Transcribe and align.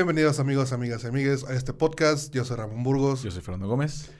Bienvenidos 0.00 0.40
amigos, 0.40 0.72
amigas 0.72 1.04
y 1.04 1.08
amigues 1.08 1.44
a 1.44 1.52
este 1.52 1.74
podcast. 1.74 2.32
Yo 2.32 2.42
soy 2.46 2.56
Ramón 2.56 2.82
Burgos. 2.82 3.22
Yo 3.22 3.30
soy 3.30 3.42
Fernando 3.42 3.68
Gómez. 3.68 4.10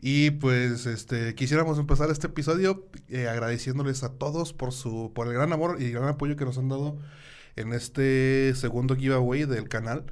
Y 0.00 0.32
pues 0.32 0.84
este 0.86 1.36
quisiéramos 1.36 1.78
empezar 1.78 2.10
este 2.10 2.26
episodio 2.26 2.88
eh, 3.08 3.28
agradeciéndoles 3.28 4.02
a 4.02 4.08
todos 4.14 4.52
por 4.52 4.72
su 4.72 5.12
por 5.14 5.28
el 5.28 5.34
gran 5.34 5.52
amor 5.52 5.80
y 5.80 5.92
gran 5.92 6.08
apoyo 6.08 6.34
que 6.34 6.44
nos 6.44 6.58
han 6.58 6.68
dado 6.68 6.98
en 7.54 7.72
este 7.72 8.52
segundo 8.56 8.96
giveaway 8.96 9.44
del 9.44 9.68
canal. 9.68 10.06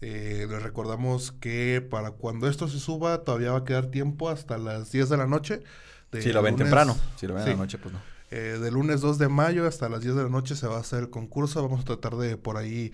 Eh, 0.00 0.46
les 0.48 0.62
recordamos 0.62 1.32
que 1.32 1.86
para 1.90 2.12
cuando 2.12 2.48
esto 2.48 2.66
se 2.66 2.78
suba 2.80 3.22
todavía 3.22 3.52
va 3.52 3.58
a 3.58 3.64
quedar 3.64 3.86
tiempo 3.90 4.30
hasta 4.30 4.56
las 4.56 4.90
10 4.92 5.10
de 5.10 5.16
la 5.18 5.26
noche. 5.26 5.62
de 6.10 6.22
Si 6.22 6.32
lo 6.32 6.40
ven 6.42 6.54
lunes- 6.54 6.64
temprano, 6.64 6.96
si 7.16 7.26
lo 7.26 7.34
ven 7.34 7.44
Sí. 7.44 7.50
la 7.50 7.56
noche, 7.56 7.76
pues 7.76 7.92
no. 7.92 8.00
Eh, 8.30 8.58
de 8.60 8.70
lunes 8.70 9.02
2 9.02 9.18
de 9.18 9.28
mayo 9.28 9.66
hasta 9.66 9.88
las 9.90 10.00
10 10.00 10.14
de 10.16 10.22
la 10.22 10.30
noche 10.30 10.56
se 10.56 10.66
va 10.66 10.76
a 10.78 10.80
hacer 10.80 11.00
el 11.00 11.10
concurso. 11.10 11.62
Vamos 11.62 11.82
a 11.82 11.84
tratar 11.84 12.16
de 12.16 12.36
por 12.38 12.56
ahí. 12.56 12.92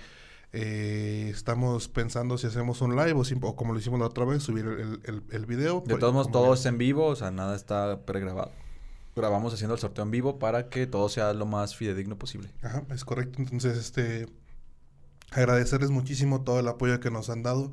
Eh, 0.52 1.28
estamos 1.30 1.88
pensando 1.88 2.38
si 2.38 2.46
hacemos 2.46 2.80
un 2.80 2.96
live 2.96 3.20
o, 3.42 3.56
como 3.56 3.72
lo 3.72 3.78
hicimos 3.78 4.00
la 4.00 4.06
otra 4.06 4.24
vez, 4.24 4.42
subir 4.42 4.66
el, 4.66 5.00
el, 5.04 5.22
el 5.30 5.46
video. 5.46 5.82
De 5.86 5.96
todos 5.96 6.12
modos, 6.12 6.30
todo 6.30 6.54
es 6.54 6.64
en 6.66 6.78
vivo, 6.78 7.06
o 7.06 7.16
sea, 7.16 7.30
nada 7.30 7.54
está 7.56 8.00
pregrabado. 8.04 8.52
Grabamos 9.14 9.54
haciendo 9.54 9.74
el 9.74 9.80
sorteo 9.80 10.04
en 10.04 10.10
vivo 10.10 10.38
para 10.38 10.68
que 10.68 10.86
todo 10.86 11.08
sea 11.08 11.32
lo 11.32 11.46
más 11.46 11.74
fidedigno 11.74 12.16
posible. 12.16 12.50
Ajá, 12.62 12.84
es 12.90 13.04
correcto. 13.04 13.38
Entonces, 13.38 13.78
este. 13.78 14.28
Agradecerles 15.32 15.90
muchísimo 15.90 16.42
todo 16.42 16.60
el 16.60 16.68
apoyo 16.68 17.00
que 17.00 17.10
nos 17.10 17.30
han 17.30 17.42
dado. 17.42 17.72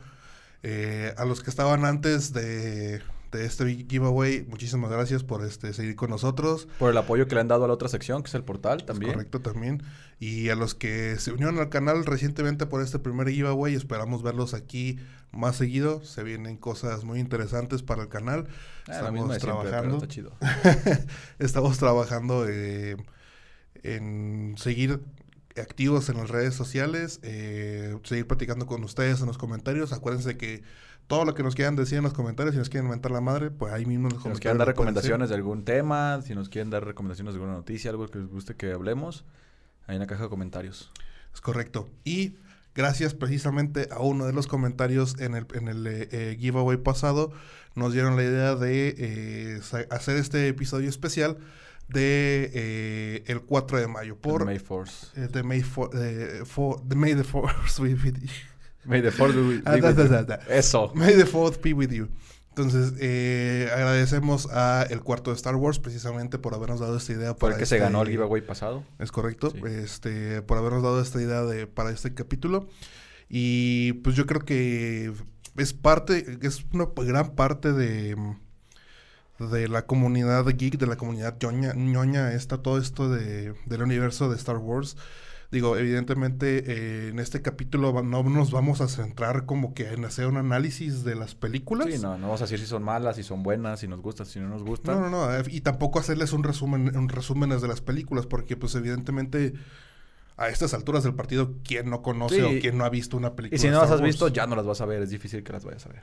Eh, 0.64 1.14
a 1.18 1.26
los 1.26 1.44
que 1.44 1.50
estaban 1.50 1.84
antes 1.84 2.32
de, 2.32 3.02
de 3.38 3.46
este 3.46 3.66
giveaway, 3.90 4.46
muchísimas 4.48 4.92
gracias 4.92 5.24
por 5.24 5.44
este 5.46 5.74
seguir 5.74 5.96
con 5.96 6.10
nosotros. 6.10 6.68
Por 6.80 6.92
el 6.92 6.98
apoyo 6.98 7.28
que 7.28 7.36
le 7.36 7.42
han 7.42 7.48
dado 7.48 7.66
a 7.66 7.68
la 7.68 7.74
otra 7.74 7.90
sección, 7.90 8.24
que 8.24 8.28
es 8.28 8.36
el 8.36 8.44
portal 8.44 8.80
Es 8.80 8.86
también. 8.86 9.14
correcto 9.14 9.42
también. 9.42 9.84
Y 10.20 10.50
a 10.50 10.56
los 10.56 10.76
que 10.76 11.18
se 11.18 11.32
unieron 11.32 11.60
al 11.60 11.70
canal 11.70 12.06
recientemente 12.06 12.66
por 12.66 12.82
este 12.82 13.00
primer 13.00 13.30
giveaway, 13.30 13.76
esperamos 13.76 14.24
verlos 14.24 14.54
aquí 14.54 15.00
más 15.32 15.56
seguido. 15.58 16.04
Se 16.04 16.24
vienen 16.24 16.58
cosas 16.58 17.04
muy 17.04 17.20
interesantes 17.20 17.84
para 17.84 18.04
el 18.04 18.10
canal. 18.10 18.44
Mismo 18.88 18.94
Estamos 18.94 19.30
de 19.30 19.40
siempre, 19.40 19.62
pero 19.62 19.70
trabajando. 19.70 20.08
Estamos 21.40 21.78
trabajando 21.78 22.46
eh, 22.48 22.98
en 23.84 24.56
seguir 24.58 25.02
activos 25.62 26.10
en 26.10 26.18
las 26.18 26.30
redes 26.30 26.56
sociales, 26.56 27.20
eh, 27.24 27.98
seguir 28.04 28.28
platicando 28.28 28.66
con 28.66 28.84
ustedes 28.84 29.22
en 29.22 29.28
los 29.28 29.38
comentarios. 29.38 29.94
Acuérdense 29.94 30.38
que 30.38 30.64
todo 31.08 31.26
lo 31.26 31.34
que 31.36 31.44
nos 31.44 31.54
quieran 31.56 31.76
decir 31.76 31.98
en 31.98 32.04
los 32.04 32.14
comentarios, 32.14 32.54
si 32.56 32.60
nos 32.60 32.70
quieren 32.70 32.90
mentar 32.90 33.12
la 33.12 33.22
madre, 33.22 33.52
pues 33.52 33.72
ahí 33.74 33.86
mismo 33.86 34.08
en 34.08 34.14
los 34.16 34.24
Si 34.24 34.30
nos 34.30 34.40
comentarios. 34.40 34.40
quieren 34.42 34.58
dar 34.58 34.68
recomendaciones 34.68 35.30
de 35.30 35.36
algún 35.36 35.64
tema, 35.66 36.22
si 36.24 36.34
nos 36.36 36.50
quieren 36.50 36.70
dar 36.70 36.86
recomendaciones 36.86 37.34
de 37.34 37.40
alguna 37.40 37.58
noticia, 37.58 37.92
algo 37.92 38.08
que 38.08 38.20
les 38.20 38.28
guste 38.30 38.56
que 38.56 38.72
hablemos, 38.72 39.26
ahí 39.88 39.96
en 39.96 40.00
la 40.02 40.08
caja 40.08 40.24
de 40.24 40.30
comentarios. 40.30 40.92
Es 41.34 41.42
correcto. 41.42 41.90
Y 42.04 42.38
gracias 42.76 43.14
precisamente 43.14 43.90
a 43.92 44.00
uno 44.00 44.26
de 44.26 44.34
los 44.34 44.48
comentarios 44.48 45.20
en 45.20 45.36
el, 45.36 45.46
en 45.54 45.68
el 45.68 45.86
eh, 45.88 46.08
eh, 46.12 46.38
giveaway 46.40 46.78
pasado, 46.78 47.32
nos 47.76 47.94
dieron 47.94 48.16
la 48.16 48.24
idea 48.24 48.56
de 48.56 48.96
eh, 48.98 49.62
hacer 49.92 50.16
este 50.18 50.48
episodio 50.48 50.90
especial 50.90 51.38
de 51.90 52.50
eh, 52.54 53.24
el 53.28 53.42
4 53.42 53.80
de 53.80 53.88
mayo. 53.88 54.16
Por 54.18 54.46
May 54.46 54.60
Force. 54.60 55.08
eh, 55.22 55.28
the 55.32 55.44
May, 55.44 55.62
for, 55.62 55.90
for- 56.46 56.82
the 56.88 56.96
May 56.96 57.14
the 57.14 57.24
Force. 57.24 57.82
May 58.86 59.02
the 59.02 59.12
Force 59.12 59.34
be 59.36 59.42
with- 59.42 59.62
Ah, 59.66 59.76
be 59.76 59.82
with 59.82 59.98
you. 59.98 60.36
Eso. 60.50 60.92
May 60.96 61.14
the 61.16 61.26
Fourth 61.26 61.62
be 61.62 61.74
with 61.74 61.90
you. 61.92 62.10
Entonces, 62.50 62.94
eh, 63.00 63.70
agradecemos 63.74 64.48
a 64.52 64.86
el 64.90 65.02
cuarto 65.02 65.32
de 65.32 65.36
Star 65.38 65.56
Wars 65.56 65.80
precisamente 65.80 66.38
por 66.38 66.54
habernos 66.54 66.80
dado 66.80 66.96
esta 66.98 67.12
idea. 67.14 67.36
Por 67.36 67.50
el 67.50 67.54
para 67.54 67.60
que 67.60 67.66
se 67.66 67.76
este- 67.78 67.84
ganó 67.86 68.04
el 68.04 68.10
giveaway 68.10 68.42
pasado. 68.46 68.84
Es 69.00 69.12
correcto. 69.12 69.50
Sí. 69.50 69.60
Este, 69.68 70.42
por 70.44 70.58
habernos 70.60 70.84
dado 70.84 71.02
esta 71.02 71.20
idea 71.22 71.42
de, 71.44 71.66
para 71.66 71.90
este 71.90 72.14
capítulo. 72.14 72.68
Y 73.28 73.94
pues 74.04 74.16
yo 74.16 74.28
creo 74.28 74.42
que 74.42 75.12
es 75.58 75.74
parte, 75.74 76.38
es 76.44 76.64
una 76.74 76.88
gran 76.96 77.34
parte 77.36 77.74
de, 77.74 78.16
de 79.40 79.68
la 79.68 79.88
comunidad 79.88 80.46
geek, 80.46 80.78
de 80.78 80.86
la 80.88 80.96
comunidad 80.96 81.36
ñoña, 81.42 81.74
ñoña 81.74 82.34
está 82.34 82.60
todo 82.60 82.78
esto 82.78 83.10
de, 83.10 83.56
del 83.66 83.82
universo 83.82 84.30
de 84.30 84.36
Star 84.36 84.58
Wars. 84.58 84.96
Digo, 85.54 85.78
evidentemente 85.78 86.64
eh, 86.66 87.10
en 87.10 87.20
este 87.20 87.44
capítulo 87.44 88.02
no 88.02 88.24
nos 88.24 88.50
vamos 88.50 88.82
a 88.82 88.88
centrar 88.88 89.46
como 89.46 89.76
que 89.76 89.88
en 89.94 90.04
hacer 90.04 90.26
un 90.26 90.38
análisis 90.38 91.04
de 91.04 91.14
las 91.14 91.36
películas. 91.36 91.88
Sí, 91.92 92.00
no, 92.02 92.18
no 92.18 92.26
vamos 92.28 92.42
a 92.42 92.46
decir 92.46 92.58
si 92.60 92.66
son 92.66 92.82
malas, 92.82 93.18
si 93.18 93.24
son 93.24 93.44
buenas, 93.44 93.80
si 93.82 93.88
nos 93.88 94.02
gustan, 94.02 94.26
si 94.26 94.40
no 94.40 94.50
nos 94.50 94.64
gustan. 94.64 94.96
No, 95.00 95.10
no, 95.10 95.28
no. 95.28 95.36
eh, 95.38 95.44
Y 95.50 95.62
tampoco 95.62 96.00
hacerles 96.00 96.34
un 96.34 96.44
resumen, 96.44 96.98
un 96.98 97.08
resúmenes 97.08 97.62
de 97.62 97.68
las 97.68 97.82
películas, 97.82 98.26
porque 98.26 98.58
pues 98.58 98.74
evidentemente 98.74 99.54
a 100.38 100.48
estas 100.50 100.74
alturas 100.74 101.04
del 101.04 101.14
partido, 101.14 101.54
¿quién 101.64 101.88
no 101.92 102.02
conoce 102.02 102.38
Sí. 102.38 102.42
o 102.42 102.60
quién 102.60 102.76
no 102.80 102.86
ha 102.86 102.90
visto 102.90 103.16
una 103.16 103.36
película? 103.36 103.56
Y 103.56 103.60
si 103.60 103.70
no 103.70 103.80
las 103.80 103.92
has 103.92 104.02
visto, 104.02 104.28
ya 104.30 104.48
no 104.48 104.56
las 104.56 104.66
vas 104.66 104.82
a 104.82 104.86
ver. 104.88 105.04
Es 105.04 105.12
difícil 105.12 105.44
que 105.44 105.54
las 105.54 105.64
vayas 105.64 105.86
a 105.86 105.90
ver. 105.90 106.02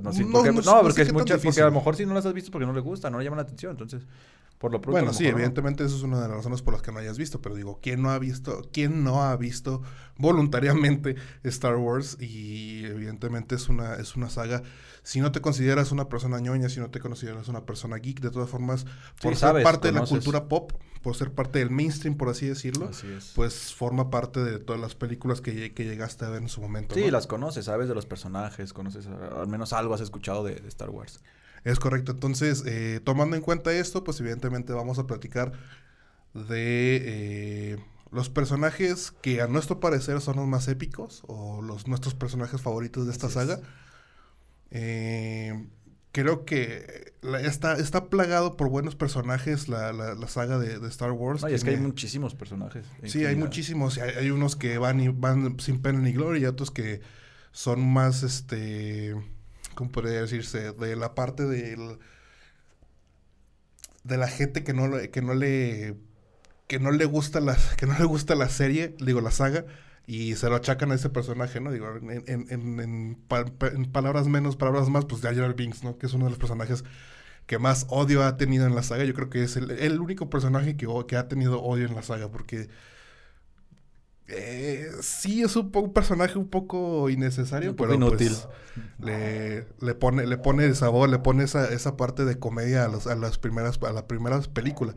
No, 0.00 0.12
sí, 0.12 0.24
porque, 0.24 0.50
no 0.52 0.56
no, 0.56 0.62
sé- 0.62 0.70
no 0.70 0.82
sé 0.82 0.82
porque 0.82 0.94
qué 0.94 1.02
es 1.02 1.08
tan 1.08 1.14
mucha, 1.14 1.34
porque 1.34 1.46
difícil. 1.48 1.62
a 1.62 1.66
lo 1.66 1.72
mejor 1.72 1.96
si 1.96 2.06
no 2.06 2.14
las 2.14 2.26
has 2.26 2.32
visto 2.34 2.50
porque 2.50 2.66
no 2.66 2.72
le 2.72 2.80
gusta, 2.80 3.10
no 3.10 3.18
le 3.18 3.24
llama 3.24 3.36
la 3.36 3.42
atención. 3.42 3.72
Entonces, 3.72 4.02
por 4.58 4.70
lo 4.70 4.80
pronto. 4.80 4.92
Bueno, 4.92 5.12
sí, 5.12 5.26
evidentemente 5.26 5.84
eso 5.84 5.96
es 5.96 6.02
una 6.02 6.20
de 6.22 6.28
las 6.28 6.36
razones 6.38 6.62
por 6.62 6.72
las 6.74 6.82
que 6.82 6.92
no 6.92 6.98
hayas 7.00 7.18
visto, 7.18 7.40
pero 7.40 7.54
digo, 7.56 7.80
¿quién 7.82 8.00
no 8.00 8.10
ha 8.10 8.18
visto, 8.18 8.62
quién 8.72 9.02
no 9.04 9.22
ha 9.24 9.36
visto 9.36 9.82
voluntariamente 10.18 11.16
Star 11.44 11.76
Wars? 11.76 12.16
Y 12.20 12.84
evidentemente 12.86 13.54
es 13.56 13.68
una, 13.68 13.94
es 13.96 14.16
una 14.16 14.30
saga. 14.30 14.62
Si 15.02 15.20
no 15.20 15.32
te 15.32 15.40
consideras 15.40 15.90
una 15.92 16.08
persona 16.08 16.38
ñoña, 16.38 16.68
si 16.68 16.78
no 16.80 16.90
te 16.90 17.00
consideras 17.00 17.48
una 17.48 17.66
persona 17.66 17.96
geek, 17.98 18.20
de 18.20 18.30
todas 18.30 18.48
formas, 18.48 18.84
por 19.20 19.32
ser 19.32 19.36
sabes, 19.38 19.64
parte 19.64 19.88
de 19.88 19.94
la 19.94 20.06
cultura 20.06 20.46
pop, 20.48 20.72
por 21.02 21.16
ser 21.16 21.32
parte 21.32 21.58
del 21.58 21.70
mainstream, 21.70 22.16
por 22.16 22.28
así 22.28 22.46
decirlo, 22.46 22.88
Así 22.88 23.06
es. 23.08 23.32
pues 23.34 23.74
forma 23.74 24.08
parte 24.10 24.42
de 24.42 24.58
todas 24.58 24.80
las 24.80 24.94
películas 24.94 25.40
que, 25.40 25.72
que 25.74 25.84
llegaste 25.84 26.24
a 26.24 26.28
ver 26.30 26.42
en 26.42 26.48
su 26.48 26.60
momento. 26.60 26.94
sí, 26.94 27.02
¿no? 27.06 27.10
las 27.10 27.26
conoces, 27.26 27.64
sabes 27.66 27.88
de 27.88 27.94
los 27.94 28.06
personajes, 28.06 28.72
conoces, 28.72 29.06
al 29.06 29.48
menos 29.48 29.72
algo 29.72 29.94
has 29.94 30.00
escuchado 30.00 30.44
de, 30.44 30.54
de 30.54 30.68
Star 30.68 30.90
Wars. 30.90 31.20
Es 31.64 31.78
correcto. 31.78 32.12
Entonces, 32.12 32.64
eh, 32.66 33.00
tomando 33.04 33.36
en 33.36 33.42
cuenta 33.42 33.72
esto, 33.72 34.02
pues 34.02 34.18
evidentemente 34.20 34.72
vamos 34.72 34.98
a 34.98 35.06
platicar 35.06 35.52
de 36.34 37.02
eh, 37.74 37.84
los 38.10 38.30
personajes 38.30 39.12
que 39.22 39.40
a 39.42 39.46
nuestro 39.46 39.78
parecer 39.80 40.20
son 40.20 40.36
los 40.36 40.46
más 40.46 40.66
épicos 40.68 41.22
o 41.28 41.62
los 41.62 41.86
nuestros 41.86 42.14
personajes 42.14 42.60
favoritos 42.60 43.06
de 43.06 43.12
esta 43.12 43.26
Así 43.28 43.38
es. 43.38 43.44
saga. 43.46 43.60
Eh, 44.70 45.66
creo 46.12 46.44
que 46.44 47.12
la- 47.22 47.40
está, 47.40 47.74
está 47.78 48.06
plagado 48.10 48.56
por 48.56 48.68
buenos 48.68 48.94
personajes 48.96 49.68
la, 49.68 49.92
la- 49.92 50.14
la 50.14 50.28
saga 50.28 50.58
de, 50.58 50.78
de 50.78 50.88
Star 50.88 51.12
Wars. 51.12 51.42
No, 51.42 51.48
y 51.48 51.54
es 51.54 51.64
que 51.64 51.70
hay 51.70 51.76
muchísimos 51.78 52.34
personajes. 52.34 52.86
Sí, 53.04 53.24
hay 53.24 53.34
muchísimos. 53.36 53.98
Hay, 53.98 54.10
hay 54.16 54.30
unos 54.30 54.54
que 54.56 54.78
van 54.78 55.00
y 55.00 55.08
van 55.08 55.58
sin 55.58 55.80
pena 55.82 55.98
ni 56.00 56.12
gloria 56.12 56.42
y 56.42 56.46
otros 56.46 56.70
que 56.70 57.00
son 57.52 57.86
más, 57.86 58.22
este, 58.22 59.14
¿cómo 59.74 59.90
podría 59.90 60.20
decirse? 60.22 60.72
De 60.72 60.96
la 60.96 61.14
parte 61.14 61.46
del, 61.46 61.98
de 64.04 64.16
la 64.16 64.28
gente 64.28 64.64
que 64.64 64.72
no, 64.72 64.88
le- 64.88 65.10
que 65.10 65.22
no 65.22 65.34
le, 65.34 65.96
que 66.66 66.78
no 66.78 66.90
le 66.90 67.04
gusta 67.04 67.40
la, 67.40 67.56
que 67.76 67.86
no 67.86 67.98
le 67.98 68.04
gusta 68.04 68.34
la 68.34 68.48
serie, 68.48 68.94
digo 69.00 69.20
la 69.20 69.30
saga, 69.30 69.64
y 70.06 70.34
se 70.36 70.48
lo 70.48 70.56
achacan 70.56 70.92
a 70.92 70.94
ese 70.96 71.10
personaje, 71.10 71.60
¿no? 71.60 71.70
Digo, 71.72 71.88
en, 71.96 72.10
en, 72.26 72.46
en, 72.50 72.80
en 72.80 73.14
pa- 73.28 73.44
pa- 73.46 73.68
en 73.68 73.86
palabras 73.92 74.26
menos, 74.28 74.56
palabras 74.56 74.88
más, 74.88 75.04
pues 75.06 75.22
Jar 75.22 75.34
Jar 75.36 75.54
Binks, 75.54 75.84
¿no? 75.84 75.98
Que 75.98 76.06
es 76.06 76.14
uno 76.14 76.24
de 76.26 76.30
los 76.30 76.38
personajes 76.38 76.84
que 77.46 77.58
más 77.58 77.86
odio 77.90 78.24
ha 78.24 78.36
tenido 78.38 78.66
en 78.66 78.74
la 78.74 78.82
saga. 78.82 79.04
Yo 79.04 79.14
creo 79.14 79.30
que 79.30 79.42
es 79.44 79.56
el, 79.56 79.70
el 79.72 80.00
único 80.00 80.30
personaje 80.30 80.76
que, 80.76 80.88
que 81.08 81.16
ha 81.16 81.28
tenido 81.28 81.62
odio 81.62 81.86
en 81.86 81.94
la 81.94 82.02
saga, 82.02 82.30
porque 82.30 82.68
eh, 84.28 84.88
sí 85.02 85.42
es 85.42 85.56
un, 85.56 85.70
personaje 85.92 86.38
un 86.38 86.48
poco 86.48 87.10
innecesario, 87.10 87.70
Un 87.70 87.76
poco 87.76 87.88
pero 87.90 87.94
inútil. 87.96 88.28
pues, 88.28 88.48
le, 88.98 89.66
le 89.80 89.94
pone 89.94 90.26
le 90.26 90.38
pone 90.38 90.72
sabor, 90.74 91.08
le 91.08 91.18
pone 91.18 91.44
esa, 91.44 91.68
esa 91.72 91.96
parte 91.96 92.24
de 92.24 92.38
comedia 92.38 92.84
a, 92.84 92.88
los- 92.88 93.06
a 93.06 93.14
las 93.16 93.38
primeras 93.38 93.78
a 93.82 93.92
las 93.92 94.04
primeras 94.04 94.48
películas. 94.48 94.94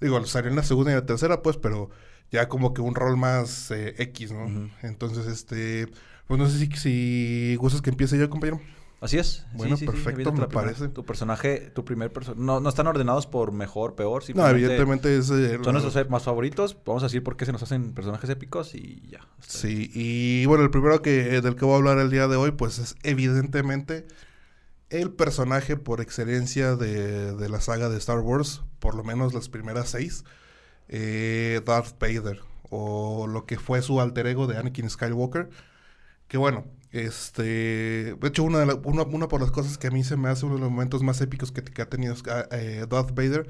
Digo, 0.00 0.24
salió 0.26 0.50
en 0.50 0.56
la 0.56 0.62
segunda 0.62 0.92
y 0.92 0.94
la 0.94 1.06
tercera, 1.06 1.42
pues, 1.42 1.56
pero 1.56 1.90
ya 2.30 2.48
como 2.48 2.74
que 2.74 2.80
un 2.80 2.94
rol 2.94 3.16
más 3.16 3.70
eh, 3.70 3.94
X, 3.98 4.32
¿no? 4.32 4.70
Entonces, 4.82 5.26
este, 5.26 5.88
Pues 6.26 6.38
no 6.40 6.48
sé 6.48 6.58
si, 6.58 6.66
si 6.76 7.56
gustas 7.56 7.82
que 7.82 7.90
empiece 7.90 8.18
yo, 8.18 8.28
compañero. 8.30 8.60
Así 8.98 9.18
es. 9.18 9.44
Bueno, 9.52 9.76
perfecto, 9.76 10.32
me 10.32 10.48
parece. 10.48 10.88
Tu 10.88 11.04
personaje, 11.04 11.70
tu 11.74 11.84
primer 11.84 12.10
personaje. 12.12 12.42
No, 12.42 12.60
no 12.60 12.68
están 12.70 12.86
ordenados 12.86 13.26
por 13.26 13.52
mejor, 13.52 13.94
peor. 13.94 14.24
No, 14.34 14.48
evidentemente 14.48 15.16
es... 15.16 15.30
eh, 15.30 15.58
Son 15.62 15.74
nuestros 15.74 15.94
ep- 15.96 16.08
más 16.08 16.22
favoritos. 16.24 16.76
Vamos 16.84 17.02
a 17.02 17.06
decir 17.06 17.22
por 17.22 17.36
qué 17.36 17.44
se 17.44 17.52
nos 17.52 17.62
hacen 17.62 17.92
personajes 17.92 18.28
épicos 18.30 18.74
y 18.74 19.02
ya. 19.10 19.20
Sí, 19.46 19.90
y 19.94 20.46
bueno, 20.46 20.64
el 20.64 20.70
primero 20.70 21.02
que 21.02 21.40
del 21.42 21.56
que 21.56 21.64
voy 21.66 21.74
a 21.74 21.76
hablar 21.76 21.98
el 21.98 22.10
día 22.10 22.26
de 22.26 22.36
hoy, 22.36 22.52
pues 22.52 22.78
es 22.78 22.96
evidentemente 23.02 24.06
el 24.88 25.10
personaje 25.12 25.76
por 25.76 26.00
excelencia 26.00 26.74
de, 26.74 27.34
de 27.36 27.48
la 27.50 27.60
saga 27.60 27.88
de 27.90 27.98
Star 27.98 28.20
Wars, 28.20 28.62
por 28.78 28.94
lo 28.94 29.04
menos 29.04 29.34
las 29.34 29.48
primeras 29.50 29.90
seis, 29.90 30.24
eh, 30.88 31.60
Darth 31.64 31.98
Vader, 31.98 32.40
o 32.70 33.26
lo 33.26 33.46
que 33.46 33.58
fue 33.58 33.82
su 33.82 34.00
alter 34.00 34.26
ego 34.26 34.46
de 34.46 34.56
Anakin 34.58 34.90
Skywalker, 34.90 35.50
que 36.28 36.38
bueno, 36.38 36.66
este, 36.92 37.42
de 38.14 38.28
hecho 38.28 38.44
una, 38.44 38.60
de 38.60 38.74
una, 38.84 39.02
una 39.02 39.28
por 39.28 39.40
las 39.40 39.50
cosas 39.50 39.78
que 39.78 39.88
a 39.88 39.90
mí 39.90 40.04
se 40.04 40.16
me 40.16 40.28
hace 40.28 40.46
uno 40.46 40.56
de 40.56 40.60
los 40.62 40.70
momentos 40.70 41.02
más 41.02 41.20
épicos 41.20 41.52
que, 41.52 41.62
que 41.62 41.82
ha 41.82 41.88
tenido 41.90 42.14
ah, 42.30 42.46
eh, 42.52 42.86
Darth 42.88 43.14
Vader, 43.14 43.48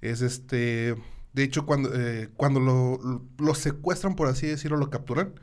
es 0.00 0.22
este, 0.22 0.96
de 1.32 1.42
hecho 1.44 1.66
cuando, 1.66 1.90
eh, 1.94 2.30
cuando 2.36 2.60
lo, 2.60 3.00
lo 3.38 3.54
secuestran, 3.54 4.16
por 4.16 4.28
así 4.28 4.46
decirlo, 4.46 4.76
lo 4.78 4.90
capturan, 4.90 5.34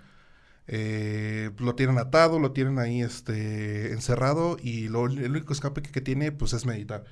eh, 0.67 1.51
lo 1.59 1.75
tienen 1.75 1.97
atado, 1.97 2.39
lo 2.39 2.51
tienen 2.51 2.79
ahí 2.79 3.01
este, 3.01 3.93
encerrado 3.93 4.57
y 4.61 4.89
lo, 4.89 5.05
el 5.07 5.31
único 5.31 5.53
escape 5.53 5.81
que, 5.81 5.91
que 5.91 6.01
tiene 6.01 6.31
pues 6.31 6.53
es 6.53 6.65
meditar. 6.65 7.05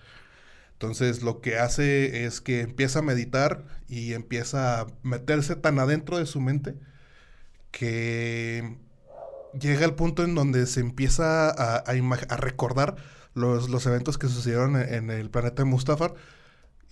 Entonces 0.75 1.23
lo 1.23 1.41
que 1.41 1.57
hace 1.57 2.25
es 2.25 2.41
que 2.41 2.61
empieza 2.61 2.99
a 2.99 3.01
meditar 3.01 3.65
y 3.87 4.13
empieza 4.13 4.81
a 4.81 4.87
meterse 5.03 5.55
tan 5.55 5.79
adentro 5.79 6.17
de 6.17 6.25
su 6.25 6.41
mente 6.41 6.75
que 7.71 8.77
llega 9.59 9.85
al 9.85 9.95
punto 9.95 10.23
en 10.23 10.35
donde 10.35 10.65
se 10.67 10.81
empieza 10.81 11.49
a, 11.49 12.37
recordar 12.37 12.97
los, 13.33 13.69
los 13.69 13.85
eventos 13.85 14.17
que 14.17 14.27
sucedieron 14.27 14.75
en, 14.75 14.93
en 14.93 15.09
el 15.11 15.29
planeta 15.29 15.63
de 15.63 15.69
Mustafar 15.69 16.13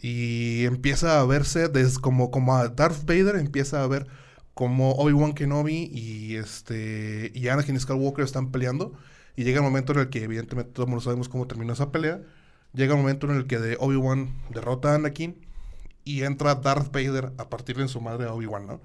y 0.03 0.65
empieza 0.65 1.19
a 1.19 1.25
verse 1.25 1.69
como, 2.01 2.31
como 2.31 2.55
a 2.55 2.69
Darth 2.69 3.05
Vader 3.05 3.37
empieza 3.37 3.83
a 3.83 3.87
ver 3.87 4.07
como 4.53 4.91
Obi-Wan 4.93 5.33
Kenobi 5.33 5.89
y 5.93 6.35
este 6.35 7.31
y 7.33 7.47
Anakin 7.47 7.79
Skywalker 7.79 8.23
están 8.25 8.51
peleando 8.51 8.93
y 9.35 9.43
llega 9.43 9.57
el 9.59 9.63
momento 9.63 9.93
en 9.93 9.99
el 9.99 10.09
que 10.09 10.23
evidentemente 10.23 10.71
todos 10.73 11.03
sabemos 11.03 11.29
cómo 11.29 11.47
terminó 11.47 11.73
esa 11.73 11.91
pelea 11.91 12.21
llega 12.73 12.93
el 12.95 12.99
momento 13.01 13.29
en 13.29 13.35
el 13.37 13.47
que 13.47 13.59
de 13.59 13.77
Obi-Wan 13.79 14.33
derrota 14.53 14.91
a 14.91 14.95
Anakin 14.95 15.35
y 16.03 16.23
entra 16.23 16.55
Darth 16.55 16.91
Vader 16.91 17.31
a 17.37 17.49
partirle 17.49 17.83
en 17.83 17.89
su 17.89 18.01
madre 18.01 18.25
a 18.27 18.33
Obi-Wan, 18.33 18.67
¿no? 18.67 18.81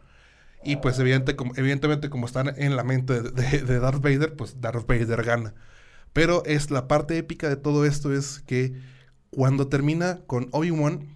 Y 0.64 0.76
pues 0.76 0.99
evidente, 0.99 1.37
como- 1.37 1.52
evidentemente 1.56 2.11
como 2.11 2.26
están 2.26 2.52
en 2.56 2.76
la 2.76 2.85
mente 2.85 3.23
de, 3.23 3.31
de- 3.31 3.62
de 3.62 3.79
Darth 3.81 4.02
Vader, 4.02 4.35
pues 4.37 4.61
Darth 4.61 4.87
Vader 4.87 5.23
gana. 5.25 5.55
Pero 6.12 6.43
es 6.46 6.70
la 6.70 6.88
parte 6.88 7.17
épica 7.19 7.49
de 7.49 7.56
todo 7.56 7.85
esto 7.85 8.12
es 8.12 8.40
que 8.46 8.75
cuando 9.31 9.69
termina 9.69 10.20
con 10.26 10.49
Obi-Wan, 10.52 11.06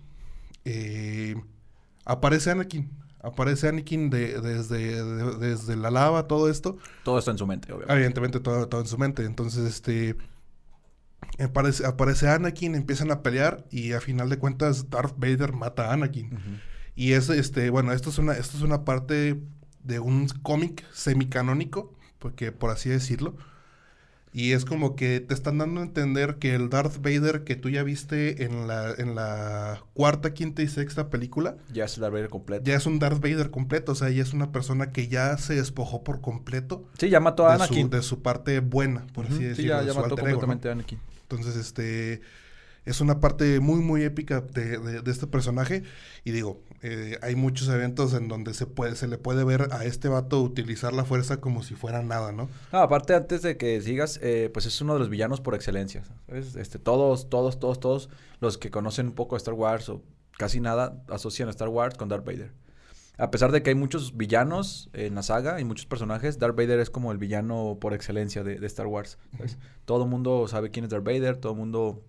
eh, 0.65 1.35
aparece 2.05 2.51
Anakin. 2.51 2.91
Aparece 3.21 3.69
Anakin 3.69 4.11
de- 4.11 4.41
desde, 4.41 5.05
de- 5.05 5.37
desde 5.39 5.77
la 5.77 5.91
lava, 5.91 6.27
todo 6.29 6.49
esto. 6.51 6.77
Todo 7.05 7.19
está 7.19 7.31
en 7.33 7.39
su 7.39 7.47
mente, 7.47 7.69
obviamente. 7.73 7.95
Evidentemente 7.95 8.41
todo, 8.41 8.69
todo 8.69 8.81
en 8.81 8.87
su 8.87 8.99
mente. 8.99 9.25
Entonces, 9.25 9.65
este... 9.65 10.17
Aparece, 11.39 11.87
aparece 11.87 12.29
Anakin, 12.29 12.75
empiezan 12.75 13.11
a 13.11 13.23
pelear 13.23 13.65
y 13.71 13.93
a 13.93 14.01
final 14.01 14.29
de 14.29 14.39
cuentas 14.39 14.91
Darth 14.91 15.15
Vader 15.17 15.53
mata 15.53 15.91
a 15.91 15.95
Anakin. 15.95 16.61
Y 16.95 17.13
es 17.13 17.29
este, 17.31 17.71
bueno, 17.71 17.93
esto 17.93 18.11
es 18.11 18.19
una, 18.19 18.33
esto 18.35 18.57
es 18.57 18.63
una 18.63 18.85
parte 18.85 19.41
de 19.83 19.99
un 19.99 20.29
cómic 20.43 20.85
semicanónico, 20.93 21.95
porque 22.19 22.53
por 22.53 22.71
así 22.71 22.89
decirlo. 22.91 23.35
Y 24.35 24.53
es 24.53 24.65
como 24.65 24.97
que 24.97 25.21
te 25.21 25.35
están 25.35 25.59
dando 25.59 25.81
a 25.81 25.85
entender 25.85 26.37
que 26.37 26.55
el 26.55 26.71
Darth 26.71 27.03
Vader 27.03 27.45
que 27.45 27.55
tú 27.55 27.69
ya 27.69 27.83
viste 27.83 28.45
en 28.45 28.67
la, 28.67 28.91
en 28.97 29.15
la 29.15 29.83
cuarta, 29.93 30.33
quinta 30.33 30.63
y 30.63 30.69
sexta 30.69 31.11
película, 31.11 31.57
Ya 31.71 31.85
es 31.85 31.99
Darth 31.99 32.15
Vader 32.15 32.31
completo. 32.31 32.65
ya 32.65 32.75
es 32.77 32.87
un 32.87 32.99
Darth 32.99 33.21
Vader 33.21 33.51
completo. 33.51 33.93
O 33.93 33.95
sea, 33.95 34.09
ya 34.09 34.23
es 34.23 34.33
una 34.33 34.51
persona 34.51 34.91
que 34.91 35.09
ya 35.09 35.37
se 35.37 35.57
despojó 35.57 36.03
por 36.03 36.23
completo 36.23 36.87
Sí, 36.99 37.11
ya 37.11 37.21
mató 37.21 37.47
a 37.47 37.53
de 37.53 37.59
su, 37.59 37.65
Anakin. 37.65 37.91
de 37.91 38.01
su 38.03 38.23
parte 38.23 38.61
buena, 38.61 39.07
por 39.13 39.27
así 39.27 39.37
Sí, 39.37 39.45
decirlo. 39.45 39.69
ya, 39.75 39.81
de 39.83 39.87
ya 39.89 39.93
su 39.93 40.01
mató 40.01 40.17
completamente 40.17 40.69
a 40.71 40.73
Anakin. 40.73 40.99
Entonces, 41.35 41.61
este 41.61 42.23
es 42.85 43.01
una 43.01 43.21
parte 43.21 43.61
muy, 43.61 43.81
muy 43.81 44.03
épica 44.03 44.41
de, 44.41 45.03
este 45.07 45.27
personaje. 45.27 45.85
Y 46.25 46.33
digo, 46.33 46.61
eh, 46.83 47.19
hay 47.23 47.37
muchos 47.37 47.69
eventos 47.69 48.13
en 48.15 48.29
donde 48.29 48.55
se 48.55 48.67
puede, 48.67 48.97
se 48.97 49.07
le 49.07 49.19
puede 49.19 49.45
ver 49.45 49.69
a 49.71 49.85
este 49.85 50.09
vato 50.09 50.43
utilizar 50.43 50.93
la 50.93 51.05
fuerza 51.05 51.41
como 51.41 51.63
si 51.63 51.75
fuera 51.75 52.03
nada, 52.03 52.33
¿no? 52.33 52.49
Aparte, 52.73 53.15
antes 53.15 53.43
de 53.43 53.57
que 53.57 53.81
sigas, 53.81 54.19
eh, 54.23 54.51
pues 54.53 54.67
es 54.67 54.81
uno 54.81 54.95
de 54.95 55.01
los 55.01 55.09
villanos 55.09 55.41
por 55.41 55.55
excelencia. 55.55 56.03
¿sabes? 56.27 56.57
Este, 56.57 56.79
todos, 56.79 57.29
todos, 57.29 57.61
todos, 57.61 57.79
todos 57.79 58.09
los 58.41 58.59
que 58.59 58.71
conocen 58.71 59.09
un 59.09 59.15
poco 59.15 59.37
Star 59.37 59.55
Wars 59.55 59.89
o 59.89 60.03
casi 60.37 60.61
nada 60.61 61.03
asocian 61.09 61.49
a 61.49 61.53
Star 61.53 61.69
Wars 61.69 61.97
con 61.97 62.09
Darth 62.09 62.25
Vader. 62.25 62.53
A 63.19 63.31
pesar 63.31 63.53
de 63.53 63.63
que 63.63 63.71
hay 63.71 63.77
muchos 63.77 64.17
villanos 64.17 64.89
en 64.95 65.15
la 65.15 65.23
saga 65.23 65.61
y 65.61 65.65
muchos 65.65 65.87
personajes, 65.87 66.39
Darth 66.39 66.57
Vader 66.57 66.81
es 66.81 66.91
como 66.91 67.13
el 67.13 67.19
villano 67.19 67.77
por 67.81 67.93
excelencia 67.95 68.43
de, 68.43 68.59
de 68.59 68.67
Star 68.67 68.87
Wars. 68.87 69.19
Todo 69.85 70.05
el 70.05 70.11
mundo 70.11 70.49
sabe 70.49 70.71
quién 70.71 70.85
es 70.87 70.91
Darth 70.91 71.05
Vader, 71.05 71.37
todo 71.37 71.53
el 71.53 71.59
mundo 71.59 72.03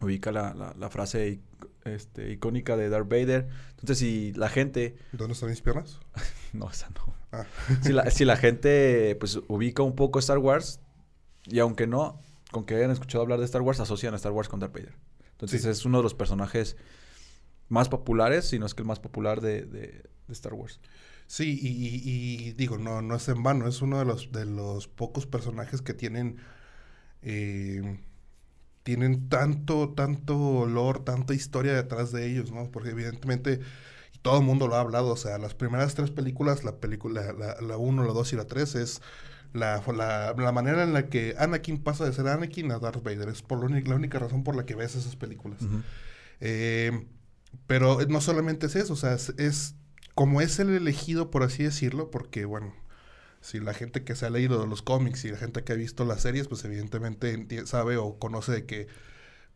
ubica 0.00 0.30
la, 0.32 0.54
la- 0.54 0.74
la 0.78 0.90
frase 0.90 1.40
este, 1.84 2.30
icónica 2.32 2.76
de 2.76 2.88
Darth 2.88 3.08
Vader. 3.08 3.48
Entonces, 3.70 3.98
si 3.98 4.32
la 4.34 4.48
gente... 4.48 4.96
¿Dónde 5.12 5.32
están 5.34 5.50
mis 5.50 5.60
piernas? 5.60 5.98
No, 6.54 6.70
esa 6.70 6.88
no. 6.90 7.12
Ah. 7.32 7.46
si, 7.82 7.92
la, 7.92 8.08
si 8.12 8.24
la 8.24 8.36
gente 8.36 9.16
pues 9.18 9.40
ubica 9.48 9.82
un 9.82 9.96
poco 9.96 10.20
Star 10.20 10.38
Wars 10.38 10.78
y 11.46 11.58
aunque 11.58 11.88
no, 11.88 12.20
con 12.52 12.64
que 12.64 12.76
hayan 12.76 12.92
escuchado 12.92 13.22
hablar 13.22 13.40
de 13.40 13.44
Star 13.44 13.62
Wars, 13.62 13.80
asocian 13.80 14.14
a 14.14 14.18
Star 14.18 14.30
Wars 14.30 14.48
con 14.48 14.60
Darth 14.60 14.72
Vader. 14.72 14.94
Entonces 15.32 15.62
Sí. 15.62 15.68
es 15.68 15.84
uno 15.84 15.98
de 15.98 16.04
los 16.04 16.14
personajes 16.14 16.76
más 17.68 17.88
populares, 17.88 18.46
si 18.48 18.58
no 18.58 18.66
es 18.66 18.74
que 18.74 18.82
el 18.82 18.88
más 18.88 19.00
popular 19.00 19.40
de, 19.40 19.62
de- 19.66 20.02
de 20.26 20.32
Star 20.32 20.54
Wars. 20.54 20.80
Sí, 21.26 21.58
y, 21.60 21.68
y- 21.68 22.48
y 22.48 22.52
digo, 22.52 22.76
no, 22.78 23.00
no 23.02 23.16
es 23.16 23.28
en 23.28 23.42
vano, 23.42 23.66
es 23.66 23.80
uno 23.82 23.98
de 23.98 24.04
los, 24.04 24.30
de 24.32 24.44
los 24.44 24.88
pocos 24.88 25.26
personajes 25.26 25.80
que 25.82 25.94
tienen, 25.94 26.36
eh, 27.22 27.98
tienen 28.82 29.28
tanto, 29.28 29.90
tanto 29.94 30.36
olor, 30.38 31.04
tanta 31.04 31.32
historia 31.34 31.72
detrás 31.74 32.12
de 32.12 32.26
ellos, 32.30 32.52
¿no? 32.52 32.70
Porque 32.70 32.90
evidentemente, 32.90 33.60
todo 34.22 34.38
el 34.38 34.44
mundo 34.44 34.68
lo 34.68 34.76
ha 34.76 34.80
hablado, 34.80 35.08
o 35.12 35.16
sea, 35.16 35.38
las 35.38 35.54
primeras 35.54 35.94
tres 35.94 36.10
películas, 36.10 36.64
la 36.64 36.76
película, 36.76 37.32
la, 37.32 37.60
la 37.60 37.76
1, 37.78 38.04
la 38.04 38.12
2 38.12 38.32
y 38.32 38.36
la 38.36 38.44
3 38.46 38.74
es 38.74 39.00
la, 39.54 39.82
la, 39.96 40.34
la 40.36 40.52
manera 40.52 40.82
en 40.82 40.92
la 40.92 41.08
que 41.08 41.34
Anakin 41.38 41.78
pasa 41.82 42.04
de 42.04 42.12
ser 42.12 42.28
Anakin 42.28 42.72
a 42.72 42.78
Darth 42.78 43.02
Vader, 43.02 43.28
es 43.28 43.42
por 43.42 43.58
la 43.60 43.66
única, 43.66 43.88
la 43.90 43.96
única 43.96 44.18
razón 44.18 44.42
por 44.44 44.56
la 44.56 44.66
que 44.66 44.74
ves 44.74 44.94
esas 44.96 45.16
películas. 45.16 45.60
Eh, 46.40 47.06
pero 47.66 47.98
no 48.08 48.20
solamente 48.20 48.66
es 48.66 48.76
eso, 48.76 48.92
o 48.94 48.96
sea, 48.96 49.14
es, 49.14 49.74
como 50.14 50.40
es 50.40 50.58
el 50.58 50.70
elegido, 50.70 51.30
por 51.30 51.42
así 51.42 51.62
decirlo, 51.64 52.10
porque 52.10 52.44
bueno, 52.44 52.74
si 53.40 53.60
la 53.60 53.74
gente 53.74 54.04
que 54.04 54.14
se 54.16 54.26
ha 54.26 54.30
leído 54.30 54.66
los 54.66 54.82
cómics 54.82 55.24
y 55.24 55.30
la 55.30 55.36
gente 55.38 55.64
que 55.64 55.72
ha 55.72 55.76
visto 55.76 56.04
las 56.04 56.22
series, 56.22 56.48
pues 56.48 56.64
evidentemente 56.64 57.66
sabe 57.66 57.96
o 57.96 58.18
conoce 58.18 58.52
de 58.52 58.66
que 58.66 58.86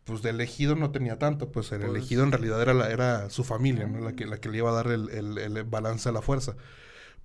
pues 0.05 0.21
de 0.23 0.31
elegido 0.31 0.75
no 0.75 0.91
tenía 0.91 1.19
tanto, 1.19 1.51
pues 1.51 1.71
el 1.71 1.79
Pues- 1.81 1.91
elegido 1.91 2.23
en 2.23 2.31
realidad 2.31 2.61
era, 2.61 2.73
la, 2.73 2.89
era 2.91 3.29
su 3.29 3.43
familia, 3.43 3.87
¿no? 3.87 3.99
La 3.99 4.13
que, 4.15 4.25
la 4.25 4.37
que 4.39 4.49
le 4.49 4.57
iba 4.59 4.69
a 4.71 4.73
dar 4.73 4.87
el, 4.87 5.09
el- 5.09 5.37
el 5.37 5.63
balance 5.65 6.09
a 6.09 6.11
la 6.11 6.21
fuerza. 6.21 6.55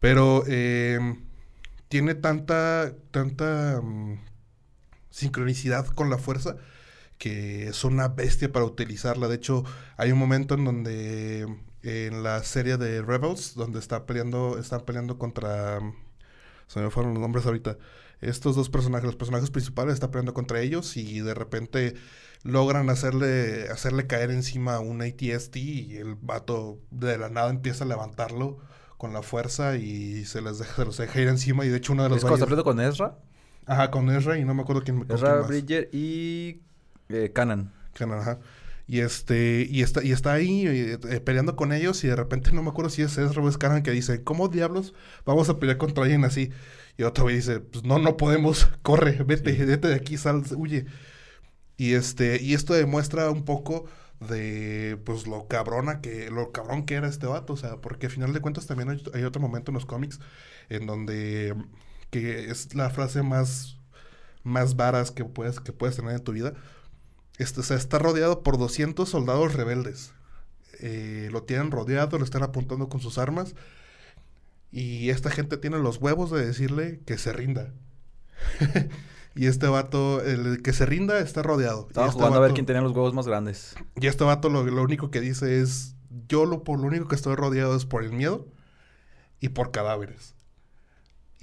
Pero 0.01 0.45
eh, 0.49 0.99
tiene 1.89 2.15
tanta, 2.15 2.93
tanta 3.11 3.81
mm, 3.83 4.19
sincronicidad 5.11 5.87
con 5.87 6.11
la 6.11 6.19
fuerza 6.19 6.57
que 7.19 7.69
es 7.69 7.85
una 7.85 8.09
bestia 8.09 8.53
para 8.53 8.65
utilizarla. 8.65 9.29
De 9.29 9.37
hecho, 9.37 9.65
hay 9.97 10.13
un 10.13 10.19
momento 10.19 10.55
en 10.55 10.65
donde 10.65 11.47
en 11.83 12.23
la 12.23 12.43
serie 12.43 12.77
de 12.77 13.03
Rebels, 13.03 13.55
donde 13.55 13.79
está 13.79 14.07
peleando, 14.07 14.59
están 14.59 14.83
peleando 14.83 15.19
contra 15.19 15.81
se 16.67 16.81
me 16.81 16.91
fueron 16.91 17.15
los 17.15 17.21
nombres 17.21 17.47
ahorita. 17.47 17.79
Estos 18.21 18.57
dos 18.57 18.71
personajes, 18.71 19.05
los 19.05 19.17
personajes 19.17 19.51
principales, 19.51 19.95
están 19.95 20.11
peleando 20.11 20.35
contra 20.35 20.61
ellos 20.61 20.97
y 20.97 21.21
de 21.21 21.35
repente 21.35 21.95
logran 22.43 22.89
hacerle, 22.91 23.69
hacerle 23.69 24.07
caer 24.07 24.31
encima 24.31 24.81
un 24.81 25.03
ATST 25.03 25.57
y 25.57 25.97
el 25.97 26.15
vato 26.15 26.79
de 26.91 27.19
la 27.19 27.29
nada 27.29 27.51
empieza 27.51 27.85
a 27.85 27.87
levantarlo 27.87 28.59
con 28.97 29.13
la 29.13 29.23
fuerza 29.23 29.77
y 29.77 30.25
se 30.25 30.41
les 30.41 30.59
deja, 30.59 30.75
se 30.77 30.85
los 30.85 30.97
deja 30.97 31.21
ir 31.21 31.29
encima 31.29 31.65
y 31.67 31.69
de 31.69 31.77
hecho 31.77 31.93
una 31.93 32.05
de 32.05 32.11
los 32.11 32.19
¿Es 32.19 32.23
cuando 32.23 32.37
está 32.37 32.47
peleando 32.47 32.65
con 32.65 32.81
Ezra? 32.81 33.19
Ajá, 33.67 33.91
con 33.91 34.11
Ezra 34.11 34.39
y 34.39 34.45
no 34.45 34.55
me 34.55 34.63
acuerdo 34.63 34.83
quién, 34.83 35.01
quién 35.01 35.17
Ezra. 35.17 35.41
Bridger 35.43 35.91
y 35.93 36.63
eh, 37.09 37.33
Kanan. 37.33 37.73
Canon, 37.95 38.19
ajá. 38.21 38.41
Y 38.87 39.01
este, 39.01 39.67
y 39.71 39.83
está, 39.83 40.05
y 40.05 40.13
está 40.13 40.33
ahí 40.35 40.67
eh, 40.67 40.99
eh, 41.09 41.21
peleando 41.21 41.57
con 41.57 41.73
ellos, 41.73 42.05
y 42.05 42.09
de 42.09 42.17
repente 42.17 42.53
no 42.53 42.63
me 42.63 42.71
acuerdo 42.71 42.91
si 42.91 43.03
es 43.03 43.17
Ezra 43.17 43.43
o 43.43 43.49
es 43.49 43.57
Kanan 43.59 43.83
que 43.83 43.91
dice, 43.93 44.23
¿cómo 44.25 44.49
diablos 44.49 44.95
vamos 45.25 45.49
a 45.49 45.59
pelear 45.59 45.79
contra 45.79 46.03
alguien 46.05 46.25
así? 46.25 46.51
Y 46.99 47.03
otro 47.05 47.25
güey 47.25 47.37
dice, 47.37 47.61
pues 47.61 47.85
no, 47.85 47.99
no 47.99 48.17
podemos, 48.17 48.69
corre, 48.83 49.23
vete, 49.25 49.57
Sí. 49.57 49.65
vete 49.65 49.89
de 49.89 49.95
aquí, 49.95 50.17
sal, 50.19 50.43
huye. 50.57 50.87
Y 51.77 51.95
este, 51.95 52.41
y 52.43 52.55
esto 52.55 52.75
demuestra 52.75 53.31
un 53.31 53.45
poco 53.45 53.87
de 54.21 54.99
pues 55.05 55.27
lo 55.27 55.49
cabrona 55.49 56.01
que, 56.01 56.31
lo 56.31 56.53
cabrón 56.53 56.87
que 56.87 56.95
era 56.95 57.09
este 57.09 57.27
vato, 57.27 57.55
o 57.55 57.57
sea, 57.57 57.79
porque 57.81 58.07
al 58.07 58.13
final 58.13 58.33
de 58.33 58.41
cuentas 58.41 58.67
también 58.67 58.91
hay, 58.91 59.03
hay 59.15 59.25
otro 59.25 59.43
momento 59.43 59.71
en 59.71 59.75
los 59.75 59.87
cómics 59.87 60.21
en 60.69 60.87
donde 60.87 61.55
que 62.11 62.51
es 62.51 62.75
la 62.75 62.91
frase 62.91 63.23
más, 63.23 63.79
más 64.45 64.77
varas 64.77 65.11
que 65.11 65.25
puedes, 65.25 65.61
que 65.61 65.73
puedes 65.73 65.97
tener 65.97 66.13
en 66.15 66.25
tu 66.25 66.33
vida. 66.33 66.55
Este, 67.39 67.61
o 67.61 67.63
sea, 67.63 67.77
está 67.77 67.99
rodeado 67.99 68.43
por 68.43 68.59
200 68.59 69.09
soldados 69.09 69.55
rebeldes. 69.55 70.13
Eh, 70.81 71.29
lo 71.33 71.43
tienen 71.43 71.71
rodeado, 71.71 72.19
lo 72.19 72.25
están 72.25 72.43
apuntando 72.43 72.89
con 72.89 73.01
sus 73.01 73.19
armas. 73.19 73.55
Y 74.71 75.11
esta 75.11 75.31
gente 75.31 75.57
tiene 75.57 75.79
los 75.79 75.99
huevos 75.99 76.31
de 76.31 76.45
decirle 76.45 77.01
que 77.07 77.19
se 77.19 77.33
rinda. 77.33 77.73
y 79.35 79.47
este 79.47 79.67
vato, 79.67 80.21
el 80.23 80.63
que 80.63 80.73
se 80.73 80.87
rinda, 80.87 81.19
está 81.21 81.43
rodeado. 81.43 81.87
Estaba 81.89 82.07
este 82.09 82.19
jugando 82.19 82.39
a 82.39 82.43
ver 82.43 82.55
quién 82.55 82.67
tenía 82.67 82.83
los 82.83 82.93
huevos 82.93 83.15
más 83.15 83.27
grandes. 83.27 83.75
y 84.01 84.07
este 84.07 84.25
vato 84.25 84.49
lo, 84.49 84.65
lo 84.65 84.83
único 84.83 85.11
que 85.11 85.21
dice 85.21 85.61
es, 85.61 85.95
yo 86.29 86.45
lo, 86.45 86.65
por 86.65 86.79
lo 86.79 86.87
único 86.87 87.09
que 87.09 87.15
estoy 87.15 87.35
rodeado 87.35 87.77
es 87.77 87.87
por 87.87 88.03
el 88.03 88.13
miedo 88.13 88.49
y 89.41 89.51
por 89.51 89.71
cadáveres. 89.71 90.35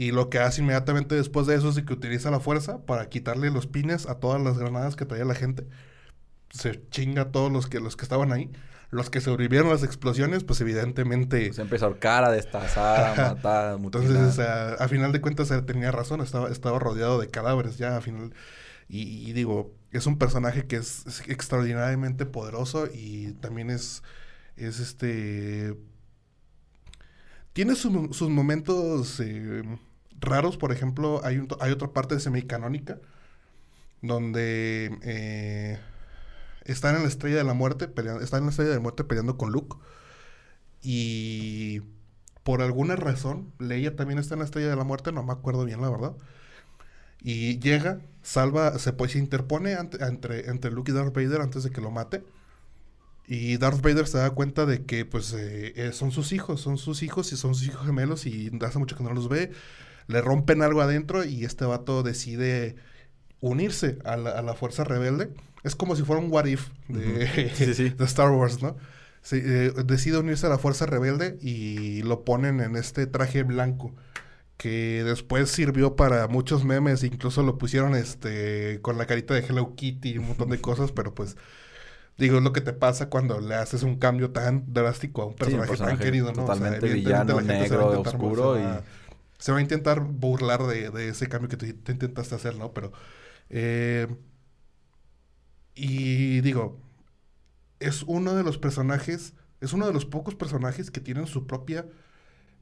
Y 0.02 0.12
lo 0.12 0.32
que 0.32 0.40
hace 0.40 0.62
inmediatamente 0.62 1.14
después 1.14 1.46
de 1.46 1.54
eso 1.54 1.70
es 1.70 1.80
que 1.84 1.94
utiliza 1.94 2.32
la 2.32 2.40
fuerza 2.40 2.84
para 2.88 3.08
quitarle 3.08 3.52
los 3.52 3.68
pines 3.68 4.08
a 4.08 4.16
todas 4.16 4.42
las 4.42 4.58
granadas 4.58 4.96
que 4.96 5.06
traía 5.06 5.26
la 5.26 5.36
gente. 5.36 5.68
Se 6.50 6.82
chinga 6.90 7.22
a 7.22 7.32
todos 7.32 7.52
los 7.52 7.68
que, 7.68 7.80
los 7.80 7.96
que 7.96 8.06
estaban 8.06 8.32
ahí. 8.32 8.50
Los 8.90 9.12
que 9.12 9.22
sobrevivieron 9.22 9.68
a 9.70 9.74
las 9.74 9.84
explosiones, 9.84 10.44
pues 10.44 10.60
evidentemente... 10.60 11.54
Se 11.54 11.62
empezó 11.62 11.86
a 11.86 11.90
ahorcar, 11.90 12.24
a 12.24 12.32
destazar, 12.32 13.20
a 13.20 13.30
matar, 13.36 13.74
a 13.74 13.78
mutilar. 13.78 14.08
Entonces, 14.08 14.40
a 14.40 14.88
final 14.88 15.12
de 15.12 15.22
cuentas 15.22 15.54
tenía 15.68 15.92
razón, 15.92 16.22
estaba, 16.22 16.50
estaba 16.50 16.80
rodeado 16.80 17.20
de 17.20 17.30
cadáveres 17.30 17.78
ya 17.78 17.96
a 17.96 18.02
final. 18.02 18.34
Y, 18.90 19.30
y 19.30 19.34
digo, 19.34 19.72
es 19.92 20.08
un 20.08 20.18
personaje 20.18 20.66
que 20.66 20.78
es, 20.78 21.06
es 21.06 21.22
extraordinariamente 21.30 22.26
poderoso 22.26 22.88
y 22.92 23.34
también 23.34 23.70
es, 23.70 24.02
es 24.56 24.80
este... 24.80 25.78
Tiene 27.54 27.76
su- 27.76 28.10
sus 28.14 28.30
momentos 28.30 29.20
eh, 29.20 29.62
raros, 30.22 30.58
por 30.58 30.72
ejemplo, 30.72 31.22
hay, 31.24 31.46
hay 31.60 31.72
otra 31.72 31.90
parte 31.90 32.20
semicanónica 32.20 33.00
donde 34.02 34.98
eh, 35.04 35.80
están 36.66 36.96
en 36.96 37.04
la 37.04 37.10
Estrella 37.10 37.38
de 37.38 37.44
la 37.44 37.54
Muerte, 37.54 37.88
peleando, 37.88 38.24
están 38.24 38.40
en 38.40 38.46
la 38.46 38.50
Estrella 38.52 38.70
de 38.72 38.78
la 38.78 38.82
Muerte 38.82 39.04
peleando 39.04 39.38
con 39.38 39.52
Luke 39.52 39.78
y 40.82 41.82
por 42.44 42.62
alguna 42.62 42.96
razón, 42.96 43.54
Leia 43.60 43.96
también 43.96 44.20
está 44.20 44.36
en 44.36 44.40
la 44.40 44.46
Estrella 44.46 44.70
de 44.70 44.76
la 44.76 44.84
Muerte, 44.84 45.12
no 45.12 45.24
me 45.24 45.34
acuerdo 45.34 45.66
bien 45.66 45.82
la 45.82 45.90
verdad. 45.90 46.16
Y 47.22 47.60
llega, 47.60 48.02
salva, 48.24 48.78
se, 48.80 48.94
pues, 48.94 49.12
se 49.12 49.20
interpone 49.20 49.74
entre, 49.74 50.50
entre 50.50 50.72
Luke 50.72 50.92
y 50.92 50.96
Darth 50.96 51.14
Vader 51.14 51.42
antes 51.42 51.64
de 51.64 51.70
que 51.70 51.82
lo 51.82 51.92
mate. 51.92 52.24
Y 53.28 53.58
Darth 53.58 53.82
Vader 53.82 54.08
se 54.08 54.18
da 54.18 54.32
cuenta 54.32 54.66
de 54.66 54.86
que 54.86 55.06
pues 55.06 55.34
eh, 55.34 55.74
eh, 55.76 55.92
son 55.94 56.12
sus 56.12 56.34
hijos, 56.34 56.60
son 56.62 56.78
sus 56.78 57.04
hijos 57.04 57.32
y 57.32 57.38
son 57.38 57.56
sus 57.56 57.68
hijos 57.68 57.86
gemelos 57.86 58.26
y 58.26 58.52
hace 58.66 58.80
mucho 58.80 58.98
que 58.98 59.04
no 59.04 59.14
los 59.14 59.30
ve. 59.30 59.52
Le 60.12 60.22
rompen 60.22 60.62
algo 60.62 60.82
adentro 60.82 61.24
y 61.24 61.46
este 61.46 61.66
vato 61.66 62.04
decide 62.04 62.76
unirse 63.40 63.98
a 64.06 64.18
la, 64.18 64.32
a 64.32 64.42
la 64.42 64.54
fuerza 64.54 64.84
rebelde. 64.84 65.30
Es 65.64 65.76
como 65.76 65.96
si 65.96 66.04
fuera 66.04 66.22
un 66.22 66.32
what 66.32 66.46
if 66.46 66.70
de, 66.88 67.26
Ujú. 67.26 67.50
Sí, 67.56 67.66
sí, 67.66 67.74
sí. 67.74 67.90
de 67.90 68.06
Star 68.06 68.30
Wars, 68.32 68.62
¿no? 68.62 68.76
Sí, 69.22 69.40
eh, 69.44 69.72
decide 69.86 70.18
unirse 70.18 70.48
a 70.48 70.50
la 70.50 70.58
fuerza 70.58 70.86
rebelde 70.88 71.38
y 71.42 72.02
lo 72.02 72.24
ponen 72.24 72.60
en 72.60 72.76
este 72.76 73.06
traje 73.06 73.44
blanco 73.44 73.94
que 74.58 75.04
después 75.04 75.50
sirvió 75.50 75.96
para 75.96 76.28
muchos 76.28 76.66
memes, 76.66 77.04
incluso 77.04 77.42
lo 77.42 77.58
pusieron 77.58 77.96
este 77.96 78.80
con 78.84 78.98
la 78.98 79.08
carita 79.08 79.34
de 79.34 79.42
Hello 79.42 79.74
Kitty 79.76 80.12
y 80.12 80.18
un 80.20 80.28
montón 80.28 80.50
de 80.50 80.62
cosas, 80.62 80.92
pero 80.92 81.16
pues 81.16 81.36
digo, 82.18 82.38
es 82.38 82.44
lo 82.44 82.54
que 82.54 82.62
te 82.62 82.74
pasa 82.74 83.10
cuando 83.10 83.40
le 83.42 83.56
haces 83.56 83.82
un 83.84 83.98
cambio 83.98 84.30
tan 84.32 84.72
drástico 84.72 85.24
a 85.24 85.26
un 85.26 85.32
Sí, 85.34 85.54
un 85.54 85.62
personaje, 85.62 85.78
tan 85.78 85.98
querido, 85.98 86.28
¿no? 86.28 86.32
O 86.32 86.36
sea, 86.36 86.56
totalmente 86.56 86.88
evidentemente 86.88 87.34
villano, 87.34 87.42
la 87.42 87.48
gente 87.48 87.70
se 87.70 87.76
va 87.76 87.82
a 87.82 87.86
negro, 87.88 88.02
oscuro 88.02 88.54
a- 88.54 88.84
se 89.42 89.52
va 89.52 89.58
a 89.58 89.62
intentar 89.62 90.02
burlar 90.02 90.68
de, 90.68 90.92
de 90.92 91.10
ese 91.10 91.28
cambio 91.28 91.50
que 91.50 91.58
tú 91.58 91.66
te 91.66 91.92
intentaste 91.92 92.36
hacer, 92.36 92.58
¿no? 92.58 92.74
Pero 92.74 92.92
eh, 93.50 94.08
y 95.74 96.42
digo, 96.42 96.80
es 97.80 98.04
uno 98.04 98.36
de 98.36 98.44
los 98.44 98.60
personajes, 98.60 99.34
es 99.60 99.74
uno 99.74 99.88
de 99.88 99.94
los 99.94 100.06
pocos 100.06 100.36
personajes 100.36 100.92
que 100.92 101.02
tienen 101.02 101.26
su 101.26 101.48
propia 101.48 101.88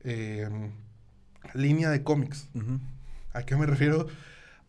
eh, 0.06 0.50
línea 1.54 1.90
de 1.90 2.02
cómics. 2.02 2.48
¿A 3.34 3.44
qué 3.44 3.58
me 3.58 3.66
refiero? 3.66 4.08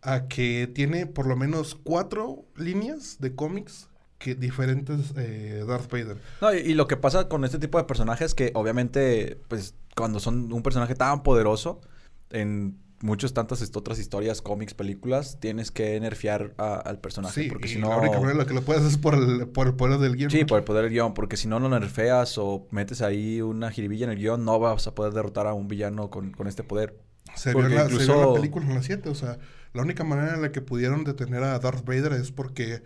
A 0.02 0.26
que 0.26 0.68
tiene 0.74 1.06
por 1.06 1.28
lo 1.28 1.36
menos 1.36 1.76
cuatro 1.76 2.44
líneas 2.56 3.18
de 3.20 3.36
cómics 3.36 3.88
que 4.18 4.34
diferentes 4.34 5.14
eh, 5.16 5.64
Darth 5.64 5.88
Vader. 5.92 6.18
No, 6.40 6.52
y, 6.52 6.58
y 6.58 6.74
lo 6.74 6.88
que 6.88 6.96
pasa 6.96 7.28
con 7.28 7.44
este 7.44 7.60
tipo 7.60 7.78
de 7.78 7.84
personajes 7.84 8.34
que 8.34 8.50
obviamente, 8.54 9.40
pues, 9.46 9.76
cuando 9.94 10.18
son 10.18 10.52
un 10.52 10.62
personaje 10.64 10.96
tan 10.96 11.22
poderoso, 11.22 11.80
en 12.30 12.78
muchas 13.02 13.32
tantas 13.32 13.62
otras 13.74 13.98
historias, 13.98 14.42
cómics, 14.42 14.74
películas, 14.74 15.38
tienes 15.40 15.70
que 15.70 15.98
nerfear 16.00 16.52
a- 16.58 16.74
al 16.74 16.98
personaje. 17.00 17.44
Sí, 17.44 17.48
porque 17.48 17.66
si 17.68 17.78
no... 17.78 17.88
la 17.88 17.96
única 17.96 18.20
manera 18.20 18.44
que 18.44 18.52
lo 18.52 18.60
puedes 18.62 18.82
hacer 18.82 18.92
es 18.92 18.98
por 18.98 19.14
el, 19.14 19.48
por 19.48 19.66
el 19.68 19.74
poder 19.74 19.98
del 19.98 20.16
guion. 20.16 20.30
Sí, 20.30 20.40
¿no? 20.42 20.46
por 20.46 20.58
el 20.58 20.64
poder 20.64 20.84
del 20.84 20.92
guion, 20.92 21.14
porque 21.14 21.36
si 21.38 21.48
no 21.48 21.58
lo 21.60 21.68
nerfeas 21.70 22.36
o 22.36 22.66
metes 22.70 23.00
ahí 23.00 23.40
una 23.40 23.70
jiribilla 23.70 24.04
en 24.04 24.10
el 24.10 24.18
guion, 24.18 24.44
no 24.44 24.58
vas 24.58 24.86
a 24.86 24.94
poder 24.94 25.12
derrotar 25.14 25.46
a 25.46 25.54
un 25.54 25.66
villano 25.68 26.10
con, 26.10 26.32
con 26.32 26.46
este 26.46 26.62
poder. 26.62 26.98
Se 27.36 27.54
vio, 27.54 27.62
la, 27.68 27.68
se 27.68 27.74
vio 27.74 27.84
en 27.84 28.02
incluso- 28.02 28.26
la 28.28 28.34
película 28.34 28.66
en 28.66 28.74
la 28.74 28.82
7, 28.82 29.08
o 29.08 29.14
sea, 29.14 29.38
la 29.72 29.82
única 29.82 30.04
manera 30.04 30.34
en 30.34 30.42
la 30.42 30.52
que 30.52 30.60
pudieron 30.60 31.04
detener 31.04 31.42
a 31.42 31.58
Darth 31.58 31.86
Vader 31.86 32.12
es 32.12 32.32
porque 32.32 32.82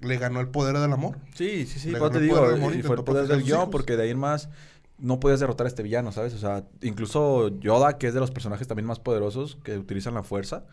le 0.00 0.18
ganó 0.18 0.40
el 0.40 0.48
poder 0.48 0.76
del 0.78 0.92
amor. 0.92 1.18
Sí, 1.34 1.64
sí, 1.64 1.78
sí, 1.78 1.90
Le 1.90 1.98
te 1.98 2.18
el 2.18 2.22
digo, 2.24 2.36
poder 2.36 2.50
del 2.50 2.60
amor, 2.60 2.76
y 2.76 2.82
fue 2.82 2.96
el 2.96 3.04
poder 3.04 3.26
del 3.28 3.42
guion, 3.44 3.70
porque 3.70 3.96
de 3.96 4.02
ahí 4.02 4.10
en 4.10 4.18
más 4.18 4.50
no 4.98 5.20
puedes 5.20 5.40
derrotar 5.40 5.66
a 5.66 5.68
este 5.68 5.82
villano, 5.82 6.10
¿sabes? 6.12 6.32
O 6.34 6.38
sea, 6.38 6.64
incluso 6.82 7.48
Yoda, 7.60 7.98
que 7.98 8.06
es 8.08 8.14
de 8.14 8.20
los 8.20 8.30
personajes 8.30 8.66
también 8.66 8.86
más 8.86 8.98
poderosos 9.00 9.58
que 9.62 9.76
utilizan 9.78 10.14
la 10.14 10.22
fuerza, 10.22 10.64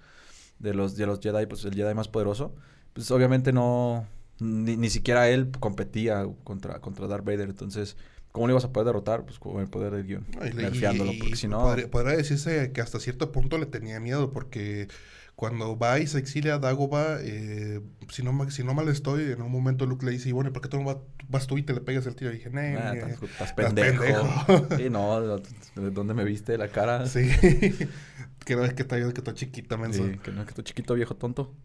de 0.60 0.74
los, 0.74 0.96
de 0.96 1.06
los 1.06 1.20
Jedi, 1.20 1.46
pues 1.46 1.66
el 1.66 1.74
Jedi 1.76 1.94
más 1.94 2.08
poderoso, 2.08 2.54
pues 2.94 3.10
obviamente 3.12 3.52
no, 3.52 4.08
ni, 4.40 4.78
ni 4.78 4.90
siquiera 4.90 5.30
él 5.30 5.50
competía 5.60 6.26
contra, 6.44 6.80
contra 6.80 7.08
Darth 7.08 7.26
Vader, 7.26 7.50
entonces, 7.50 7.98
¿cómo 8.32 8.48
le 8.48 8.54
ibas 8.54 8.64
a 8.64 8.72
poder 8.72 8.86
derrotar? 8.86 9.26
Pues 9.26 9.40
con 9.40 9.60
el 9.60 9.68
poder 9.68 9.92
del 9.94 10.06
guion. 10.06 10.26
Y 10.42 10.54
le- 10.54 10.64
nerfeándolo, 10.64 11.12
y- 11.12 11.18
porque 11.20 11.36
si 11.36 11.48
no... 11.48 11.62
Podría, 11.64 11.90
podría 11.92 12.16
decirse 12.16 12.72
que 12.72 12.82
hasta 12.82 13.00
cierto 13.00 13.32
punto 13.32 13.58
le 13.58 13.66
tenía 13.66 14.00
miedo, 14.00 14.32
porque 14.32 14.88
cuando 15.36 15.78
va 15.78 16.00
y 16.00 16.08
se 16.08 16.20
exilia 16.20 16.56
a 16.56 16.60
Dagobah, 16.60 17.18
eh, 17.22 17.82
si, 18.10 18.24
no, 18.24 18.50
si 18.52 18.64
no 18.64 18.74
mal 18.74 18.88
estoy, 18.90 19.32
en 19.32 19.42
un 19.42 19.52
momento 19.52 19.86
Luke 19.86 20.06
le 20.06 20.12
dice, 20.12 20.30
y 20.30 20.32
bueno, 20.32 20.50
¿y 20.50 20.54
por 20.54 20.62
qué 20.62 20.70
tú 20.70 20.78
no 20.78 20.86
va- 20.86 21.02
vas 21.28 21.48
tú 21.48 21.58
y 21.58 21.64
te 21.64 21.74
le 21.74 21.82
pegas 21.82 22.06
el 22.06 22.16
tiro? 22.16 22.32
Y 22.32 22.36
dije, 22.36 22.50
"Nee, 22.52 22.78
Ah, 22.78 22.94
nee". 22.94 23.14
estás, 23.14 23.54
pendejo. 23.54 24.04
pendejo. 24.04 24.68
Sí, 24.78 24.90
no, 24.90 25.38
¿de 25.38 25.92
dónde 25.92 26.14
me 26.14 26.24
viste 26.24 26.58
la 26.58 26.68
cara? 26.68 27.06
Sí. 27.08 27.30
que 28.46 28.56
no 28.56 28.64
es 28.64 28.74
que 28.74 28.84
está 28.84 28.98
que 28.98 29.08
está 29.20 29.34
chiquita, 29.34 29.78
menso. 29.78 30.06
Sí, 30.06 30.18
que 30.20 30.32
no, 30.32 30.46
que 30.46 30.54
tu 30.54 30.62
chiquito 30.62 30.94
viejo 30.94 31.16
tonto. 31.16 31.56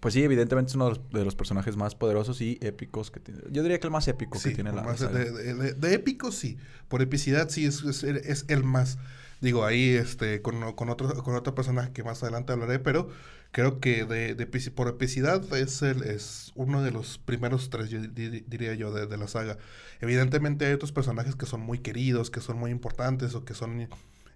Pues 0.00 0.14
sí, 0.14 0.22
evidentemente 0.22 0.70
es 0.70 0.74
uno 0.76 0.84
de 0.86 0.90
los, 0.96 1.10
de 1.10 1.24
los 1.24 1.34
personajes 1.34 1.76
más 1.76 1.94
poderosos 1.94 2.40
y 2.40 2.58
épicos 2.62 3.10
que 3.10 3.20
tiene. 3.20 3.40
Yo 3.50 3.62
diría 3.62 3.80
que 3.80 3.86
el 3.86 3.90
más 3.92 4.06
épico 4.08 4.38
Sí, 4.38 4.50
que 4.50 4.54
tiene 4.56 4.72
la, 4.72 4.82
más 4.82 5.00
saga. 5.00 5.18
de, 5.18 5.30
de- 5.32 5.54
de- 5.54 5.72
de 5.74 5.94
épico 5.94 6.30
sí, 6.30 6.56
por 6.88 7.02
epicidad 7.02 7.48
sí 7.48 7.64
es, 7.66 7.82
es, 7.82 8.04
el- 8.04 8.18
es 8.18 8.44
el 8.48 8.62
más. 8.64 8.98
Digo, 9.40 9.64
ahí 9.64 9.90
este 9.90 10.42
con, 10.42 10.72
con 10.74 10.88
otro 10.88 11.22
con 11.22 11.34
otro 11.36 11.54
personaje 11.54 11.92
que 11.92 12.02
más 12.02 12.22
adelante 12.22 12.52
hablaré, 12.52 12.78
pero 12.80 13.08
creo 13.52 13.78
que 13.80 14.04
de, 14.04 14.34
de 14.34 14.46
por 14.72 14.88
epicidad 14.88 15.42
es 15.56 15.80
el 15.82 16.02
es 16.02 16.50
uno 16.56 16.82
de 16.82 16.90
los 16.90 17.18
primeros 17.18 17.70
tres, 17.70 17.88
yo 17.88 18.00
di- 18.00 18.40
diría 18.46 18.74
yo, 18.74 18.92
de, 18.92 19.06
de 19.06 19.16
la 19.16 19.28
saga. 19.28 19.56
Evidentemente 20.00 20.66
hay 20.66 20.72
otros 20.72 20.90
personajes 20.92 21.36
que 21.36 21.46
son 21.46 21.60
muy 21.60 21.78
queridos, 21.78 22.30
que 22.30 22.40
son 22.40 22.58
muy 22.58 22.70
importantes 22.72 23.34
o 23.36 23.44
que 23.44 23.54
son, 23.54 23.88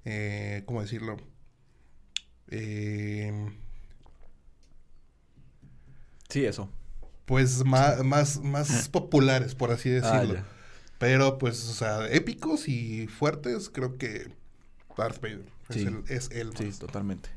eh, 0.04 0.62
¿cómo 0.66 0.82
decirlo? 0.82 1.16
Eh, 2.48 3.32
Sí, 6.32 6.44
eso. 6.44 6.68
pues 7.26 7.64
más, 7.64 8.02
más, 8.04 8.40
más 8.42 8.88
populares, 8.92 9.54
por 9.54 9.70
así 9.70 9.90
Ah, 9.90 10.20
decirlo. 10.20 10.40
Pero, 10.98 11.38
pues, 11.38 11.68
o 11.68 11.72
sea, 11.74 12.08
épicos 12.10 12.68
y 12.68 13.06
fuertes, 13.08 13.70
creo 13.70 13.96
que 13.98 14.32
Darth 14.96 15.20
Vader 15.20 15.44
Sí. 15.70 15.80
es 15.80 15.86
el, 15.86 16.04
es 16.08 16.30
el 16.32 16.56
Sí, 16.56 16.70
totalmente. 16.78 17.28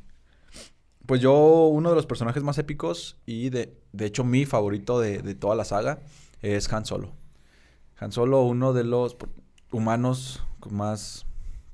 Pues 1.06 1.22
yo, 1.22 1.68
uno 1.68 1.90
de 1.90 1.96
los 1.96 2.06
personajes 2.08 2.42
más 2.44 2.58
épicos 2.58 3.18
y 3.26 3.50
de, 3.50 3.78
de 3.94 4.06
hecho 4.06 4.24
mi 4.24 4.46
favorito 4.46 5.00
de, 5.00 5.20
de 5.20 5.36
toda 5.36 5.56
la 5.56 5.64
saga 5.66 6.00
es 6.42 6.72
Han 6.74 6.86
Solo. 6.86 7.14
Han 8.00 8.12
Solo, 8.12 8.42
uno 8.44 8.74
de 8.74 8.84
los 8.84 9.16
humanos 9.72 10.44
con 10.60 10.76
más 10.76 11.26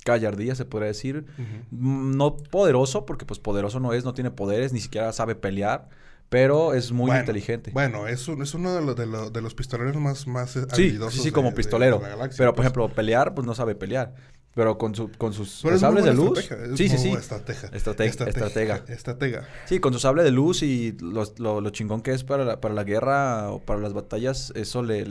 gallardía, 0.06 0.54
se 0.56 0.66
podría 0.66 0.88
decir. 0.88 1.25
Mm, 1.72 2.16
No 2.18 2.36
poderoso, 2.38 3.06
porque 3.06 3.25
pues 3.25 3.40
poderoso 3.40 3.80
no 3.80 3.94
es, 3.94 4.04
no 4.04 4.13
tiene 4.13 4.32
poderes, 4.32 4.74
ni 4.74 4.82
siquiera 4.82 5.12
sabe 5.13 5.36
pelear, 5.36 5.90
pero 6.32 6.74
es 6.74 6.94
muy 6.94 7.08
Bueno, 7.08 7.20
inteligente. 7.20 7.72
Bueno, 7.74 8.08
es, 8.08 8.26
un- 8.30 8.42
es 8.42 8.54
uno 8.54 8.74
de, 8.74 8.82
los 8.82 8.96
de, 8.96 9.06
los- 9.06 9.34
de 9.34 9.42
los 9.42 9.54
pistoleros 9.54 9.98
más, 9.98 10.28
más 10.28 10.56
eh, 10.56 10.62
sí, 10.74 10.84
habilidosos 10.84 11.22
sí, 11.24 11.30
como 11.32 11.50
de- 11.50 11.56
pistolero. 11.58 12.00
de 12.00 12.08
galaxia, 12.08 12.38
pero, 12.38 12.52
por 12.52 12.56
pues. 12.56 12.66
ejemplo, 12.68 12.88
pelear, 12.90 13.36
pues 13.36 13.46
no 13.46 13.54
sabe 13.54 13.76
pelear. 13.76 14.16
Pero 14.54 14.78
con, 14.78 14.96
su, 14.96 15.12
con 15.18 15.34
sus 15.34 15.50
sables 15.78 16.06
de 16.06 16.14
luz. 16.14 16.40
estratega, 16.40 16.72
es 16.74 16.78
Sí, 16.78 16.88
sí, 16.90 16.98
sí. 16.98 17.10
estratega. 17.12 17.70
Estrate- 17.72 18.06
estratega. 18.30 18.84
Estratega. 18.88 19.48
Sí, 19.66 19.80
con 19.80 19.92
su 19.94 20.00
sable 20.00 20.24
de 20.24 20.32
luz 20.32 20.64
y 20.64 20.96
los- 21.02 21.38
lo, 21.40 21.60
lo 21.60 21.70
chingón 21.72 22.02
que 22.02 22.12
es 22.14 22.24
para 22.24 22.46
la, 22.46 22.62
para 22.62 22.74
la 22.74 22.84
guerra 22.86 23.52
o 23.52 23.60
para 23.60 23.80
las 23.82 23.92
batallas, 23.94 24.54
eso 24.56 24.84
le... 24.84 25.06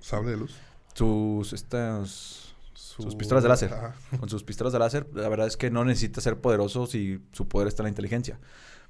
Sable 0.00 0.32
de 0.32 0.36
luz. 0.38 0.54
Sus, 0.92 1.52
estas... 1.52 2.52
sus 2.74 3.14
pistolas 3.16 3.42
de 3.42 3.48
láser. 3.48 3.72
Con 4.18 4.28
sus 4.28 4.42
pistolas 4.44 4.72
de 4.72 4.78
láser, 4.80 5.06
la 5.14 5.28
verdad 5.28 5.46
es 5.46 5.56
que 5.56 5.70
no 5.70 5.84
necesita 5.84 6.20
ser 6.20 6.36
poderoso 6.40 6.86
si 6.86 7.20
su 7.32 7.46
poder 7.48 7.68
está 7.68 7.82
en 7.82 7.86
la 7.86 7.90
inteligencia. 7.90 8.38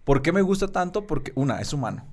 ¿Por 0.05 0.23
qué 0.23 0.33
me 0.33 0.43
gusta 0.43 0.69
tanto? 0.69 1.07
Porque, 1.07 1.33
una, 1.35 1.61
es 1.61 1.73
humano. 1.73 2.07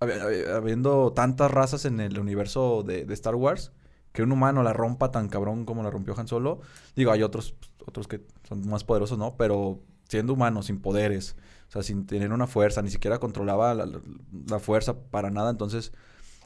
Habiendo 0.00 1.12
tantas 1.12 1.50
razas 1.50 1.84
en 1.84 2.00
el 2.00 2.18
universo 2.18 2.82
de, 2.82 3.06
Star 3.12 3.34
Wars, 3.34 3.72
que 4.12 4.22
un 4.22 4.32
humano 4.32 4.62
la 4.62 4.72
rompa 4.72 5.10
tan 5.10 5.28
cabrón 5.28 5.64
como 5.64 5.82
la 5.82 5.90
rompió 5.90 6.14
Han 6.18 6.28
Solo. 6.28 6.60
Digo, 6.96 7.12
hay 7.12 7.22
otros, 7.22 7.54
otros 7.86 8.08
que 8.08 8.22
son 8.48 8.66
más 8.68 8.84
poderosos, 8.84 9.18
¿no? 9.18 9.36
Pero 9.36 9.80
siendo 10.08 10.32
humano, 10.32 10.62
sin 10.62 10.80
poderes, 10.80 11.36
o 11.68 11.72
sea, 11.72 11.82
sin 11.82 12.06
tener 12.06 12.32
una 12.32 12.46
fuerza, 12.46 12.82
ni 12.82 12.90
siquiera 12.90 13.18
controlaba 13.18 13.74
la, 13.74 14.58
fuerza 14.58 14.98
para 14.98 15.30
nada, 15.30 15.50
entonces 15.50 15.92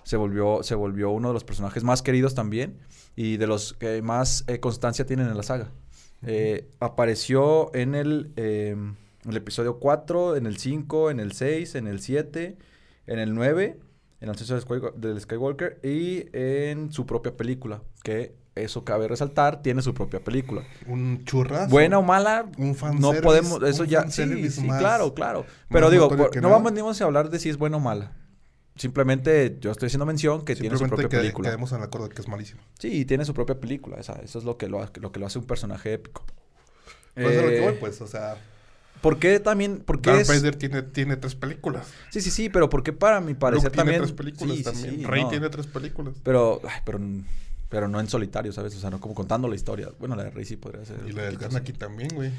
se 0.03 0.17
volvió, 0.17 0.63
se 0.63 0.75
volvió 0.75 1.11
uno 1.11 1.29
de 1.29 1.35
los 1.35 1.45
personajes 1.45 1.83
más 1.83 2.03
queridos 2.03 2.35
también 2.35 2.79
y 3.17 3.39
de 3.39 3.47
los 3.47 3.73
que 3.73 4.03
más 4.03 4.45
eh, 4.49 4.61
constancia 4.61 5.07
tienen 5.07 5.29
en 5.29 5.37
la 5.37 5.43
saga. 5.43 5.71
Eh, 6.27 6.71
apareció 6.79 7.75
en 7.75 7.95
el, 7.95 8.33
em, 9.25 9.31
el, 9.31 9.37
episodio 9.37 9.79
4, 9.79 10.37
en 10.37 10.47
el 10.47 10.59
5, 10.59 11.11
en 11.11 11.21
el 11.21 11.33
6, 11.33 11.75
en 11.75 11.87
el 11.87 12.01
7, 12.01 12.57
en 13.07 13.19
el 13.19 13.35
9, 13.35 13.79
en 14.21 14.29
el 14.29 14.31
ascenso 14.31 14.59
del 14.97 15.21
Skywalker 15.21 15.81
y 15.83 16.27
en 16.33 16.93
su 16.93 17.07
propia 17.07 17.37
película, 17.37 17.83
que 18.03 18.35
eso 18.55 18.85
cabe 18.85 19.09
resaltar, 19.09 19.63
tiene 19.63 19.83
su 19.83 19.95
propia 19.95 20.21
película. 20.21 20.63
Un 20.87 21.25
churrasco. 21.25 21.71
Buena 21.71 21.99
o 21.99 22.03
mala, 22.03 22.47
un 22.57 22.77
no 23.01 23.13
podemos, 23.21 23.63
eso 23.63 23.85
ya, 23.85 24.09
sí, 24.09 24.51
sí, 24.51 24.67
claro, 24.67 25.15
claro. 25.15 25.45
Pero 25.69 25.91
digo, 25.91 26.09
no 26.41 26.51
vamos 26.51 27.01
a 27.01 27.05
hablar 27.05 27.31
de 27.31 27.39
si 27.39 27.49
es 27.49 27.57
buena 27.57 27.79
o 27.79 27.81
mala. 27.81 28.13
Simplemente 28.77 29.57
yo 29.61 29.71
estoy 29.71 29.87
haciendo 29.87 30.05
mención 30.05 30.45
que 30.45 30.57
tiene 30.57 30.77
su 30.77 30.87
propia 30.89 31.09
que, 31.09 31.19
película. 31.19 31.49
Quedemos 31.49 31.71
en 31.73 31.79
la 31.79 31.87
acuerdo 31.87 32.09
que 32.09 32.21
es 32.21 32.27
malísimo. 32.27 32.61
Sí, 32.79 33.05
tiene 33.05 33.25
su 33.25 33.33
propia 33.33 33.61
película. 33.61 33.99
Esa, 33.99 34.15
eso 34.15 34.39
es 34.39 34.45
lo 34.45 34.57
que 34.57 34.69
lo, 34.69 34.85
lo 35.01 35.13
que 35.13 35.21
lo 35.21 35.27
hace 35.27 35.39
un 35.39 35.45
personaje 35.45 35.93
épico. 35.93 36.25
Pues 37.15 37.37
eh, 37.37 37.43
lo 37.43 37.49
que 37.49 37.61
voy, 37.61 37.75
pues, 37.75 38.01
o 38.01 38.07
sea... 38.09 38.37
¿Por 39.05 39.19
qué 39.19 39.39
también? 39.39 39.81
¿Por 39.81 40.01
qué 40.01 40.13
Darth 40.13 40.29
Vader 40.29 40.57
tiene, 40.57 40.81
tiene 40.81 41.19
tres 41.19 41.35
películas. 41.35 41.89
Sí, 42.09 42.23
sí, 42.23 42.31
sí, 42.31 42.49
pero 42.49 42.71
¿por 42.71 42.83
qué 42.83 42.95
para 42.95 43.21
mi 43.21 43.35
parecer 43.35 43.65
Luke 43.65 43.77
también? 43.77 44.01
tiene 44.01 44.07
tres 44.07 44.17
películas 44.17 44.63
también. 44.63 45.05
Rey 45.05 45.27
tiene 45.29 45.51
tres 45.51 45.67
películas. 45.67 46.15
Pero, 46.23 46.63
ay, 46.67 46.81
pero, 46.87 46.99
pero 47.69 47.87
no 47.87 48.01
en 48.01 48.09
solitario, 48.09 48.51
¿sabes? 48.51 48.75
O 48.75 48.81
sea, 48.81 48.89
no 48.89 49.01
como 49.01 49.15
contando 49.15 49.47
la 49.47 49.57
historia. 49.57 49.91
Bueno, 49.99 50.17
la 50.17 50.25
de 50.25 50.31
Rey 50.31 50.47
sí 50.47 50.57
podría 50.57 50.87
ser. 50.87 51.01
Y 51.07 51.13
la 51.13 51.25
de 51.25 51.45
Anakin 51.45 51.77
también, 51.77 52.09
güey. 52.15 52.33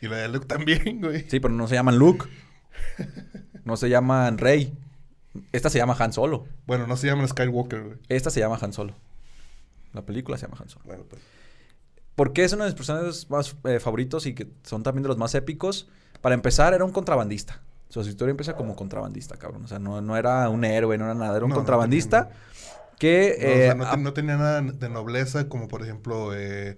Y 0.00 0.08
la 0.08 0.16
de 0.16 0.28
Luke 0.28 0.46
también, 0.46 1.00
güey. 1.00 1.24
Sí, 1.28 1.38
pero 1.38 1.54
no 1.54 1.68
se 1.68 1.76
llaman 1.76 1.96
Luke. 1.96 2.26
no 3.64 3.76
se 3.76 3.88
llaman 3.88 4.38
Rey. 4.38 4.76
Esta 5.52 5.70
se 5.70 5.78
llama 5.78 5.94
Han 6.00 6.12
Solo. 6.12 6.48
Bueno, 6.66 6.88
no 6.88 6.96
se 6.96 7.06
llama 7.06 7.28
Skywalker, 7.28 7.80
güey. 7.80 7.98
Esta 8.08 8.30
se 8.30 8.40
llama 8.40 8.58
Han 8.60 8.72
Solo. 8.72 8.92
La 9.92 10.02
película 10.04 10.36
se 10.36 10.46
llama 10.46 10.58
Han 10.60 10.68
Solo. 10.68 10.84
Bueno, 10.84 11.04
pues. 11.08 11.22
Porque 12.16 12.42
es 12.42 12.52
uno 12.52 12.64
de 12.64 12.70
mis 12.70 12.74
personajes 12.74 13.30
más 13.30 13.54
eh, 13.62 13.78
favoritos 13.78 14.26
y 14.26 14.34
que 14.34 14.48
son 14.64 14.82
también 14.82 15.04
de 15.04 15.08
los 15.10 15.16
más 15.16 15.36
épicos. 15.36 15.88
Para 16.20 16.34
empezar, 16.34 16.74
era 16.74 16.84
un 16.84 16.92
contrabandista. 16.92 17.62
su 17.88 18.00
historia 18.00 18.30
empieza 18.30 18.54
como 18.54 18.76
contrabandista, 18.76 19.36
cabrón. 19.36 19.64
O 19.64 19.68
sea, 19.68 19.78
no, 19.78 20.00
no 20.00 20.16
era 20.16 20.48
un 20.48 20.64
héroe, 20.64 20.98
no 20.98 21.04
era 21.04 21.14
nada. 21.14 21.36
Era 21.36 21.46
un 21.46 21.52
contrabandista 21.52 22.30
que... 22.98 23.72
No, 23.76 23.96
no, 23.96 24.12
tenía 24.12 24.36
nada 24.36 24.60
de 24.62 24.88
nobleza, 24.88 25.48
como 25.48 25.68
por 25.68 25.82
ejemplo... 25.82 26.34
Eh, 26.34 26.76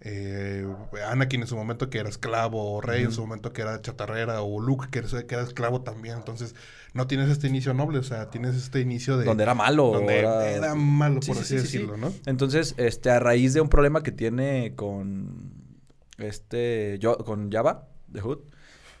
eh, 0.00 0.66
Anakin 1.08 1.40
en 1.40 1.46
su 1.46 1.56
momento 1.56 1.88
que 1.88 1.98
era 1.98 2.08
esclavo, 2.08 2.74
o 2.74 2.80
Rey 2.80 3.02
en 3.02 3.12
su 3.12 3.22
momento 3.22 3.52
que 3.52 3.62
era 3.62 3.80
chatarrera, 3.80 4.42
o 4.42 4.60
Luke 4.60 4.88
que 4.90 4.98
era, 4.98 5.08
que 5.26 5.34
era, 5.34 5.42
esclavo 5.42 5.82
también. 5.82 6.16
Entonces, 6.16 6.54
no 6.92 7.06
tienes 7.06 7.30
este 7.30 7.46
inicio 7.46 7.72
noble, 7.72 7.98
o 7.98 8.02
sea, 8.02 8.30
tienes 8.30 8.56
este 8.56 8.80
inicio 8.80 9.16
de... 9.16 9.24
Donde 9.24 9.42
era 9.42 9.54
malo. 9.54 9.92
Donde 9.92 10.18
era, 10.18 10.74
malo, 10.74 11.20
por 11.26 11.38
así 11.38 11.56
decirlo, 11.56 11.96
¿no? 11.96 12.12
Entonces, 12.26 12.74
este, 12.76 13.10
a 13.10 13.18
raíz 13.18 13.54
de 13.54 13.60
un 13.60 13.68
problema 13.68 14.02
que 14.02 14.12
tiene 14.12 14.74
con... 14.76 15.80
Este... 16.18 16.98
Yo, 17.00 17.16
con 17.18 17.50
Java, 17.50 17.88
de 18.08 18.20
Hood. 18.20 18.38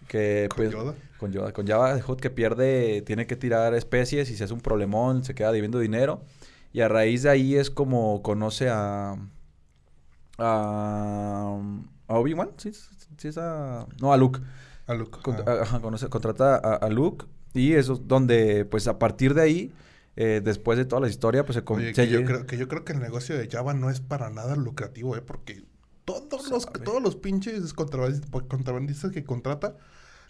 Que, 0.08 0.46
¿Con 0.48 0.56
pues, 0.56 0.72
Yoda? 0.72 0.94
Con 1.18 1.32
Yoda. 1.32 1.52
Con 1.52 1.66
Java 1.66 2.00
que 2.20 2.30
pierde... 2.30 3.02
Tiene 3.02 3.26
que 3.26 3.36
tirar 3.36 3.74
especies 3.74 4.30
y 4.30 4.36
se 4.36 4.44
hace 4.44 4.54
un 4.54 4.60
problemón, 4.60 5.24
se 5.24 5.34
queda 5.34 5.52
debiendo 5.52 5.78
dinero. 5.78 6.22
Y 6.72 6.80
a 6.80 6.88
raíz 6.88 7.22
de 7.22 7.30
ahí 7.30 7.56
es 7.56 7.70
como 7.70 8.22
conoce 8.22 8.68
a 8.68 9.16
a, 10.38 11.58
Obi-Wan, 12.08 12.50
sí, 12.56 12.72
sí 12.72 13.28
es 13.28 13.38
a... 13.38 13.86
No, 14.00 14.12
a 14.12 14.16
Luke. 14.16 14.40
A 14.86 14.94
Luke. 14.94 15.18
contrata 16.10 16.56
a, 16.56 16.88
Luke 16.88 17.26
y 17.54 17.72
eso 17.72 17.94
es 17.94 18.06
donde, 18.06 18.64
pues 18.64 18.86
a 18.86 18.98
partir 18.98 19.34
de 19.34 19.42
ahí, 19.42 19.72
eh, 20.14 20.40
después 20.44 20.78
de 20.78 20.84
toda 20.84 21.00
la 21.00 21.08
historia, 21.08 21.44
pues 21.44 21.56
se... 21.56 21.72
Oye, 21.72 21.92
que, 21.92 22.08
yo 22.08 22.24
creo, 22.24 22.46
que 22.46 22.56
yo 22.56 22.68
creo 22.68 22.84
que 22.84 22.92
el 22.92 23.00
negocio 23.00 23.36
de 23.36 23.48
Java 23.48 23.74
no 23.74 23.90
es 23.90 24.00
para 24.00 24.30
nada 24.30 24.56
lucrativo, 24.56 25.16
¿eh? 25.16 25.22
Porque 25.22 25.64
todos 26.04 26.50
los, 26.50 26.66
todos 26.84 27.02
los 27.02 27.16
pinches 27.16 27.72
contrabandistas 27.72 29.10
que 29.10 29.24
contrata 29.24 29.76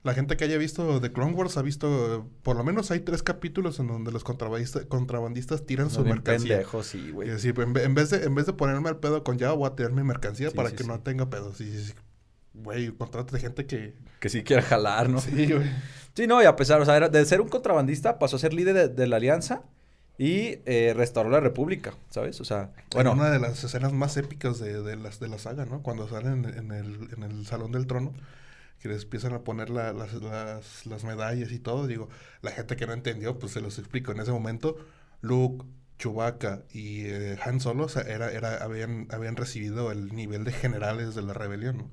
la 0.07 0.15
gente 0.15 0.37
que 0.37 0.45
haya 0.45 0.57
visto 0.57 1.01
The 1.01 1.11
Clone 1.11 1.33
Wars 1.33 1.57
ha 1.57 1.63
visto, 1.63 2.31
por 2.45 2.57
lo 2.57 2.63
menos 2.63 2.93
hay 2.93 3.01
tres 3.01 3.25
capítulos 3.25 3.81
en 3.81 3.89
donde 3.89 4.13
los 4.13 4.23
contrabandistas, 4.23 5.67
tiran 5.67 5.91
su 5.91 6.05
mercancía. 6.05 6.63
sí, 6.83 7.11
güey. 7.11 7.29
Y 7.29 7.33
decir, 7.33 7.55
en, 7.59 7.95
vez 7.95 8.11
de, 8.11 8.25
en 8.25 8.35
vez 8.37 8.47
de 8.47 8.53
ponerme 8.53 8.89
al 8.89 8.99
pedo 8.99 9.25
con 9.25 9.37
ya, 9.37 9.51
voy 9.53 9.67
a 9.67 9.75
tirar 9.75 9.91
mi 9.91 10.05
mercancía 10.05 10.53
para 10.53 10.71
que 10.71 10.85
no 10.85 11.01
tenga 11.01 11.29
pedos. 11.29 11.59
Sí, 11.59 11.93
Güey, 12.55 12.91
contrato 12.93 13.35
de 13.35 13.41
gente 13.41 13.67
que... 13.67 13.95
Que 14.21 14.31
sí 14.31 14.43
quiere 14.43 14.63
jalar, 14.63 15.11
¿no? 15.11 15.21
Sí, 15.21 15.53
güey. 15.53 15.71
Sí, 16.15 16.27
no, 16.27 16.41
y 16.41 16.47
a 16.47 16.57
pesar, 16.57 16.81
o 16.81 16.85
sea, 16.87 17.09
de 17.09 17.27
ser 17.27 17.41
un 17.41 17.49
contrabandista, 17.49 18.19
pasó 18.19 18.37
a 18.37 18.39
ser 18.39 18.55
líder 18.55 18.95
de, 18.95 19.07
la 19.07 19.17
alianza 19.17 19.65
y 20.17 20.61
eh, 20.65 20.95
restauró 20.97 21.29
la 21.29 21.41
república, 21.41 21.95
¿sabes? 22.09 22.41
O 22.41 22.45
sea, 22.45 22.71
bueno. 22.93 23.13
Una 23.13 23.29
de 23.29 23.39
las 23.39 23.63
escenas 23.63 23.93
más 23.93 24.17
épicas 24.17 24.59
de, 24.59 24.83
de, 24.83 24.97
las, 24.97 25.21
de 25.21 25.29
la 25.29 25.37
saga, 25.39 25.67
¿no? 25.67 25.83
Cuando 25.83 26.09
salen 26.09 26.47
en 26.47 26.71
el, 26.71 27.11
en 27.15 27.23
el 27.25 27.45
Salón 27.45 27.73
del 27.73 27.87
Trono 27.87 28.15
que 28.87 28.95
les 28.95 29.03
empiezan 29.05 29.33
a 29.35 29.41
poner 29.41 29.71
las, 29.71 29.95
las, 29.95 30.87
las, 30.87 31.05
medallas 31.05 31.53
y 31.53 31.59
todo. 31.59 31.87
Digo, 31.87 32.09
la 32.43 32.51
gente 32.51 32.77
que 32.77 32.87
no 32.87 32.93
entendió, 32.93 33.39
pues 33.39 33.53
se 33.53 33.61
los 33.61 33.79
explico. 33.79 34.13
En 34.13 34.21
ese 34.21 34.33
momento, 34.33 34.77
Luke, 35.21 35.67
Chewbacca 35.99 36.63
y 36.73 37.07
eh, 37.07 37.39
Han 37.45 37.61
Solo 37.61 37.87
era, 38.07 38.31
era, 38.31 38.63
habían, 38.63 39.09
habían 39.11 39.37
recibido 39.37 39.91
el 39.91 40.15
nivel 40.15 40.45
de 40.45 40.53
generales 40.53 41.15
de 41.15 41.23
la 41.23 41.33
rebelión, 41.33 41.79
¿no? 41.79 41.91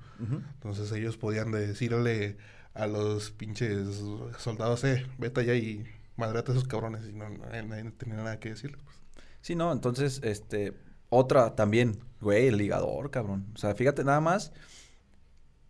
Entonces 0.53 0.91
ellos 0.91 1.17
podían 1.17 1.51
decirle 1.51 2.37
a 2.73 2.87
los 2.87 3.31
pinches 3.31 4.03
soldados, 4.37 4.83
eh, 4.83 5.05
vete 5.17 5.41
allá 5.41 5.55
y 5.55 5.85
madrate 6.15 6.51
a 6.51 6.55
esos 6.55 6.67
cabrones. 6.67 7.07
Y 7.07 7.13
no, 7.13 7.29
nadie, 7.29 7.91
tenía 7.91 8.15
nada 8.15 8.39
que 8.39 8.49
decirle. 8.49 8.77
Pues. 8.83 8.97
Sí, 9.41 9.55
no, 9.55 9.71
entonces, 9.71 10.21
este, 10.23 10.73
otra 11.09 11.55
también, 11.55 11.99
güey, 12.21 12.47
el 12.47 12.57
ligador, 12.57 13.09
cabrón. 13.09 13.47
O 13.55 13.57
sea, 13.57 13.73
fíjate 13.75 14.03
nada 14.03 14.21
más 14.21 14.51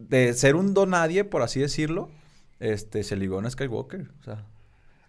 de 0.09 0.33
ser 0.33 0.55
un 0.55 0.73
donadie, 0.73 1.23
por 1.23 1.41
así 1.41 1.59
decirlo, 1.59 2.09
este, 2.59 3.03
se 3.03 3.15
ligó 3.15 3.39
a 3.39 3.49
Skywalker, 3.49 4.09
o 4.19 4.23
sea. 4.23 4.45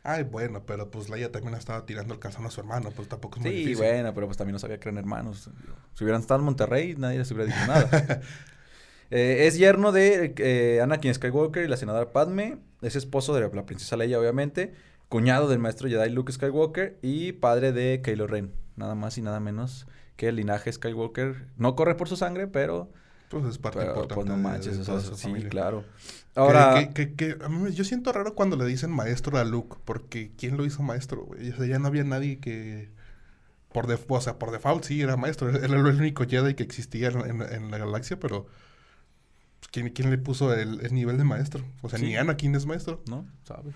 Ay, 0.02 0.22
bueno, 0.22 0.66
pero 0.66 0.90
pues 0.90 1.08
Leia 1.08 1.32
también 1.32 1.54
estaba 1.54 1.86
tirando 1.86 2.12
el 2.12 2.20
calzón 2.20 2.44
a 2.44 2.50
su 2.50 2.60
hermano, 2.60 2.90
pues 2.94 3.08
tampoco 3.08 3.38
es 3.38 3.42
muy 3.42 3.64
sí, 3.64 3.74
bueno, 3.74 4.12
pero 4.12 4.26
pues 4.26 4.36
también 4.36 4.52
no 4.52 4.58
sabía 4.58 4.78
que 4.78 4.88
eran 4.88 4.98
hermanos. 4.98 5.48
Si 5.94 6.04
hubieran 6.04 6.20
estado 6.20 6.40
en 6.40 6.44
Monterrey, 6.44 6.94
nadie 6.98 7.18
les 7.18 7.30
hubiera 7.30 7.46
dicho 7.46 7.66
nada. 7.66 8.20
Eh, 9.10 9.46
es 9.46 9.58
yerno 9.58 9.92
de 9.92 10.34
eh, 10.38 10.80
Anakin 10.80 11.14
Skywalker 11.14 11.62
y 11.62 11.68
la 11.68 11.76
senadora 11.76 12.10
Padme. 12.10 12.58
Es 12.82 12.96
esposo 12.96 13.34
de 13.34 13.48
la 13.54 13.66
princesa 13.66 13.96
Leia, 13.96 14.18
obviamente. 14.18 14.74
Cuñado 15.08 15.46
del 15.46 15.60
maestro 15.60 15.88
Jedi 15.88 16.10
Luke 16.10 16.32
Skywalker 16.32 16.98
y 17.00 17.32
padre 17.32 17.70
de 17.70 18.00
Kylo 18.02 18.26
Ren. 18.26 18.52
Nada 18.74 18.96
más 18.96 19.16
y 19.16 19.22
nada 19.22 19.38
menos 19.38 19.86
que 20.16 20.28
el 20.28 20.36
linaje 20.36 20.72
Skywalker. 20.72 21.46
No 21.56 21.76
corre 21.76 21.94
por 21.94 22.08
su 22.08 22.16
sangre, 22.16 22.48
pero 22.48 22.90
pues 23.28 23.44
es 23.46 23.58
parte 23.58 23.80
importante. 23.80 24.14
Pues 24.14 24.26
no 24.26 24.36
manches, 24.36 24.78
o 24.88 25.00
sea, 25.00 25.16
sí, 25.16 25.32
claro. 25.48 25.84
Ahora. 26.34 26.90
Que, 26.92 27.14
que, 27.14 27.36
a 27.42 27.48
mí, 27.48 27.72
yo 27.72 27.84
siento 27.84 28.12
raro 28.12 28.34
cuando 28.34 28.56
le 28.56 28.64
dicen 28.66 28.90
maestro 28.90 29.38
a 29.38 29.44
Luke, 29.44 29.76
porque 29.84 30.32
¿quién 30.36 30.56
lo 30.56 30.64
hizo 30.64 30.82
maestro, 30.82 31.24
güey? 31.24 31.50
O 31.50 31.56
sea, 31.56 31.66
ya 31.66 31.78
no 31.78 31.88
había 31.88 32.04
nadie 32.04 32.38
que. 32.38 32.92
Por 33.72 33.90
o 33.90 34.20
sea, 34.20 34.38
por 34.38 34.52
default 34.52 34.84
sí 34.84 35.02
era 35.02 35.16
maestro. 35.16 35.48
Él 35.48 35.56
era 35.56 35.76
el 35.76 35.86
único 35.86 36.24
Jedi 36.24 36.54
que 36.54 36.62
existía 36.62 37.08
en, 37.08 37.70
la 37.70 37.78
galaxia, 37.78 38.18
pero. 38.18 38.46
Pues, 39.58 39.68
¿quién, 39.72 39.90
¿quién, 39.90 40.10
le 40.10 40.18
puso 40.18 40.52
el, 40.54 40.92
nivel 40.92 41.18
de 41.18 41.24
maestro? 41.24 41.64
O 41.82 41.88
sea, 41.88 41.98
ni 41.98 42.16
Ana, 42.16 42.36
¿quién 42.36 42.54
es 42.54 42.66
maestro? 42.66 43.02
No, 43.08 43.26
sabes. 43.42 43.74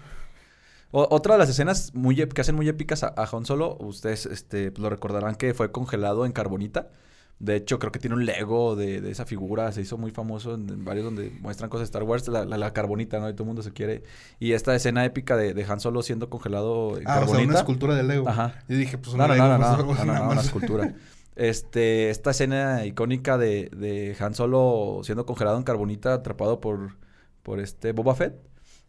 otra 0.92 1.34
de 1.34 1.38
las 1.38 1.48
escenas 1.48 1.94
muy 1.94 2.14
que 2.14 2.40
hacen 2.40 2.54
muy 2.54 2.68
épicas 2.68 3.02
a, 3.02 3.08
a 3.08 3.28
Han 3.32 3.44
Solo, 3.44 3.76
ustedes 3.80 4.26
este, 4.26 4.72
lo 4.76 4.88
recordarán 4.90 5.34
que 5.34 5.54
fue 5.54 5.72
congelado 5.72 6.26
en 6.26 6.32
carbonita. 6.32 6.90
De 7.40 7.54
hecho, 7.54 7.78
creo 7.78 7.92
que 7.92 8.00
tiene 8.00 8.16
un 8.16 8.26
Lego 8.26 8.74
de, 8.74 9.00
de 9.00 9.10
esa 9.12 9.24
figura. 9.24 9.70
Se 9.70 9.80
hizo 9.80 9.96
muy 9.96 10.10
famoso 10.10 10.54
en, 10.54 10.84
varios 10.84 11.04
donde 11.04 11.30
muestran 11.40 11.70
cosas 11.70 11.82
de 11.82 11.84
Star 11.84 12.02
Wars. 12.02 12.26
La, 12.26 12.44
la, 12.44 12.72
carbonita, 12.72 13.20
¿no? 13.20 13.28
Y 13.28 13.32
todo 13.32 13.44
el 13.44 13.48
mundo 13.48 13.62
se 13.62 13.72
quiere. 13.72 14.02
Y 14.40 14.52
esta 14.52 14.74
escena 14.74 15.04
épica 15.04 15.36
de, 15.36 15.54
de 15.54 15.64
Han 15.64 15.78
Solo 15.78 16.02
siendo 16.02 16.30
congelado 16.30 16.98
en 16.98 17.06
ah, 17.06 17.14
carbonita. 17.14 17.32
O 17.32 17.36
sea, 17.36 17.48
una 17.48 17.58
escultura 17.58 17.94
de 17.94 18.02
Lego. 18.02 18.28
Ajá. 18.28 18.64
Y 18.68 18.74
dije, 18.74 18.98
pues 18.98 19.14
una 19.14 19.28
no, 19.28 19.36
no, 19.36 19.58
no, 19.58 19.86
pues, 19.86 20.04
no, 20.04 20.14
no, 20.14 20.30
una 20.30 20.40
escultura. 20.40 20.94
Este, 21.36 22.10
esta 22.10 22.32
escena 22.32 22.84
icónica 22.84 23.38
de, 23.38 23.70
de 23.76 24.16
Han 24.18 24.34
Solo 24.34 25.02
siendo 25.04 25.24
congelado 25.24 25.56
en 25.58 25.62
carbonita, 25.62 26.14
atrapado 26.14 26.60
por, 26.60 26.96
por 27.44 27.60
este 27.60 27.92
Boba 27.92 28.16
Fett. 28.16 28.34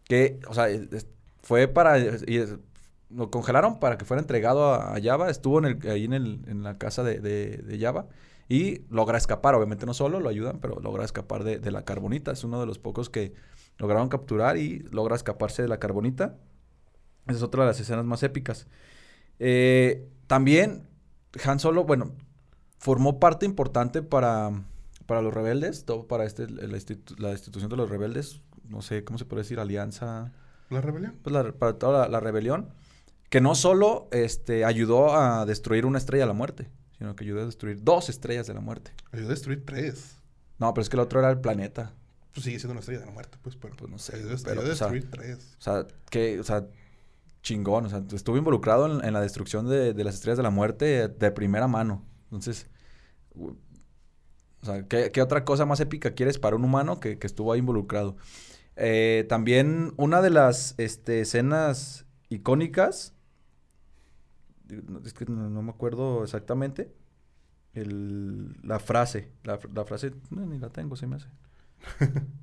Que, 0.06 0.40
o 0.48 0.56
sea, 0.56 0.66
fue 1.44 1.68
para... 1.68 2.00
Y, 2.00 2.44
lo 3.12 3.32
congelaron 3.32 3.80
para 3.80 3.98
que 3.98 4.06
fuera 4.06 4.22
entregado 4.22 4.74
a, 4.74 4.96
Java. 5.02 5.30
Estuvo 5.30 5.60
en 5.60 5.66
el, 5.66 5.90
ahí 5.90 6.06
en, 6.06 6.14
el, 6.14 6.42
en 6.48 6.64
la 6.64 6.80
casa 6.80 7.04
de, 7.04 7.20
de, 7.20 7.58
de 7.58 7.80
Java 7.80 8.08
Y 8.50 8.82
logra 8.90 9.18
escapar, 9.18 9.54
obviamente 9.56 9.86
no 9.86 9.94
solo, 9.94 10.20
lo 10.20 10.28
ayudan, 10.28 10.60
pero 10.60 10.80
logra 10.82 11.06
escapar 11.06 11.44
de, 11.44 11.60
de 11.60 11.72
la 11.72 11.86
carbonita. 11.86 12.32
Es 12.32 12.44
uno 12.44 12.60
de 12.60 12.66
los 12.66 12.80
pocos 12.80 13.10
que 13.10 13.34
lograron 13.78 14.10
capturar 14.10 14.58
y 14.58 14.80
logra 14.92 15.16
escaparse 15.16 15.62
de 15.62 15.68
la 15.68 15.80
carbonita. 15.80 16.36
Esa 17.28 17.38
es 17.38 17.44
otra 17.44 17.64
de 17.64 17.68
las 17.70 17.80
escenas 17.80 18.06
más 18.06 18.24
épicas. 18.24 18.66
Eh, 19.38 20.10
también 20.28 20.88
Han 21.46 21.60
Solo, 21.60 21.84
bueno, 21.84 22.12
formó 22.80 23.20
parte 23.20 23.46
importante 23.46 24.02
para, 24.02 24.52
para 25.06 25.22
los 25.22 25.34
rebeldes, 25.34 25.86
todo 25.86 26.08
para 26.08 26.26
este, 26.26 26.50
la, 26.50 26.76
institu- 26.78 27.18
la 27.20 27.32
institución 27.32 27.70
de 27.70 27.78
los 27.78 27.90
rebeldes, 27.90 28.42
no 28.68 28.82
sé 28.82 29.04
cómo 29.04 29.20
se 29.20 29.26
puede 29.26 29.44
decir, 29.44 29.60
alianza, 29.60 30.34
¿La 30.72 30.82
rebelión? 30.82 31.18
pues 31.22 31.34
la- 31.34 31.52
para 31.52 31.74
toda 31.78 32.02
la, 32.02 32.08
la 32.10 32.20
rebelión, 32.20 32.70
que 33.30 33.42
no 33.42 33.54
solo 33.54 34.08
este, 34.12 34.66
ayudó 34.66 35.14
a 35.16 35.46
destruir 35.46 35.86
una 35.86 36.00
estrella 36.00 36.24
de 36.24 36.28
la 36.28 36.34
muerte, 36.34 36.70
sino 37.00 37.16
que 37.16 37.24
ayudó 37.24 37.42
a 37.42 37.46
destruir 37.46 37.82
dos 37.82 38.10
estrellas 38.10 38.46
de 38.46 38.54
la 38.54 38.60
muerte. 38.60 38.92
Ayudó 39.12 39.30
a 39.30 39.32
destruir 39.32 39.66
tres. 39.66 40.18
No, 40.60 40.74
pero 40.74 40.84
es 40.84 40.90
que 40.90 40.98
el 40.98 41.00
otro 41.00 41.20
era 41.20 41.32
el 41.32 41.40
planeta. 41.40 41.94
Pues 42.34 42.44
sigue 42.44 42.60
siendo 42.60 42.74
una 42.74 42.82
estrella 42.82 43.00
de 43.00 43.08
la 43.08 43.12
muerte, 43.12 43.38
pues, 43.42 43.56
pero... 43.56 43.76
Pues 43.76 43.90
no 43.90 43.98
sé, 43.98 44.18
Ayudó 44.18 44.36
a, 44.36 44.38
pero, 44.44 44.62
ayudó 44.62 44.70
a 44.70 44.74
o 44.74 44.76
sea, 44.76 44.88
destruir 44.92 45.10
tres. 45.10 45.56
O 45.58 45.62
sea, 45.62 45.88
que, 46.12 46.40
o 46.40 46.44
sea, 46.44 46.68
chingón. 47.42 47.86
O 47.86 47.90
sea, 47.90 48.04
estuvo 48.12 48.38
involucrado 48.38 48.86
en, 48.86 49.04
en 49.04 49.14
la 49.14 49.22
destrucción 49.22 49.68
de, 49.68 49.94
de 49.94 50.04
las 50.04 50.16
estrellas 50.16 50.38
de 50.38 50.44
la 50.44 50.50
muerte 50.52 51.08
de 51.08 51.32
primera 51.32 51.68
mano. 51.68 52.06
Entonces, 52.26 52.68
o 53.34 54.66
sea, 54.66 54.88
¿qué, 54.88 55.12
qué 55.12 55.22
otra 55.22 55.46
cosa 55.46 55.66
más 55.66 55.80
épica 55.80 56.12
quieres 56.12 56.38
para 56.38 56.56
un 56.56 56.66
humano 56.66 57.00
que, 57.00 57.18
que 57.18 57.28
estuvo 57.28 57.54
ahí 57.54 57.60
involucrado? 57.60 58.18
Eh, 58.76 59.26
también 59.30 59.94
una 59.98 60.22
de 60.22 60.30
las 60.30 60.76
este, 60.78 61.22
escenas 61.22 62.06
icónicas, 62.30 63.14
es 65.06 65.14
que 65.14 65.26
no, 65.26 65.50
no 65.50 65.62
me 65.62 65.72
acuerdo 65.72 66.24
exactamente, 66.24 66.94
el- 67.74 68.56
la 68.64 68.80
frase, 68.80 69.32
la, 69.44 69.60
la 69.74 69.86
frase, 69.86 70.14
no, 70.30 70.46
ni 70.46 70.58
la 70.60 70.70
tengo, 70.70 70.96
se 70.96 71.08
me 71.08 71.16
hace. 71.18 71.28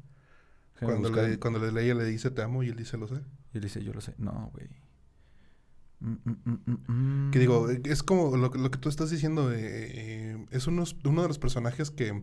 Cuando 0.80 1.08
buscar. 1.08 1.28
le, 1.28 1.38
cuando 1.38 1.58
le 1.58 1.82
ella 1.84 1.94
le 1.94 2.04
dice 2.04 2.30
te 2.30 2.42
amo 2.42 2.62
y 2.62 2.68
él 2.68 2.76
dice 2.76 2.98
lo 2.98 3.08
sé. 3.08 3.14
Y 3.54 3.58
él 3.58 3.62
dice, 3.62 3.82
yo 3.82 3.94
lo 3.94 4.00
sé. 4.02 4.14
No, 4.18 4.50
güey. 4.52 4.68
Mm, 6.00 6.16
mm, 6.24 6.92
mm. 6.92 7.30
Que 7.30 7.38
digo, 7.38 7.70
es 7.70 8.02
como 8.02 8.36
lo, 8.36 8.50
que- 8.50 8.58
lo 8.58 8.70
que 8.70 8.76
tú 8.78 8.90
estás 8.90 9.08
diciendo, 9.10 9.50
eh, 9.52 9.58
eh, 9.62 10.46
es 10.50 10.66
unos- 10.66 10.96
uno 11.04 11.22
de 11.22 11.28
los 11.28 11.38
personajes 11.38 11.90
que 11.90 12.22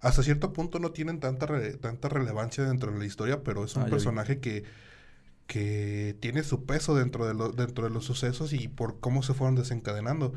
hasta 0.00 0.22
cierto 0.22 0.54
punto 0.54 0.78
no 0.78 0.92
tienen 0.92 1.20
tanta, 1.20 1.44
re- 1.46 1.76
tanta 1.76 2.08
relevancia 2.08 2.64
dentro 2.64 2.90
de 2.92 2.98
la 2.98 3.04
historia, 3.04 3.42
pero 3.42 3.64
es 3.64 3.76
un 3.76 3.82
Ah, 3.82 3.84
vi. 3.86 3.90
personaje 3.90 4.40
que, 4.40 4.64
que 5.46 6.16
tiene 6.20 6.42
su 6.42 6.64
peso 6.64 6.94
dentro 6.94 7.26
de, 7.26 7.34
lo- 7.34 7.50
dentro 7.52 7.84
de 7.84 7.90
los 7.90 8.04
sucesos 8.04 8.52
y 8.52 8.68
por 8.68 9.00
cómo 9.00 9.22
se 9.22 9.34
fueron 9.34 9.54
desencadenando. 9.56 10.32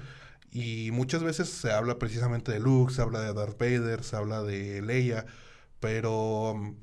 Y 0.52 0.92
muchas 0.92 1.24
veces 1.24 1.50
se 1.50 1.72
habla 1.72 2.00
precisamente 2.00 2.52
de 2.52 2.60
Luke, 2.60 2.94
se 2.94 3.02
habla 3.02 3.20
de 3.22 3.34
Darth 3.34 3.60
Vader, 3.60 4.04
se 4.04 4.16
habla 4.16 4.44
de 4.44 4.82
Leia, 4.82 5.26
pero 5.80 6.56
mm, 6.56 6.76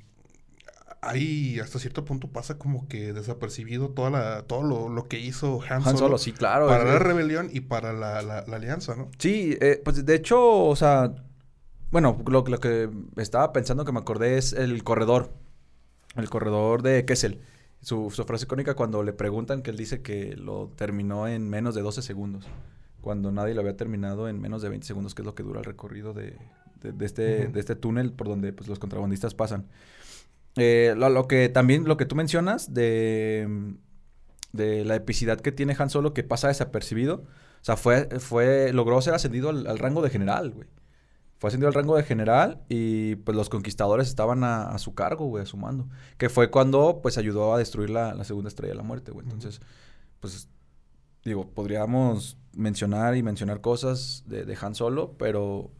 ahí 1.02 1.58
hasta 1.60 1.78
cierto 1.78 2.04
punto 2.04 2.28
pasa 2.28 2.58
como 2.58 2.88
que 2.88 3.12
desapercibido 3.12 3.90
toda 3.90 4.10
la, 4.10 4.42
todo 4.42 4.62
lo, 4.62 4.88
lo 4.88 5.06
que 5.08 5.18
hizo 5.18 5.60
Han, 5.62 5.76
Han 5.76 5.82
Solo 5.84 5.98
Solo, 5.98 6.18
sí, 6.18 6.32
claro. 6.32 6.66
para 6.66 6.84
es- 6.84 6.90
la 6.90 6.98
rebelión 6.98 7.50
y 7.52 7.60
para 7.60 7.92
la, 7.92 8.22
la- 8.22 8.44
la 8.46 8.56
alianza, 8.56 8.94
¿no? 8.96 9.10
Sí, 9.18 9.56
eh, 9.60 9.80
pues 9.84 10.04
de 10.04 10.14
hecho, 10.14 10.64
o 10.66 10.76
sea, 10.76 11.14
bueno, 11.90 12.22
lo, 12.26 12.44
lo 12.46 12.58
que 12.60 12.88
estaba 13.16 13.52
pensando 13.52 13.84
que 13.84 13.92
me 13.92 14.00
acordé 14.00 14.38
es 14.38 14.52
el 14.52 14.82
corredor. 14.82 15.32
El 16.16 16.30
corredor 16.30 16.82
de 16.82 17.04
Kessel. 17.04 17.40
Su, 17.84 18.10
su 18.10 18.24
frase 18.24 18.46
icónica 18.46 18.74
cuando 18.74 19.02
le 19.02 19.12
preguntan 19.12 19.62
que 19.62 19.70
él 19.70 19.76
dice 19.76 20.00
que 20.02 20.34
lo 20.36 20.72
terminó 20.74 21.28
en 21.28 21.48
menos 21.48 21.74
de 21.74 21.82
12 21.82 22.02
segundos. 22.02 22.46
Cuando 23.02 23.30
nadie 23.30 23.54
lo 23.54 23.60
había 23.60 23.76
terminado 23.76 24.28
en 24.28 24.40
menos 24.40 24.62
de 24.62 24.70
20 24.70 24.86
segundos, 24.86 25.14
que 25.14 25.20
es 25.22 25.26
lo 25.26 25.34
que 25.34 25.42
dura 25.42 25.60
el 25.60 25.66
recorrido 25.66 26.14
de, 26.14 26.38
de- 26.80 26.92
de 26.92 27.04
este, 27.04 27.46
de 27.48 27.60
este 27.60 27.76
túnel 27.76 28.12
por 28.12 28.26
donde 28.28 28.52
pues, 28.54 28.68
los 28.68 28.78
contrabandistas 28.78 29.34
pasan. 29.34 29.66
Eh, 30.56 30.94
lo, 30.96 31.10
lo 31.10 31.28
que 31.28 31.48
también, 31.50 31.84
lo 31.84 31.96
que 31.98 32.06
tú 32.06 32.14
mencionas 32.16 32.72
de, 32.72 33.74
de 34.52 34.84
la 34.84 34.94
epicidad 34.94 35.40
que 35.40 35.52
tiene 35.52 35.76
Han 35.78 35.90
Solo 35.90 36.14
que 36.14 36.24
pasa 36.24 36.48
desapercibido. 36.48 37.16
O 37.60 37.64
sea, 37.64 37.76
fue, 37.76 38.08
fue, 38.20 38.72
logró 38.72 39.00
ser 39.02 39.14
ascendido 39.14 39.50
al, 39.50 39.66
al 39.66 39.78
rango 39.78 40.00
de 40.02 40.10
general, 40.10 40.52
güey. 40.52 40.68
Fue 41.44 41.48
ascendido 41.48 41.68
al 41.68 41.74
rango 41.74 41.94
de 41.94 42.04
general 42.04 42.62
y 42.70 43.16
pues 43.16 43.36
los 43.36 43.50
conquistadores 43.50 44.08
estaban 44.08 44.44
a, 44.44 44.70
a 44.70 44.78
su 44.78 44.94
cargo, 44.94 45.26
güey, 45.26 45.42
a 45.42 45.46
su 45.46 45.58
mando. 45.58 45.90
Que 46.16 46.30
fue 46.30 46.50
cuando 46.50 47.00
pues 47.02 47.18
ayudó 47.18 47.52
a 47.52 47.58
destruir 47.58 47.90
la, 47.90 48.14
la 48.14 48.24
segunda 48.24 48.48
estrella 48.48 48.72
de 48.72 48.78
la 48.78 48.82
muerte, 48.82 49.10
güey. 49.10 49.26
Entonces, 49.26 49.60
pues, 50.20 50.48
digo, 51.22 51.46
podríamos 51.50 52.38
mencionar 52.54 53.14
y 53.14 53.22
mencionar 53.22 53.60
cosas 53.60 54.24
de, 54.26 54.46
de 54.46 54.56
Han 54.58 54.74
Solo, 54.74 55.16
pero 55.18 55.70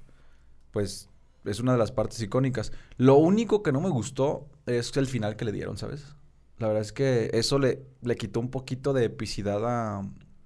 pues 0.71 1.09
es 1.47 1.61
una 1.61 1.73
de 1.73 1.79
las 1.79 1.93
partes 1.93 2.21
icónicas. 2.21 2.71
Lo 2.99 3.15
único 3.15 3.63
que 3.63 3.73
no 3.73 3.81
me 3.81 3.89
gustó 3.89 4.47
es 4.67 4.95
el 4.99 5.07
final 5.07 5.37
que 5.37 5.47
le 5.47 5.53
dieron, 5.53 5.79
¿sabes? 5.79 6.15
La 6.59 6.67
verdad 6.67 6.83
es 6.83 6.93
que 6.93 7.31
eso 7.33 7.59
le, 7.59 7.87
le 8.03 8.17
quitó 8.17 8.39
un 8.39 8.51
poquito 8.51 8.93
de 8.93 9.07
epicidad 9.07 9.65
a, 9.67 10.01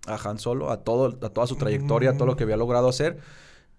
a 0.07 0.29
Han 0.31 0.39
Solo, 0.39 0.71
a, 0.71 0.85
todo, 0.85 1.19
a 1.27 1.31
toda 1.31 1.49
su 1.49 1.57
trayectoria, 1.57 2.11
a 2.11 2.13
todo 2.13 2.27
lo 2.27 2.37
que 2.37 2.45
había 2.45 2.57
logrado 2.57 2.89
hacer. 2.89 3.19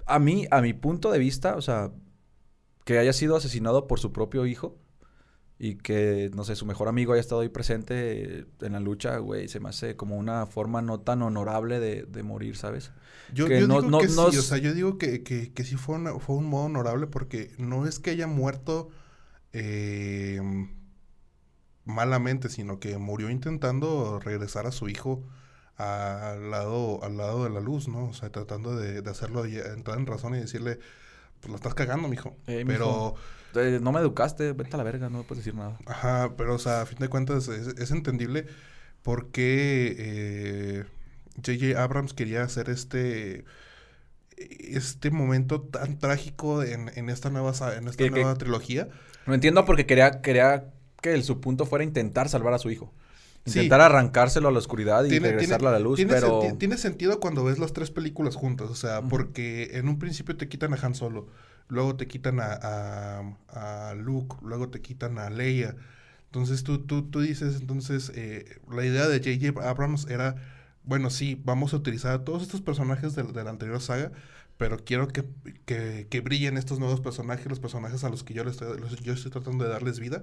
A 0.09 0.19
mí, 0.19 0.47
a 0.51 0.61
mi 0.61 0.73
punto 0.73 1.11
de 1.11 1.19
vista, 1.19 1.55
o 1.55 1.61
sea, 1.61 1.91
que 2.85 2.97
haya 2.99 3.13
sido 3.13 3.35
asesinado 3.35 3.87
por 3.87 3.99
su 3.99 4.11
propio 4.11 4.45
hijo 4.45 4.77
y 5.61 5.75
que, 5.75 6.31
no 6.33 6.43
sé, 6.45 6.55
su 6.55 6.65
mejor 6.65 6.87
amigo 6.87 7.11
haya 7.13 7.19
estado 7.19 7.41
ahí 7.41 7.49
presente 7.49 8.45
en 8.61 8.71
la 8.73 8.79
lucha, 8.79 9.17
güey, 9.17 9.47
se 9.49 9.59
me 9.59 9.69
hace 9.69 9.95
como 9.97 10.17
una 10.17 10.45
forma 10.45 10.81
no 10.81 11.01
tan 11.01 11.21
honorable 11.21 11.79
de, 11.79 12.03
de 12.03 12.23
morir, 12.23 12.55
¿sabes? 12.55 12.91
Yo, 13.33 13.45
Que 13.47 13.59
yo 13.59 13.67
no- 13.67 13.81
digo 13.81 13.91
no- 13.91 13.99
que 13.99 14.07
no 14.07 14.31
sí, 14.31 14.37
o 14.37 14.41
sea, 14.41 14.57
yo 14.57 14.73
digo 14.73 14.97
que, 14.97 15.21
que, 15.21 15.51
que 15.53 15.63
sí 15.65 15.75
fue, 15.75 15.95
una- 15.95 16.17
fue 16.17 16.37
un 16.37 16.45
modo 16.45 16.65
honorable 16.65 17.07
porque 17.07 17.51
no 17.57 17.85
es 17.85 17.99
que 17.99 18.11
haya 18.11 18.25
muerto 18.27 18.89
eh, 19.53 20.39
malamente, 21.85 22.49
sino 22.49 22.79
que 22.79 22.97
murió 22.97 23.29
intentando 23.29 24.19
regresar 24.19 24.65
a 24.67 24.71
su 24.71 24.89
hijo 24.89 25.23
al 25.79 26.51
lado, 26.51 27.03
al 27.03 27.17
lado 27.17 27.43
de 27.45 27.49
la 27.49 27.59
luz, 27.61 27.87
¿no? 27.87 28.05
O 28.09 28.13
sea, 28.13 28.29
tratando 28.31 28.75
de, 28.75 29.01
de 29.01 29.09
hacerlo 29.09 29.45
y 29.45 29.57
entrar 29.57 29.97
en 29.97 30.05
razón 30.05 30.35
y 30.35 30.39
decirle, 30.39 30.79
pues 31.39 31.49
lo 31.49 31.55
estás 31.55 31.73
cagando, 31.73 32.07
mijo. 32.07 32.35
Eh, 32.47 32.63
pero, 32.67 33.15
mijo. 33.15 33.15
Eh, 33.55 33.79
no 33.81 33.91
me 33.91 33.99
educaste, 33.99 34.51
vete 34.53 34.75
a 34.75 34.77
la 34.77 34.83
verga, 34.83 35.09
no 35.09 35.19
me 35.19 35.23
puedes 35.23 35.43
decir 35.43 35.57
nada. 35.57 35.77
ajá, 35.85 36.33
pero, 36.37 36.55
o 36.55 36.59
sea, 36.59 36.81
a 36.81 36.85
fin 36.85 36.99
de 36.99 37.07
cuentas 37.07 37.47
es, 37.47 37.67
es 37.67 37.91
entendible 37.91 38.45
porque 39.01 39.95
eh, 39.97 40.83
J.J. 41.37 41.81
Abrams 41.81 42.13
quería 42.13 42.43
hacer 42.43 42.69
este 42.69 43.45
este 44.37 45.11
momento 45.11 45.61
tan 45.61 45.97
trágico 45.99 46.63
en, 46.63 46.89
en 46.95 47.09
esta 47.09 47.29
nueva 47.29 47.51
en 47.75 47.87
esta 47.87 47.97
Que- 47.97 48.05
que- 48.05 48.21
nueva 48.21 48.35
trilogía. 48.35 48.87
Lo 49.25 49.33
entiendo 49.33 49.65
porque 49.65 49.85
quería, 49.85 50.21
quería 50.21 50.65
que 51.01 51.13
el, 51.13 51.23
su 51.23 51.39
punto 51.41 51.65
fuera 51.65 51.83
intentar 51.83 52.29
salvar 52.29 52.53
a 52.53 52.57
su 52.59 52.69
hijo. 52.71 52.93
Sí. 53.45 53.59
Intentar 53.59 53.81
arrancárselo 53.81 54.47
a 54.49 54.51
la 54.51 54.59
oscuridad 54.59 55.03
y 55.05 55.09
Tiene- 55.09 55.29
regresarlo 55.29 55.67
tiene- 55.69 55.75
a 55.75 55.79
la 55.79 55.83
luz, 55.83 55.95
tiene 55.95 56.13
pero... 56.13 56.41
senti- 56.41 56.57
tiene 56.57 56.77
sentido 56.77 57.19
cuando 57.19 57.43
ves 57.43 57.57
las 57.57 57.73
tres 57.73 57.89
películas 57.89 58.35
juntas, 58.35 58.69
o 58.69 58.75
sea, 58.75 59.01
porque 59.01 59.71
en 59.73 59.87
un 59.87 59.97
principio 59.97 60.35
te 60.37 60.47
quitan 60.47 60.73
a 60.73 60.77
Han 60.81 60.93
Solo, 60.93 61.27
luego 61.67 61.95
te 61.95 62.07
quitan 62.07 62.39
a, 62.39 62.53
a, 62.61 63.89
a 63.89 63.95
Luke, 63.95 64.35
luego 64.43 64.69
te 64.69 64.81
quitan 64.81 65.17
a 65.17 65.29
Leia. 65.29 65.75
Entonces 66.25 66.63
tú, 66.63 66.79
tú, 66.85 67.03
tú 67.09 67.21
dices, 67.21 67.57
entonces, 67.59 68.11
eh, 68.13 68.59
la 68.71 68.85
idea 68.85 69.07
de 69.07 69.17
J.J. 69.17 69.67
Abrams 69.67 70.05
era, 70.09 70.35
bueno, 70.83 71.09
sí, 71.09 71.41
vamos 71.43 71.73
a 71.73 71.77
utilizar 71.77 72.11
a 72.13 72.23
todos 72.23 72.43
estos 72.43 72.61
personajes 72.61 73.15
de, 73.15 73.23
de 73.23 73.43
la 73.43 73.49
anterior 73.49 73.81
saga, 73.81 74.11
pero 74.57 74.77
quiero 74.83 75.07
que, 75.07 75.23
que, 75.65 76.05
que 76.09 76.21
brillen 76.21 76.57
estos 76.57 76.77
nuevos 76.77 77.01
personajes, 77.01 77.47
los 77.47 77.59
personajes 77.59 78.03
a 78.03 78.09
los 78.09 78.23
que 78.23 78.33
yo, 78.35 78.43
les 78.43 78.53
estoy, 78.53 78.79
los- 78.79 78.99
yo 79.01 79.13
estoy 79.13 79.31
tratando 79.31 79.63
de 79.63 79.71
darles 79.71 79.99
vida. 79.99 80.21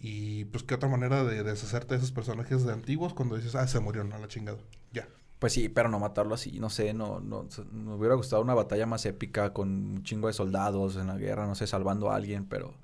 Y 0.00 0.44
pues 0.46 0.62
qué 0.62 0.74
otra 0.74 0.88
manera 0.88 1.24
de 1.24 1.42
deshacerte 1.42 1.94
de 1.94 1.98
esos 1.98 2.12
personajes 2.12 2.64
de 2.64 2.72
antiguos 2.72 3.14
cuando 3.14 3.36
dices, 3.36 3.54
ah, 3.54 3.66
se 3.66 3.80
murieron 3.80 4.12
a 4.12 4.18
la 4.18 4.28
chingada. 4.28 4.58
Ya. 4.92 5.08
Pues 5.38 5.52
sí, 5.52 5.68
pero 5.68 5.88
no 5.88 5.98
matarlo 5.98 6.34
así, 6.34 6.58
no 6.58 6.70
sé, 6.70 6.94
no, 6.94 7.20
no, 7.20 7.46
me 7.72 7.94
hubiera 7.94 8.16
gustado 8.16 8.42
una 8.42 8.54
batalla 8.54 8.86
más 8.86 9.06
épica 9.06 9.52
con 9.52 9.68
un 9.68 10.02
chingo 10.02 10.26
de 10.26 10.34
soldados 10.34 10.96
en 10.96 11.06
la 11.06 11.16
guerra, 11.16 11.46
no 11.46 11.54
sé, 11.54 11.66
salvando 11.66 12.10
a 12.10 12.16
alguien, 12.16 12.46
pero 12.46 12.74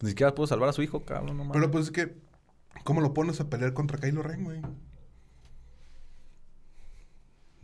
ni 0.00 0.10
siquiera 0.10 0.34
pudo 0.34 0.46
salvar 0.46 0.68
a 0.68 0.72
su 0.72 0.82
hijo, 0.82 1.04
cabrón, 1.04 1.26
no 1.26 1.34
mames. 1.34 1.52
Pero 1.52 1.70
pues 1.70 1.86
es 1.86 1.90
que, 1.90 2.16
¿cómo 2.84 3.00
lo 3.00 3.12
pones 3.12 3.40
a 3.40 3.50
pelear 3.50 3.74
contra 3.74 3.98
Kylo 3.98 4.22
Ren, 4.22 4.44
güey? 4.44 4.60
No, 4.60 4.70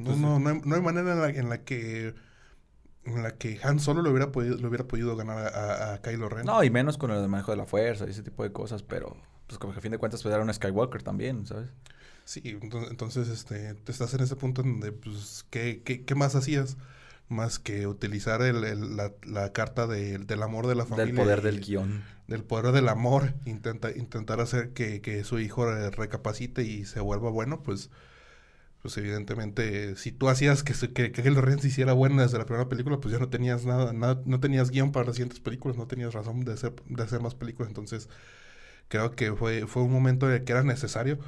Pues, 0.06 0.18
no, 0.18 0.38
no 0.38 0.50
hay, 0.50 0.60
no 0.64 0.74
hay 0.74 0.82
manera 0.82 1.12
en 1.12 1.20
la, 1.20 1.28
en 1.28 1.48
la 1.48 1.64
que 1.64 2.14
en 3.04 3.22
la 3.22 3.32
que 3.36 3.58
Han 3.62 3.80
Solo 3.80 4.02
le 4.02 4.10
hubiera 4.10 4.30
podido, 4.32 4.56
le 4.56 4.66
hubiera 4.66 4.84
podido 4.86 5.16
ganar 5.16 5.38
a, 5.54 6.00
Kylo 6.02 6.28
Ren. 6.28 6.46
No, 6.46 6.62
y 6.62 6.70
menos 6.70 6.98
con 6.98 7.10
el 7.10 7.28
manejo 7.28 7.50
de 7.50 7.56
la 7.56 7.66
fuerza 7.66 8.06
y 8.06 8.10
ese 8.10 8.22
tipo 8.22 8.42
de 8.42 8.52
cosas, 8.52 8.82
pero 8.82 9.16
pues 9.46 9.58
como 9.58 9.72
que 9.72 9.80
a 9.80 9.82
fin 9.82 9.92
de 9.92 9.98
cuentas 9.98 10.22
pues 10.22 10.32
era 10.34 10.42
un 10.42 10.52
Skywalker 10.52 11.02
también, 11.02 11.46
¿sabes? 11.46 11.68
Sí, 12.24 12.58
entonces, 12.90 13.28
este, 13.28 13.74
te 13.74 13.90
estás 13.90 14.14
en 14.14 14.20
ese 14.20 14.36
punto 14.36 14.62
en 14.62 14.72
donde, 14.80 14.92
pues, 14.92 15.44
¿qué, 15.50 15.82
qué, 15.84 16.04
qué 16.04 16.14
más 16.14 16.36
hacías? 16.36 16.76
Más 17.28 17.58
que 17.58 17.88
utilizar 17.88 18.42
el, 18.42 18.62
el- 18.62 18.96
la, 18.96 19.12
la 19.26 19.52
carta 19.52 19.88
de- 19.88 20.18
del 20.18 20.42
amor 20.44 20.68
de 20.68 20.76
la 20.76 20.84
familia. 20.86 21.06
Del 21.06 21.14
poder 21.16 21.38
y- 21.40 21.42
del 21.42 21.60
guion. 21.60 22.04
Del 22.28 22.44
poder 22.44 22.72
del 22.72 22.88
amor. 22.88 23.34
Intenta, 23.44 23.90
intentar 23.90 24.40
hacer 24.40 24.72
que, 24.72 25.00
que 25.00 25.24
su 25.24 25.40
hijo 25.40 25.66
recapacite 25.90 26.62
y 26.62 26.84
se 26.84 27.00
vuelva 27.00 27.28
bueno, 27.30 27.62
pues, 27.64 27.90
pues 28.82 28.96
evidentemente, 28.98 29.96
si 29.96 30.12
tú 30.12 30.28
hacías 30.28 30.64
que, 30.64 30.74
que, 30.92 31.12
que 31.12 31.66
hiciera 31.66 31.92
buena 31.92 32.22
desde 32.22 32.38
la 32.38 32.46
primera 32.46 32.68
película, 32.68 32.98
pues 33.00 33.12
ya 33.12 33.20
no 33.20 33.30
tenías 33.30 33.64
nada, 33.64 33.92
nada 33.92 34.22
no 34.26 34.40
tenías 34.40 34.70
guion 34.70 34.92
para 34.92 35.06
las 35.06 35.16
siguientes 35.16 35.40
películas, 35.40 35.76
no 35.78 35.86
tenías 35.86 36.14
razón 36.14 36.44
de 36.44 36.52
hacer, 36.54 36.74
de 36.86 37.02
hacer 37.02 37.20
más 37.20 37.34
películas, 37.36 37.70
entonces 37.70 38.08
creo 38.88 39.12
que 39.12 39.32
fue, 39.34 39.66
fue 39.66 39.82
un 39.82 39.92
momento 39.92 40.28
en 40.28 40.34
el 40.36 40.44
que 40.44 40.52
era 40.52 40.62
necesario 40.64 41.18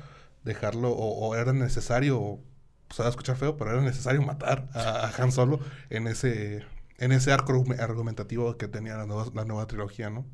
dejarlo, 0.45 0.91
o, 0.93 1.29
o 1.29 1.35
era 1.37 1.53
necesario, 1.53 2.41
pues 2.89 3.01
va 3.01 3.07
a 3.07 3.11
escuchar 3.11 3.37
feo, 3.37 3.57
pero 3.57 3.73
era 3.73 3.83
necesario 3.83 4.23
matar 4.23 4.69
a, 4.75 5.07
a 5.09 5.23
Han 5.23 5.33
Solo 5.33 5.61
en 5.91 6.07
ese, 6.09 6.65
en 6.99 7.13
ese 7.13 7.33
arco 7.33 7.53
argume- 7.55 7.81
argumentativo 7.81 8.57
que 8.59 8.69
tenía 8.69 8.97
la 8.97 9.07
nueva, 9.07 9.27
la 9.35 9.45
nueva 9.45 9.67
trilogía, 9.67 10.11
¿no? 10.11 10.27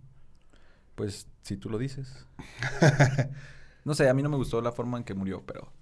Pues 0.94 1.26
si 1.42 1.56
tú 1.56 1.70
lo 1.70 1.78
dices. 1.78 2.26
no 3.84 3.94
sé, 3.94 4.08
a 4.08 4.14
mí 4.14 4.22
no 4.22 4.28
me 4.28 4.36
gustó 4.36 4.60
la 4.60 4.72
forma 4.72 4.98
en 4.98 5.04
que 5.04 5.14
murió, 5.14 5.44
pero 5.46 5.72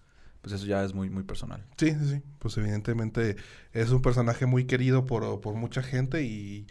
pues 0.41 0.53
eso 0.55 0.67
ya 0.67 0.85
es 0.85 0.95
muy, 0.95 1.11
muy 1.11 1.23
personal. 1.25 1.65
Sí, 1.77 1.93
sí, 1.93 2.09
sí. 2.17 2.23
Pues 2.39 2.57
evidentemente 2.59 3.37
es 3.73 3.91
un 3.91 4.03
personaje 4.03 4.47
muy 4.47 4.67
querido 4.67 5.05
por, 5.07 5.41
por 5.41 5.55
mucha 5.55 5.83
gente 5.83 6.23
y 6.25 6.67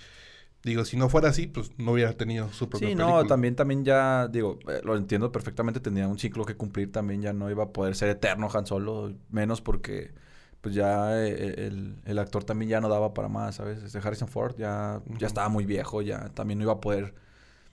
digo, 0.64 0.86
si 0.86 0.98
no 0.98 1.10
fuera 1.10 1.30
así, 1.30 1.48
pues 1.48 1.72
no 1.78 1.94
hubiera 1.94 2.14
tenido 2.14 2.52
su 2.54 2.70
propia 2.70 2.90
Sí, 2.90 2.96
película. 2.96 3.24
no, 3.24 3.26
también, 3.26 3.56
también 3.56 3.84
ya, 3.84 4.28
digo, 4.28 4.60
eh, 4.68 4.82
lo 4.84 4.96
entiendo 4.96 5.32
perfectamente, 5.32 5.80
tenía 5.80 6.08
un 6.08 6.20
ciclo 6.20 6.46
que 6.46 6.56
cumplir, 6.56 6.92
también 6.92 7.22
ya 7.22 7.34
no 7.34 7.50
iba 7.50 7.64
a 7.64 7.72
poder 7.74 7.96
ser 7.96 8.10
eterno 8.10 8.50
Han 8.54 8.66
Solo, 8.68 9.16
menos 9.30 9.62
porque 9.62 10.14
pues 10.62 10.76
ya 10.76 11.18
eh, 11.26 11.66
el, 11.68 12.02
el 12.06 12.20
actor 12.20 12.44
también 12.44 12.70
ya 12.70 12.82
no 12.82 12.90
daba 12.90 13.14
para 13.14 13.30
más, 13.30 13.56
¿sabes? 13.56 13.82
Este 13.84 13.98
Harrison 14.00 14.28
Ford 14.28 14.56
ya, 14.58 15.02
ya 15.18 15.26
estaba 15.28 15.50
muy 15.50 15.66
viejo, 15.66 16.02
ya 16.04 16.30
también 16.34 16.60
no 16.60 16.64
iba 16.66 16.74
a 16.74 16.82
poder... 16.82 17.16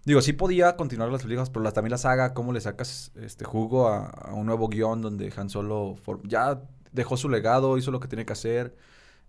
Digo, 0.05 0.21
sí 0.21 0.35
podía 0.35 0.77
continuar 0.77 1.11
las 1.11 1.23
películas, 1.23 1.49
pero 1.51 1.63
las, 1.63 1.73
también 1.73 1.93
la 1.93 1.99
saga, 1.99 2.35
cómo 2.35 2.53
le 2.53 2.61
sacas 2.61 3.11
este 3.17 3.45
jugo 3.47 3.89
a, 3.89 4.07
a 4.09 4.35
un 4.35 4.45
nuevo 4.47 4.69
guion 4.69 5.01
donde 5.01 5.33
Han 5.37 5.49
Solo 5.49 5.97
for- 6.03 6.21
ya 6.29 6.61
dejó 6.93 7.17
su 7.17 7.29
legado, 7.31 7.79
hizo 7.79 7.91
lo 7.91 8.01
que 8.01 8.09
tenía 8.09 8.27
que 8.27 8.35
hacer, 8.35 8.77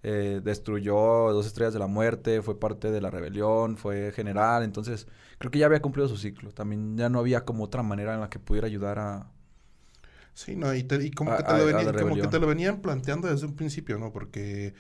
eh, 0.04 0.42
destruyó 0.44 0.96
dos 1.34 1.46
estrellas 1.48 1.74
de 1.74 1.80
la 1.80 1.88
muerte, 1.88 2.42
fue 2.42 2.60
parte 2.60 2.92
de 2.92 3.02
la 3.02 3.12
rebelión, 3.12 3.78
fue 3.78 4.12
general, 4.14 4.64
entonces 4.64 5.08
creo 5.40 5.52
que 5.52 5.60
ya 5.60 5.68
había 5.68 5.82
cumplido 5.82 6.08
su 6.10 6.18
ciclo. 6.18 6.52
También 6.54 6.98
ya 6.98 7.10
no 7.10 7.20
había 7.20 7.46
como 7.46 7.66
otra 7.66 7.84
manera 7.84 8.16
en 8.16 8.22
la 8.22 8.30
que 8.32 8.40
pudiera 8.40 8.68
ayudar 8.68 9.00
a... 9.00 9.32
Sí, 10.34 10.56
no, 10.56 10.74
y, 10.76 10.84
te- 10.84 11.04
y 11.06 11.12
como, 11.12 11.34
A- 11.34 11.36
que 11.36 11.44
te 11.44 11.54
a- 11.54 11.58
lo 11.58 11.66
venían, 11.66 11.94
como 11.94 12.20
que 12.20 12.28
te 12.28 12.40
lo 12.40 12.48
venían 12.48 12.82
planteando 12.82 13.28
desde 13.30 13.46
un 13.46 13.56
principio, 13.56 13.98
¿no? 13.98 14.12
Porque 14.12 14.74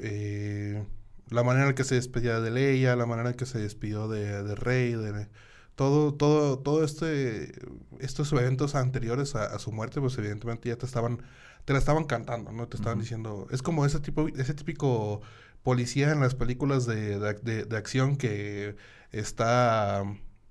eh, 0.00 0.84
la 1.30 1.42
manera 1.44 1.68
en 1.68 1.74
que 1.74 1.84
se 1.84 1.94
despedía 1.96 2.40
de 2.40 2.50
Leia, 2.50 2.96
la 2.96 3.06
manera 3.06 3.30
en 3.30 3.36
que 3.36 3.46
se 3.46 3.58
despidió 3.58 4.08
de, 4.08 4.42
de 4.42 4.54
Rey, 4.54 4.92
de 4.94 5.28
todo, 5.74 6.14
todo, 6.14 6.58
todo 6.58 6.84
este, 6.84 7.52
estos 8.00 8.32
eventos 8.32 8.74
anteriores 8.74 9.34
a, 9.34 9.44
a 9.46 9.58
su 9.58 9.72
muerte, 9.72 10.00
pues 10.00 10.16
evidentemente 10.18 10.68
ya 10.68 10.76
te 10.76 10.86
estaban, 10.86 11.22
te 11.64 11.72
la 11.72 11.78
estaban 11.78 12.04
cantando, 12.04 12.52
¿no? 12.52 12.68
Te 12.68 12.76
estaban 12.76 12.98
diciendo, 12.98 13.46
es 13.50 13.62
como 13.62 13.86
ese 13.86 14.00
tipo, 14.00 14.28
ese 14.28 14.54
típico 14.54 15.20
policía 15.62 16.12
en 16.12 16.20
las 16.20 16.34
películas 16.34 16.86
de, 16.86 17.18
de, 17.18 17.34
de- 17.34 17.64
de 17.64 17.76
acción 17.76 18.16
que 18.16 18.76
está 19.12 20.02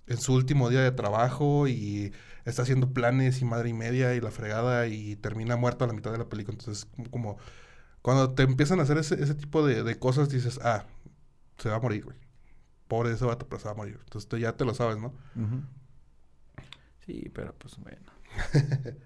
en 0.07 0.17
su 0.17 0.33
último 0.33 0.69
día 0.69 0.81
de 0.81 0.91
trabajo 0.91 1.67
y 1.67 2.13
está 2.45 2.63
haciendo 2.63 2.91
planes 2.93 3.41
y 3.41 3.45
madre 3.45 3.69
y 3.69 3.73
media 3.73 4.15
y 4.15 4.21
la 4.21 4.31
fregada 4.31 4.87
y 4.87 5.15
termina 5.17 5.55
muerto 5.55 5.83
a 5.83 5.87
la 5.87 5.93
mitad 5.93 6.11
de 6.11 6.17
la 6.17 6.29
película. 6.29 6.57
Entonces, 6.59 6.85
como, 6.85 7.09
como 7.11 7.37
cuando 8.09 8.33
te 8.33 8.41
empiezan 8.41 8.79
a 8.79 8.83
hacer 8.83 8.97
ese, 8.97 9.21
ese 9.21 9.35
tipo 9.35 9.63
de, 9.63 9.83
de 9.83 9.99
cosas, 9.99 10.29
dices, 10.29 10.59
ah, 10.63 10.83
se 11.59 11.69
va 11.69 11.75
a 11.75 11.79
morir, 11.79 12.05
güey. 12.05 12.17
Pobre 12.87 13.11
ese 13.11 13.23
vato, 13.23 13.47
pero 13.47 13.59
se 13.59 13.65
va 13.65 13.73
a 13.73 13.75
morir. 13.75 13.99
Entonces 14.03 14.27
tú 14.27 14.35
ya 14.39 14.57
te 14.57 14.65
lo 14.65 14.73
sabes, 14.73 14.97
¿no? 14.97 15.13
Sí, 17.05 17.29
pero 17.35 17.53
pues 17.53 17.77
bueno. 17.77 18.11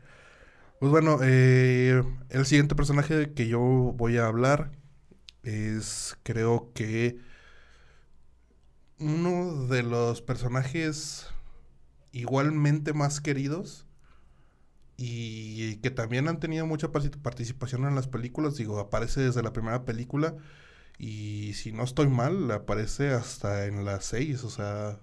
Pues 0.79 0.89
bueno, 0.89 1.19
eh, 1.21 2.01
el 2.29 2.45
siguiente 2.45 2.75
personaje 2.75 3.33
que 3.33 3.47
yo 3.47 3.59
voy 3.59 4.17
a 4.17 4.25
hablar 4.25 4.71
es, 5.43 6.17
creo 6.23 6.71
que, 6.73 7.19
uno 8.99 9.67
de 9.67 9.83
los 9.83 10.21
personajes 10.21 11.27
igualmente 12.13 12.93
más 12.93 13.19
queridos 13.19 13.85
y 14.97 15.77
que 15.77 15.91
también 15.91 16.27
han 16.27 16.39
tenido 16.39 16.65
mucha 16.67 16.89
partic- 16.91 17.21
participación 17.21 17.85
en 17.85 17.95
las 17.95 18.07
películas. 18.07 18.55
Digo, 18.57 18.79
aparece 18.79 19.21
desde 19.21 19.43
la 19.43 19.53
primera 19.53 19.85
película 19.85 20.35
y 20.99 21.53
si 21.55 21.71
no 21.73 21.83
estoy 21.83 22.07
mal, 22.09 22.51
aparece 22.51 23.11
hasta 23.11 23.65
en 23.67 23.85
las 23.85 24.05
seis, 24.05 24.43
o 24.43 24.49
sea, 24.49 24.99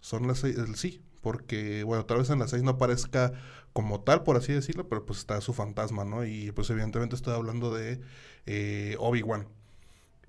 son 0.00 0.26
las 0.28 0.38
seis, 0.40 0.56
el- 0.58 0.76
sí, 0.76 1.02
porque, 1.22 1.84
bueno, 1.84 2.06
tal 2.06 2.18
vez 2.18 2.30
en 2.30 2.38
las 2.40 2.50
seis 2.50 2.62
no 2.62 2.72
aparezca 2.72 3.32
como 3.72 4.00
tal, 4.02 4.22
por 4.24 4.36
así 4.36 4.52
decirlo, 4.52 4.88
pero 4.88 5.04
pues 5.06 5.20
está 5.20 5.40
su 5.40 5.52
fantasma, 5.54 6.04
¿no? 6.04 6.24
Y 6.26 6.52
pues 6.52 6.70
evidentemente 6.70 7.16
estoy 7.16 7.34
hablando 7.34 7.74
de 7.74 8.00
eh, 8.46 8.96
Obi-Wan. 8.98 9.48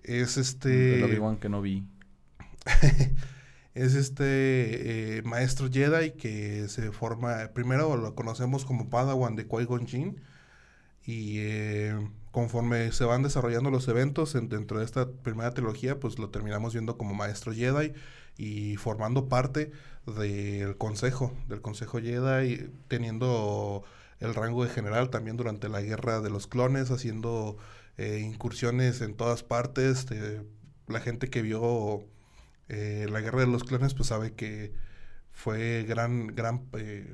Es 0.04 0.38
este... 0.38 0.98
El 0.98 1.04
Obi-Wan 1.04 1.38
que 1.38 1.50
no 1.50 1.62
vi. 1.62 1.86
es 3.84 3.96
este 3.96 5.18
eh, 5.18 5.22
maestro 5.24 5.70
Jedi 5.72 6.12
que 6.12 6.68
se 6.70 6.92
forma, 6.92 7.50
primero 7.54 7.96
lo 7.98 8.16
conocemos 8.16 8.66
como 8.66 8.90
Padawan 8.90 9.36
de 9.36 9.48
Qui-Gon 9.48 9.88
Jinn 9.88 10.22
y 11.06 11.40
eh, 11.40 11.96
conforme 12.32 12.92
se 12.92 13.06
van 13.06 13.24
desarrollando 13.24 13.72
los 13.72 13.88
eventos 13.88 14.36
en- 14.36 14.50
dentro 14.50 14.80
de 14.80 14.86
esta 14.86 15.10
primera 15.12 15.52
trilogía, 15.52 16.00
pues 16.00 16.20
lo 16.20 16.30
terminamos 16.30 16.74
viendo 16.74 16.98
como 16.98 17.14
maestro 17.16 17.54
Jedi 17.54 17.94
y 18.38 18.76
formando 18.78 19.28
parte 19.30 19.72
del 20.06 20.78
consejo, 20.78 21.34
del 21.48 21.62
consejo 21.62 22.00
Jedi, 22.00 22.70
teniendo 22.88 23.84
el 24.20 24.34
rango 24.36 24.64
de 24.64 24.70
general 24.70 25.10
también 25.10 25.38
durante 25.38 25.70
la 25.70 25.82
guerra 25.82 26.22
de 26.22 26.30
los 26.30 26.48
clones, 26.48 26.92
haciendo 26.92 27.58
eh, 27.98 28.20
incursiones 28.24 29.02
en 29.02 29.16
todas 29.16 29.44
partes. 29.44 30.08
eh, 30.12 30.42
la 30.88 31.00
gente 31.00 31.30
que 31.30 31.42
vio 31.42 32.04
eh, 32.70 33.08
la 33.10 33.22
guerra 33.22 33.42
de 33.42 33.48
los 33.48 33.64
clones, 33.64 33.94
pues 33.94 34.10
sabe 34.10 34.34
que 34.34 34.74
fue 35.32 35.86
gran, 35.88 36.28
gran, 36.28 36.68
eh, 36.74 37.12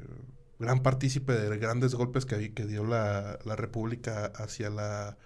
gran 0.59 0.83
partícipe 0.83 1.33
de 1.33 1.57
grandes 1.57 1.95
golpes 1.95 2.25
que, 2.25 2.53
que 2.53 2.65
dio 2.65 2.83
la, 2.85 3.39
la 3.45 3.55
República 3.55 4.25
hacia 4.35 4.69
la, 4.69 5.17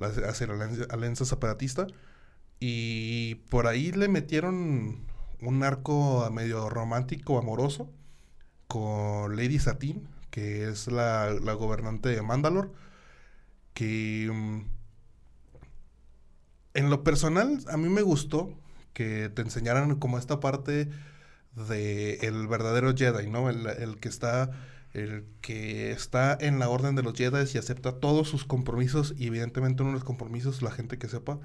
hacia 0.00 0.46
la 0.46 0.54
alianza, 0.54 0.84
alianza 0.90 1.24
separatista. 1.24 1.86
Y 2.60 3.36
por 3.50 3.66
ahí 3.66 3.92
le 3.92 4.08
metieron 4.08 5.06
un 5.40 5.62
arco 5.64 6.28
medio 6.30 6.70
romántico, 6.70 7.38
amoroso, 7.38 7.90
con 8.68 9.36
Lady 9.36 9.58
Satin, 9.58 10.08
que 10.30 10.68
es 10.68 10.86
la, 10.88 11.30
la 11.30 11.52
gobernante 11.54 12.08
de 12.08 12.22
Mandalore, 12.22 12.70
que 13.74 14.30
mm, 14.32 14.60
en 16.74 16.90
lo 16.90 17.04
personal 17.04 17.58
a 17.68 17.76
mí 17.76 17.88
me 17.88 18.02
gustó 18.02 18.56
que 18.92 19.28
te 19.30 19.42
enseñaran 19.42 19.96
como 19.96 20.18
esta 20.18 20.40
parte 20.40 20.88
de 21.56 22.14
el 22.22 22.46
verdadero 22.46 22.94
Jedi, 22.96 23.30
¿no? 23.30 23.50
El, 23.50 23.98
que 24.00 24.08
está 24.08 24.50
el 24.94 25.24
que 25.40 25.90
está 25.92 26.36
en 26.40 26.58
la 26.58 26.68
orden 26.68 26.94
de 26.94 27.02
los 27.02 27.14
Jedi 27.14 27.44
y 27.54 27.58
acepta 27.58 27.92
todos 28.00 28.28
sus 28.28 28.44
compromisos 28.44 29.14
y 29.16 29.28
evidentemente 29.28 29.82
uno 29.82 29.92
de 29.92 29.98
los 29.98 30.04
compromisos, 30.04 30.62
la 30.62 30.70
gente 30.70 30.98
que 30.98 31.08
sepa, 31.08 31.40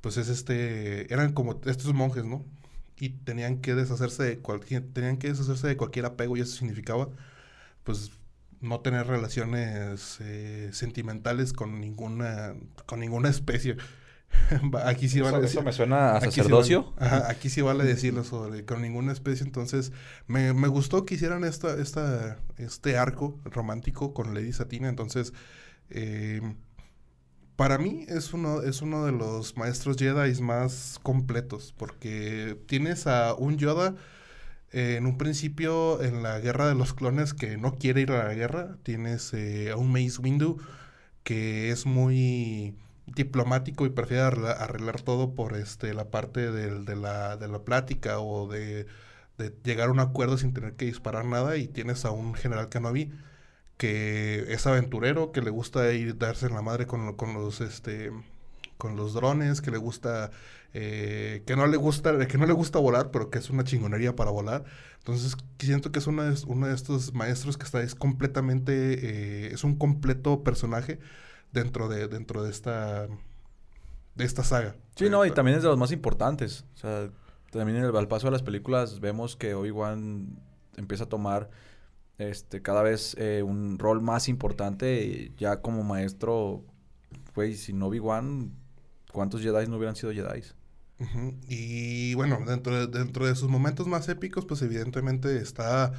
pues 0.00 0.16
es 0.16 0.28
este, 0.28 1.12
eran 1.12 1.32
como 1.32 1.60
estos 1.66 1.94
monjes, 1.94 2.24
¿no? 2.24 2.44
Y 2.98 3.10
tenían 3.10 3.60
que 3.60 3.74
deshacerse 3.74 4.22
de 4.24 4.38
cualquier, 4.40 4.82
tenían 4.92 5.16
que 5.18 5.28
deshacerse 5.28 5.68
de 5.68 5.76
cualquier 5.76 6.06
apego 6.06 6.36
y 6.36 6.40
eso 6.40 6.56
significaba, 6.56 7.08
pues, 7.84 8.12
no 8.60 8.80
tener 8.80 9.06
relaciones 9.06 10.18
eh, 10.20 10.70
sentimentales 10.72 11.52
con 11.52 11.80
ninguna, 11.80 12.54
con 12.86 13.00
ninguna 13.00 13.30
especie. 13.30 13.76
Aquí 14.84 15.08
sí 15.08 15.20
van 15.20 15.36
a 15.36 15.38
Eso, 15.38 15.40
decir, 15.40 15.60
eso 15.60 15.62
me 15.62 15.72
suena 15.72 16.12
a 16.16 16.20
Aquí 16.20 16.42
sí 16.42 16.52
sacerdocio. 16.52 16.94
vale- 16.96 16.96
ajá, 16.96 17.30
aquí 17.30 17.50
sí 17.50 17.62
vale 17.62 17.84
decirlo 17.84 18.24
sobre 18.24 18.64
con 18.64 18.82
ninguna 18.82 19.12
especie. 19.12 19.44
Entonces, 19.46 19.92
me, 20.26 20.52
me 20.54 20.68
gustó 20.68 21.04
que 21.04 21.14
hicieran 21.14 21.44
esta, 21.44 21.80
esta, 21.80 22.38
este 22.58 22.96
arco 22.98 23.40
romántico 23.44 24.14
con 24.14 24.34
Lady 24.34 24.52
Satina. 24.52 24.88
Entonces, 24.88 25.32
eh, 25.90 26.40
para 27.56 27.78
mí 27.78 28.06
es 28.08 28.32
uno, 28.32 28.62
es 28.62 28.80
uno 28.82 29.04
de 29.04 29.12
los 29.12 29.56
maestros 29.56 29.96
Jedi 29.98 30.40
más 30.40 30.98
completos. 31.02 31.74
Porque 31.76 32.58
tienes 32.66 33.06
a 33.06 33.34
un 33.34 33.58
Yoda 33.58 33.96
eh, 34.72 34.96
en 34.98 35.06
un 35.06 35.18
principio 35.18 36.02
en 36.02 36.22
la 36.22 36.40
guerra 36.40 36.68
de 36.68 36.74
los 36.76 36.94
clones 36.94 37.34
que 37.34 37.58
no 37.58 37.78
quiere 37.78 38.02
ir 38.02 38.12
a 38.12 38.24
la 38.28 38.34
guerra. 38.34 38.78
Tienes 38.84 39.32
eh, 39.34 39.70
a 39.72 39.76
un 39.76 39.92
Mace 39.92 40.20
Windu 40.22 40.58
que 41.24 41.70
es 41.70 41.86
muy 41.86 42.76
diplomático 43.14 43.86
y 43.86 43.90
prefiere 43.90 44.22
arregla- 44.24 44.52
arreglar 44.52 45.00
todo 45.02 45.34
por 45.34 45.56
este 45.56 45.94
la 45.94 46.10
parte 46.10 46.50
del- 46.52 46.84
de, 46.84 46.96
la, 46.96 47.36
de 47.36 47.48
la 47.48 47.60
plática 47.64 48.20
o 48.20 48.48
de, 48.48 48.86
de 49.38 49.54
llegar 49.64 49.88
a 49.88 49.92
un 49.92 50.00
acuerdo 50.00 50.38
sin 50.38 50.52
tener 50.54 50.74
que 50.76 50.86
disparar 50.86 51.24
nada 51.26 51.56
y 51.56 51.68
tienes 51.68 52.04
a 52.04 52.10
un 52.12 52.34
general 52.34 52.68
Kenobi 52.68 53.12
que 53.76 54.46
es 54.52 54.66
aventurero, 54.66 55.32
que 55.32 55.40
le 55.42 55.50
gusta 55.50 55.92
ir 55.92 56.18
darse 56.18 56.46
en 56.46 56.54
la 56.54 56.62
madre 56.62 56.86
con, 56.86 57.14
con 57.16 57.34
los 57.34 57.60
este 57.60 58.10
con 58.78 58.96
los 58.96 59.12
drones, 59.14 59.60
que 59.60 59.70
le 59.70 59.78
gusta 59.78 60.30
eh, 60.72 61.42
que 61.46 61.56
no 61.56 61.66
le 61.66 61.76
gusta 61.76 62.26
que 62.26 62.38
no 62.38 62.46
le 62.46 62.52
gusta 62.52 62.78
volar, 62.78 63.10
pero 63.10 63.30
que 63.30 63.38
es 63.38 63.50
una 63.50 63.64
chingonería 63.64 64.16
para 64.16 64.30
volar. 64.30 64.64
Entonces 64.98 65.36
siento 65.58 65.92
que 65.92 65.98
es 65.98 66.06
uno 66.06 66.22
de, 66.24 66.36
uno 66.46 66.66
de 66.68 66.74
estos 66.74 67.14
maestros 67.14 67.56
que 67.58 67.64
está 67.64 67.82
es 67.82 67.94
completamente 67.94 69.48
eh, 69.48 69.52
es 69.52 69.64
un 69.64 69.76
completo 69.76 70.42
personaje 70.44 70.98
dentro 71.52 71.88
de, 71.88 72.08
dentro 72.08 72.42
de 72.42 72.50
esta 72.50 73.08
de 74.14 74.24
esta 74.24 74.44
saga. 74.44 74.76
Sí, 74.96 75.08
no, 75.08 75.24
y 75.24 75.30
también 75.30 75.56
es 75.56 75.62
de 75.62 75.68
los 75.68 75.78
más 75.78 75.92
importantes. 75.92 76.64
O 76.74 76.78
sea, 76.78 77.10
también 77.50 77.78
en 77.78 77.84
el, 77.84 77.96
al 77.96 78.08
paso 78.08 78.26
de 78.26 78.32
las 78.32 78.42
películas 78.42 79.00
vemos 79.00 79.36
que 79.36 79.54
Obi-Wan 79.54 80.38
empieza 80.76 81.04
a 81.04 81.08
tomar 81.08 81.50
este 82.18 82.60
cada 82.60 82.82
vez 82.82 83.16
eh, 83.18 83.42
un 83.42 83.78
rol 83.78 84.02
más 84.02 84.28
importante 84.28 85.32
ya 85.36 85.60
como 85.62 85.82
maestro. 85.82 86.64
Güey, 87.34 87.54
sin 87.54 87.82
Obi-Wan, 87.82 88.52
¿cuántos 89.12 89.40
Jedi 89.40 89.66
no 89.66 89.76
hubieran 89.76 89.96
sido 89.96 90.12
Jedi? 90.12 90.42
Y 91.48 92.14
bueno, 92.14 92.38
dentro 92.46 92.86
de, 92.86 92.98
dentro 92.98 93.26
de 93.26 93.34
sus 93.34 93.48
momentos 93.48 93.86
más 93.86 94.08
épicos, 94.08 94.44
pues 94.44 94.60
evidentemente 94.62 95.38
está 95.38 95.92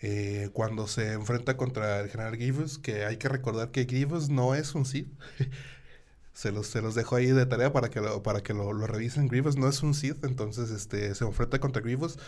eh, 0.00 0.50
cuando 0.52 0.86
se 0.86 1.12
enfrenta 1.12 1.56
contra 1.56 2.00
el 2.00 2.10
general 2.10 2.36
Grievous, 2.36 2.78
que 2.78 3.04
hay 3.04 3.16
que 3.16 3.28
recordar 3.28 3.70
que 3.70 3.84
Grievous 3.84 4.28
no 4.28 4.54
es 4.54 4.74
un 4.74 4.84
Sith. 4.84 5.12
se 6.32 6.52
los, 6.52 6.68
se 6.68 6.80
los 6.82 6.94
dejo 6.94 7.16
ahí 7.16 7.26
de 7.26 7.46
tarea 7.46 7.72
para 7.72 7.90
que 7.90 8.00
lo, 8.00 8.22
para 8.22 8.42
que 8.42 8.54
lo, 8.54 8.72
lo 8.72 8.86
revisen. 8.86 9.28
Grievous 9.28 9.56
no 9.56 9.68
es 9.68 9.82
un 9.82 9.94
Sith, 9.94 10.24
entonces 10.24 10.70
este, 10.70 11.14
se 11.14 11.24
enfrenta 11.24 11.58
contra 11.58 11.82
Grievous. 11.82 12.18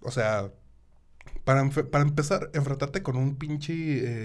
O 0.00 0.10
sea, 0.10 0.50
para, 1.44 1.68
para 1.70 2.02
empezar, 2.02 2.50
enfrentarte 2.54 3.02
con 3.02 3.16
un 3.16 3.36
pinche 3.36 3.72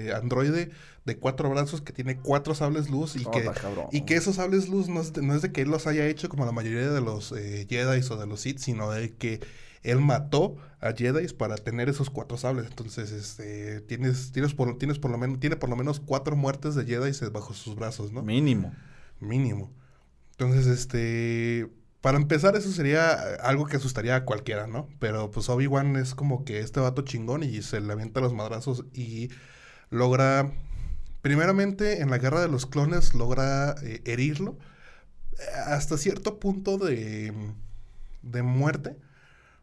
eh, 0.08 0.14
androide 0.14 0.72
de 1.06 1.18
cuatro 1.18 1.50
brazos 1.50 1.82
que 1.82 1.94
tiene 1.94 2.18
cuatro 2.18 2.56
sables 2.56 2.90
luz 2.90 3.16
y 3.16 3.26
que 3.26 3.50
y 3.92 4.02
que 4.02 4.16
esos 4.16 4.36
sables 4.36 4.70
luz 4.70 4.90
no 4.90 5.02
es, 5.02 5.14
de, 5.14 5.22
no 5.22 5.36
es 5.36 5.42
de 5.42 5.52
que 5.52 5.62
él 5.62 5.70
los 5.70 5.88
haya 5.88 6.08
hecho 6.08 6.30
como 6.30 6.46
la 6.46 6.52
mayoría 6.52 6.90
de 6.92 7.02
los 7.02 7.32
eh, 7.32 7.66
Jedi 7.70 8.02
o 8.10 8.16
de 8.18 8.28
los 8.28 8.42
Sith, 8.42 8.60
sino 8.60 8.92
de 8.92 9.14
que 9.14 9.40
él 9.84 10.00
mató 10.00 10.58
a 10.80 10.94
Jedi 10.94 11.28
para 11.34 11.56
tener 11.56 11.89
esos 11.89 12.10
cuatro 12.10 12.38
sables. 12.38 12.67
Entonces, 12.67 13.12
este, 13.12 13.82
tienes, 13.82 14.32
tienes 14.32 14.54
por, 14.54 14.78
tienes 14.78 15.00
por 15.00 15.12
lo 15.12 15.17
menos, 15.17 15.39
tiene 15.39 15.56
por 15.56 15.70
lo 15.70 15.76
menos 15.76 16.00
cuatro 16.00 16.36
muertes 16.36 16.76
de 16.76 16.86
Jedi 16.86 17.12
bajo 17.32 17.54
sus 17.54 17.76
brazos, 17.76 18.12
¿no? 18.12 18.22
Mínimo. 18.22 18.74
Mínimo. 19.20 19.72
Entonces, 20.32 20.67
este, 20.67 21.70
para 22.02 22.17
empezar, 22.17 22.56
eso 22.56 22.72
sería 22.72 23.13
algo 23.44 23.67
que 23.67 23.78
asustaría 23.78 24.15
a 24.15 24.26
cualquiera, 24.26 24.65
¿no? 24.67 24.88
Pero 25.00 25.30
pues 25.30 25.50
Obi-Wan 25.50 25.96
es 25.98 26.15
como 26.15 26.44
que 26.44 26.60
este 26.60 26.80
vato 26.80 27.04
chingón 27.04 27.44
y 27.44 27.62
se 27.62 27.80
le 27.80 27.94
avienta 27.94 28.22
los 28.22 28.34
madrazos 28.34 28.86
y 28.91 29.30
logra, 29.91 30.52
primeramente 31.22 32.02
en 32.02 32.10
la 32.10 32.17
guerra 32.17 32.41
de 32.41 32.48
los 32.48 32.65
clones, 32.65 33.13
logra 33.13 33.76
eh, 33.84 34.02
herirlo 34.06 34.58
eh, 35.34 35.44
hasta 35.67 35.98
cierto 35.98 36.39
punto 36.39 36.78
de, 36.80 37.34
de 38.24 38.41
muerte. 38.41 38.98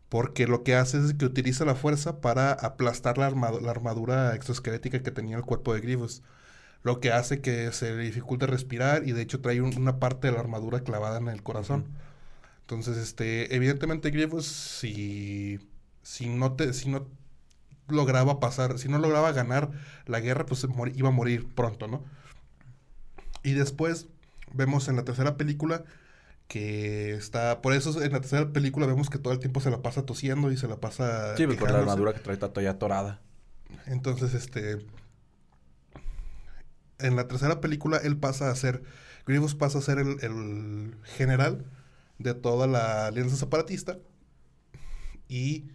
Porque 0.09 0.47
lo 0.47 0.62
que 0.64 0.75
hace 0.75 0.99
es 1.05 1.14
que 1.14 1.27
utiliza 1.27 1.64
la 1.64 1.75
fuerza 1.75 2.21
para 2.21 2.53
aplastar 2.53 3.18
la, 3.18 3.31
armadu- 3.31 3.61
la 3.61 3.71
armadura 3.73 4.35
exoesquelética 4.35 5.03
que 5.03 5.11
tenía 5.11 5.37
el 5.37 5.44
cuerpo 5.44 5.75
de 5.75 5.81
Grievous 5.81 6.23
lo 6.85 7.01
que 7.01 7.12
hace 7.12 7.40
que 7.40 7.73
se 7.73 7.94
le 7.97 8.05
dificulte 8.05 8.47
respirar 8.47 9.07
y 9.09 9.12
de 9.12 9.23
hecho 9.23 9.40
trae 9.40 9.61
un- 9.62 9.77
una 9.77 9.99
parte 9.99 10.29
de 10.29 10.35
la 10.35 10.40
armadura 10.40 10.81
clavada 10.81 11.18
en 11.18 11.29
el 11.29 11.42
corazón. 11.42 11.87
Entonces, 12.62 12.97
este, 12.99 13.55
evidentemente 13.57 14.11
Grievous 14.11 14.47
si 14.47 15.61
si 16.03 16.29
no 16.29 16.53
te 16.55 16.73
si 16.75 16.88
no 16.90 17.09
lograba 17.88 18.40
pasar, 18.40 18.79
si 18.79 18.88
no 18.88 18.99
lograba 18.99 19.33
ganar 19.33 19.71
la 20.07 20.21
guerra, 20.21 20.47
pues 20.47 20.66
iba 20.94 21.09
a 21.09 21.12
morir 21.12 21.47
pronto, 21.55 21.88
¿no? 21.88 22.05
Y 23.42 23.53
después 23.53 24.09
vemos 24.53 24.88
en 24.88 24.97
la 24.97 25.05
tercera 25.05 25.37
película 25.37 25.85
que 26.48 27.12
está, 27.14 27.61
por 27.62 27.74
eso 27.74 28.02
en 28.02 28.11
la 28.12 28.20
tercera 28.20 28.50
película 28.52 28.87
vemos 28.87 29.11
que 29.11 29.18
todo 29.18 29.32
el 29.34 29.38
tiempo 29.38 29.61
se 29.61 29.70
la 29.70 29.82
pasa 29.82 30.04
tosiendo 30.06 30.50
y 30.50 30.56
se 30.56 30.66
la 30.66 30.76
pasa 30.80 31.37
Sí, 31.37 31.46
pues, 31.46 31.58
por 31.58 31.70
la 31.70 31.78
armadura 31.80 32.12
que 32.14 32.20
trae 32.20 32.34
está 32.34 32.48
todavía 32.48 32.70
atorada. 32.70 33.20
Entonces, 33.87 34.34
este. 34.34 34.87
En 36.98 37.14
la 37.16 37.28
tercera 37.28 37.61
película, 37.61 37.98
él 37.98 38.16
pasa 38.16 38.50
a 38.50 38.54
ser. 38.56 38.82
Grievous 39.26 39.54
pasa 39.54 39.78
a 39.78 39.82
ser 39.82 39.98
el, 39.98 40.16
el 40.22 40.94
general 41.04 41.66
de 42.18 42.34
toda 42.34 42.66
la 42.66 43.06
alianza 43.06 43.37
separatista. 43.37 43.98
Y 45.28 45.66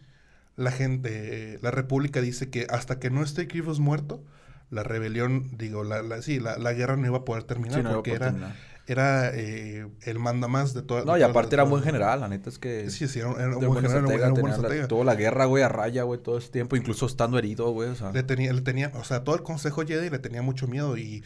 la 0.56 0.72
gente. 0.72 1.60
La 1.62 1.72
República 1.72 2.20
dice 2.20 2.50
que 2.50 2.66
hasta 2.70 3.00
que 3.00 3.10
no 3.10 3.24
esté 3.24 3.46
Grievous 3.46 3.80
muerto, 3.80 4.24
la 4.70 4.84
rebelión, 4.84 5.56
digo, 5.58 5.84
la, 5.84 6.02
la- 6.02 6.22
sí, 6.22 6.40
la, 6.40 6.58
la 6.58 6.74
guerra 6.74 6.98
no 6.98 7.06
iba 7.08 7.20
a 7.20 7.26
poder 7.26 7.44
terminar 7.44 7.78
Sí, 7.78 7.84
no 7.84 7.90
a 7.92 7.94
porque 7.94 8.12
poder 8.12 8.22
era, 8.24 8.32
terminar. 8.32 8.56
Era 8.86 9.30
eh, 9.34 9.88
el 10.02 10.20
mandamás 10.20 10.74
de 10.74 10.82
toda. 10.82 11.06
No, 11.06 11.16
y 11.16 11.20
toda- 11.22 11.30
aparte 11.32 11.56
era 11.56 11.64
un 11.64 11.70
toda- 11.70 11.82
buen 11.82 11.84
general, 11.94 12.20
la 12.20 12.28
neta 12.28 12.50
es 12.50 12.60
que... 12.60 12.90
Sí, 12.90 13.08
sí, 13.08 13.20
era 13.20 13.30
un, 13.30 13.36
buen 13.36 13.82
general, 13.82 14.12
era 14.12 14.28
un- 14.34 14.42
buen 14.42 14.54
estratega. 14.54 14.88
tuvo 14.88 15.04
la 15.04 15.16
guerra, 15.16 15.46
güey, 15.46 15.64
a 15.64 15.70
raya, 15.70 16.04
güey, 16.04 16.20
todo 16.22 16.38
ese 16.38 16.50
tiempo, 16.50 16.76
incluso 16.76 17.06
estando 17.06 17.38
herido, 17.38 17.72
güey, 17.72 17.90
o 17.90 17.96
sea... 17.96 18.12
Le 18.12 18.24
tenía, 18.24 18.52
le 18.52 18.62
tenía, 18.62 18.92
o 18.96 19.04
sea, 19.04 19.24
todo 19.24 19.36
el 19.36 19.44
consejo 19.44 19.84
Jedi 19.86 20.10
le 20.10 20.20
tenía 20.20 20.42
mucho 20.42 20.68
miedo 20.68 20.98
y, 20.98 21.24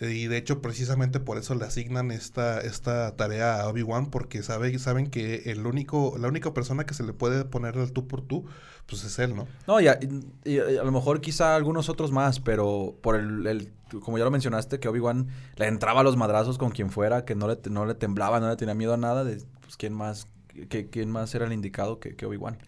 y 0.00 0.26
de 0.26 0.36
hecho 0.36 0.60
precisamente 0.60 1.20
por 1.20 1.38
eso 1.38 1.54
le 1.54 1.64
asignan 1.64 2.10
esta, 2.10 2.60
esta 2.60 3.16
tarea 3.16 3.60
a 3.62 3.68
Obi-Wan 3.68 4.10
porque 4.10 4.42
sabe, 4.42 4.78
saben 4.78 5.08
que 5.08 5.44
el 5.46 5.66
único, 5.66 6.16
la 6.18 6.28
única 6.28 6.52
persona 6.54 6.84
que 6.84 6.94
se 6.94 7.02
le 7.02 7.12
puede 7.14 7.44
poner 7.46 7.76
el 7.78 7.92
tú 7.92 8.06
por 8.06 8.20
tú, 8.22 8.44
pues 8.86 9.04
es 9.04 9.18
él, 9.18 9.34
¿no? 9.34 9.46
No, 9.66 9.80
y 9.80 9.88
a, 9.88 9.98
y- 10.00 10.50
y 10.50 10.58
a 10.58 10.84
lo 10.84 10.92
mejor 10.92 11.20
quizá 11.20 11.56
algunos 11.56 11.88
otros 11.88 12.12
más, 12.12 12.40
pero 12.40 12.96
por 13.02 13.16
el, 13.16 13.46
el- 13.46 13.72
como 14.02 14.18
ya 14.18 14.24
lo 14.24 14.30
mencionaste, 14.30 14.78
que 14.80 14.88
Obi-Wan 14.88 15.28
le 15.56 15.66
entraba 15.66 16.00
a 16.00 16.04
los 16.04 16.16
madrazos 16.16 16.58
con 16.58 16.70
quien 16.70 16.90
fuera, 16.90 17.24
que 17.24 17.34
no 17.34 17.48
le, 17.48 17.58
no 17.70 17.84
le 17.86 17.94
temblaba, 17.94 18.40
no 18.40 18.48
le 18.48 18.56
tenía 18.56 18.74
miedo 18.74 18.94
a 18.94 18.96
nada, 18.96 19.24
de, 19.24 19.42
pues 19.60 19.76
quién 19.76 19.92
más, 19.92 20.26
que, 20.68 20.88
quién 20.88 21.10
más 21.10 21.34
era 21.34 21.46
el 21.46 21.52
indicado 21.52 21.98
que, 22.00 22.14
que 22.16 22.26
Obi-Wan. 22.26 22.58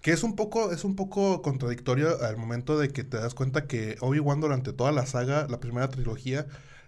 Que 0.00 0.12
es 0.12 0.22
un 0.22 0.34
poco, 0.34 0.72
es 0.72 0.84
un 0.84 0.96
poco 0.96 1.42
contradictorio 1.42 2.22
al 2.24 2.36
momento 2.38 2.78
de 2.78 2.88
que 2.88 3.04
te 3.04 3.18
das 3.18 3.34
cuenta 3.34 3.66
que 3.66 3.96
Obi-Wan 4.00 4.40
durante 4.40 4.72
toda 4.72 4.92
la 4.92 5.04
saga, 5.06 5.46
la 5.48 5.60
primera 5.60 5.88
trilogía 5.88 6.46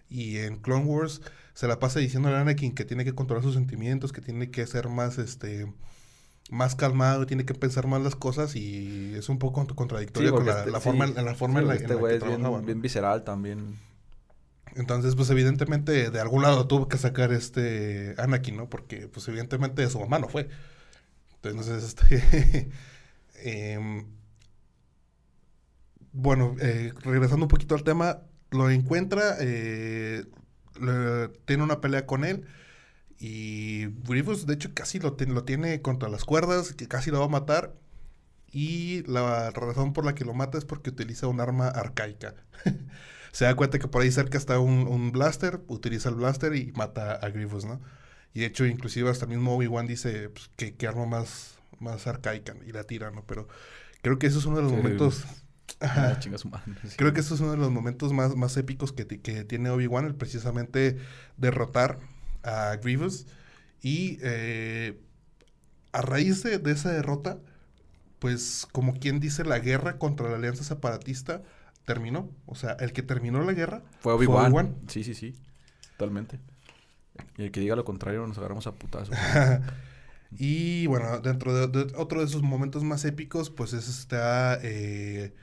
y 0.09 0.39
en 0.39 0.57
Clone 0.57 0.85
Wars, 0.87 1.21
se 1.55 1.69
la 1.69 1.79
pasa 1.79 1.99
diciendo 2.01 2.31
a 2.31 2.41
Anakin 2.41 2.75
que 2.75 2.85
tiene 2.87 3.05
que 3.05 3.15
controlar 3.15 3.45
sus 3.45 3.55
sentimientos, 3.55 4.13
que 4.13 4.23
tiene 4.23 4.51
que 4.51 4.67
ser 4.67 4.89
más, 4.89 5.19
este, 5.19 5.71
más 6.53 6.77
calmado, 6.77 7.27
tiene 7.27 7.45
que 7.47 7.55
pensar 7.55 7.87
más 7.87 8.03
las 8.03 8.15
cosas 8.15 8.57
y 8.57 9.15
es 9.17 9.29
un 9.31 9.39
poco 9.39 9.63
cont- 9.63 9.75
contradictorio 9.75 10.35
con 10.35 10.47
la, 10.47 10.59
este- 10.61 10.71
la 10.71 10.79
sí, 10.81 10.85
forma, 10.85 11.05
en 11.07 11.25
la 11.25 11.35
forma 11.35 11.61
sí, 11.61 11.63
en 11.63 11.69
la, 11.69 11.75
en 11.75 11.83
este 11.83 11.95
la 11.95 12.01
que 12.09 12.17
es 12.17 12.25
bien, 12.25 12.43
¿no? 12.43 12.61
bien 12.63 12.83
visceral 12.83 13.25
también. 13.25 13.79
Entonces, 14.75 15.17
pues 15.17 15.29
evidentemente 15.31 16.11
de 16.11 16.21
algún 16.21 16.43
lado 16.43 16.67
tuvo 16.67 16.89
que 16.89 16.97
sacar 16.99 17.33
este 17.33 18.15
Anakin, 18.19 18.57
¿no? 18.57 18.69
Porque 18.71 19.09
pues 19.09 19.29
evidentemente 19.29 19.83
de 19.83 19.91
su 19.91 20.01
mamá 20.01 20.19
no 20.19 20.29
fue. 20.29 20.49
Entonces, 21.43 21.83
este... 21.85 22.71
em, 23.45 24.07
bueno, 26.13 26.57
eh, 26.61 26.93
regresando 27.03 27.45
un 27.47 27.49
poquito 27.49 27.75
al 27.75 27.85
tema, 27.85 28.21
lo 28.51 28.71
encuentra, 28.71 29.37
eh, 29.41 30.25
le- 30.81 31.29
tiene 31.47 31.63
una 31.63 31.81
pelea 31.81 32.07
con 32.07 32.25
él 32.25 32.47
y 33.25 33.87
Grievous 34.09 34.47
de 34.47 34.55
hecho 34.55 34.71
casi 34.75 34.99
lo, 34.99 35.13
tiene- 35.13 35.33
lo 35.33 35.45
tiene 35.45 35.81
contra 35.81 36.09
las 36.09 36.25
cuerdas, 36.25 36.73
que 36.73 36.89
casi 36.89 37.11
lo 37.13 37.21
va 37.21 37.27
a 37.27 37.29
matar 37.29 37.73
y 38.51 39.05
la 39.07 39.51
razón 39.53 39.93
por 39.93 40.05
la 40.05 40.15
que 40.17 40.25
lo 40.25 40.35
mata 40.35 40.59
es 40.59 40.65
porque 40.65 40.91
utiliza 40.91 41.29
un 41.29 41.41
arma 41.41 41.69
arcaica. 41.69 42.35
Se 43.33 43.45
da 43.47 43.55
cuenta 43.55 43.79
que 43.79 43.89
por 43.89 44.03
ahí 44.03 44.11
cerca 44.11 44.37
está 44.37 44.59
un, 44.59 44.87
un 44.89 45.13
blaster, 45.13 45.61
utiliza 45.69 46.09
el 46.11 46.17
blaster 46.17 46.55
y 46.55 46.73
mata 46.73 47.13
a 47.15 47.31
Grievous, 47.31 47.65
¿no? 47.65 47.81
Y 48.35 48.41
de 48.41 48.47
hecho, 48.47 48.67
inclusive 48.67 49.09
hasta 49.09 49.25
el 49.25 49.31
mismo 49.31 49.55
Obi-Wan 49.57 49.87
dice 49.87 50.29
pues, 50.29 50.51
que, 50.57 50.75
que 50.75 50.87
arma 50.89 51.07
más, 51.07 51.55
más 51.79 52.07
arcaica 52.07 52.55
y 52.67 52.73
la 52.73 52.85
tira, 52.85 53.11
¿no? 53.11 53.25
Pero 53.25 53.47
creo 54.03 54.19
que 54.19 54.27
eso 54.27 54.39
es 54.41 54.47
uno 54.47 54.57
de 54.57 54.63
los 54.65 54.73
Sí. 54.73 54.77
momentos... 54.77 55.25
Ah, 55.81 56.19
madre. 56.51 56.75
sí. 56.89 56.97
Creo 56.97 57.13
que 57.15 57.21
eso 57.21 57.35
es 57.35 57.41
uno 57.41 57.53
de 57.53 57.57
los 57.57 57.71
momentos 57.71 58.13
más, 58.13 58.37
más 58.37 58.57
épicos 58.57 58.93
que, 58.93 59.07
que 59.07 59.45
tiene 59.45 59.71
Obi-Wan, 59.71 60.05
el 60.07 60.15
precisamente 60.15 60.99
derrotar 61.39 61.99
a 62.43 62.77
Grievous. 62.77 63.27
Y 63.81 64.19
eh, 64.23 65.01
a 65.93 66.03
raíz 66.03 66.43
de, 66.43 66.59
de 66.59 66.73
esa 66.73 66.93
derrota, 66.93 67.39
pues 68.19 68.67
como 68.73 68.95
quien 68.95 69.21
dice, 69.21 69.45
la 69.45 69.59
guerra 69.59 69.99
contra 69.99 70.29
la 70.29 70.37
alianza 70.37 70.65
separatista 70.65 71.43
terminó. 71.85 72.31
O 72.47 72.55
sea, 72.55 72.73
el 72.73 72.93
que 72.93 73.03
terminó 73.03 73.43
la 73.43 73.53
guerra 73.53 73.83
Fue 74.01 74.13
Obi-Wan. 74.13 74.77
Sí, 74.89 75.05
sí, 75.05 75.15
sí. 75.15 75.35
Totalmente. 75.97 76.41
Y 77.37 77.45
el 77.45 77.51
que 77.51 77.61
diga 77.61 77.77
lo 77.77 77.85
contrario 77.85 78.27
nos 78.27 78.39
agarramos 78.39 78.67
a 78.67 78.73
putazo. 78.73 79.13
y 80.39 80.87
bueno, 80.87 81.21
dentro 81.21 81.55
de, 81.55 81.85
de 81.85 81.93
otro 81.97 82.21
de 82.21 82.27
esos 82.27 82.43
momentos 82.43 82.85
más 82.85 83.05
épicos, 83.05 83.51
pues 83.51 83.73
es 83.73 83.89
está 83.89 84.59
eh, 84.63 85.35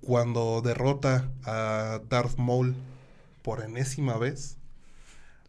cuando 0.00 0.62
derrota 0.62 1.30
a 1.44 2.00
Darth 2.08 2.38
Maul 2.38 2.74
por 3.42 3.62
enésima 3.62 4.16
vez. 4.16 4.58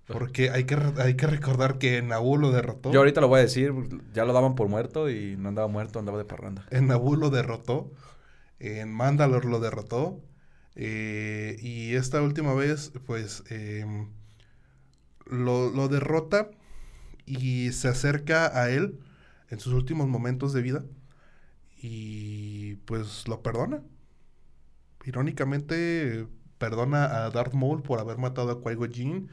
Porque 0.08 0.52
hay 0.52 0.66
que, 0.66 0.78
hay 0.98 1.16
que 1.16 1.28
recordar 1.28 1.78
que 1.80 2.02
Naboo 2.02 2.38
lo 2.38 2.52
derrotó. 2.52 2.92
Yo 2.92 3.00
ahorita 3.00 3.22
lo 3.22 3.28
voy 3.28 3.40
a 3.40 3.44
decir, 3.44 3.74
ya 4.14 4.24
lo 4.26 4.34
daban 4.34 4.56
por 4.56 4.68
muerto 4.68 5.10
y 5.10 5.36
no 5.38 5.50
andaba 5.50 5.68
muerto, 5.68 5.98
andaba 6.00 6.18
de 6.18 6.26
parranda. 6.26 6.66
En 6.70 6.88
Naboo 6.88 7.16
lo 7.16 7.30
derrotó. 7.30 7.92
En 8.60 8.92
Mandalore 8.94 9.50
lo 9.50 9.60
derrotó. 9.60 10.22
eh, 10.76 11.58
y 11.62 11.96
esta 11.96 12.22
última 12.22 12.54
vez, 12.54 12.92
pues, 13.06 13.44
em, 13.50 14.10
lo, 15.26 15.70
lo 15.70 15.88
derrota 15.88 16.52
y 17.26 17.72
se 17.72 17.88
acerca 17.88 18.62
a 18.62 18.70
él 18.70 19.00
en 19.50 19.60
sus 19.60 19.74
últimos 19.74 20.08
momentos 20.08 20.54
de 20.54 20.62
vida. 20.62 20.86
Y 21.82 22.76
pues 22.86 23.28
lo 23.28 23.42
perdona. 23.42 23.82
Irónicamente, 25.06 26.28
perdona 26.58 27.26
a 27.26 27.30
Darth 27.30 27.54
Maul 27.54 27.84
por 27.84 28.00
haber 28.00 28.18
matado 28.18 28.52
a 28.52 28.62
Qui-Gon 28.62 29.30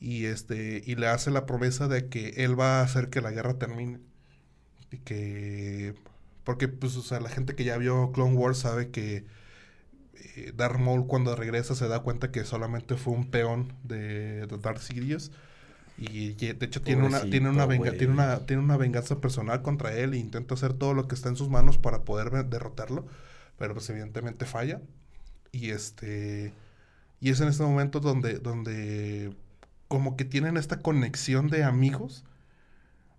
y 0.00 0.26
este 0.26 0.82
y 0.86 0.94
le 0.96 1.08
hace 1.08 1.30
la 1.30 1.46
promesa 1.46 1.88
de 1.88 2.08
que 2.08 2.30
él 2.44 2.58
va 2.58 2.80
a 2.80 2.82
hacer 2.84 3.10
que 3.10 3.20
la 3.20 3.30
guerra 3.32 3.58
termine. 3.58 4.00
Y 4.92 4.98
que 4.98 5.94
porque 6.44 6.68
pues 6.68 6.96
o 6.96 7.02
sea 7.02 7.20
la 7.20 7.30
gente 7.30 7.54
que 7.54 7.64
ya 7.64 7.78
vio 7.78 8.12
Clone 8.12 8.36
Wars 8.36 8.58
sabe 8.58 8.90
que 8.90 9.26
eh, 10.36 10.52
Darth 10.56 10.78
Maul 10.78 11.06
cuando 11.06 11.36
regresa 11.36 11.74
se 11.74 11.88
da 11.88 12.00
cuenta 12.00 12.30
que 12.32 12.44
solamente 12.44 12.96
fue 12.96 13.14
un 13.14 13.30
peón 13.30 13.74
de, 13.84 14.46
de 14.46 14.58
Darth 14.58 14.80
Sidious. 14.80 15.30
Y 15.98 16.34
de 16.34 16.66
hecho 16.66 16.82
tiene 16.82 17.04
una 17.04 17.28
tiene 17.30 17.50
una, 17.50 17.66
venga- 17.66 17.92
tiene 17.96 18.12
una 18.14 18.46
tiene 18.46 18.62
una 18.62 18.76
venganza 18.76 19.20
personal 19.20 19.62
contra 19.62 19.94
él 19.96 20.14
e 20.14 20.18
intenta 20.18 20.54
hacer 20.54 20.74
todo 20.74 20.94
lo 20.94 21.08
que 21.08 21.14
está 21.16 21.28
en 21.28 21.36
sus 21.36 21.48
manos 21.50 21.78
para 21.78 22.04
poder 22.04 22.30
derrotarlo 22.48 23.06
pero 23.58 23.74
pues 23.74 23.90
evidentemente 23.90 24.46
falla. 24.46 24.82
Y 25.52 25.70
este 25.70 26.54
y 27.20 27.30
es 27.30 27.40
en 27.40 27.48
este 27.48 27.62
momento 27.64 28.00
donde 28.00 28.38
donde 28.40 29.34
como 29.88 30.16
que 30.16 30.24
tienen 30.24 30.56
esta 30.56 30.80
conexión 30.80 31.48
de 31.48 31.64
amigos 31.64 32.24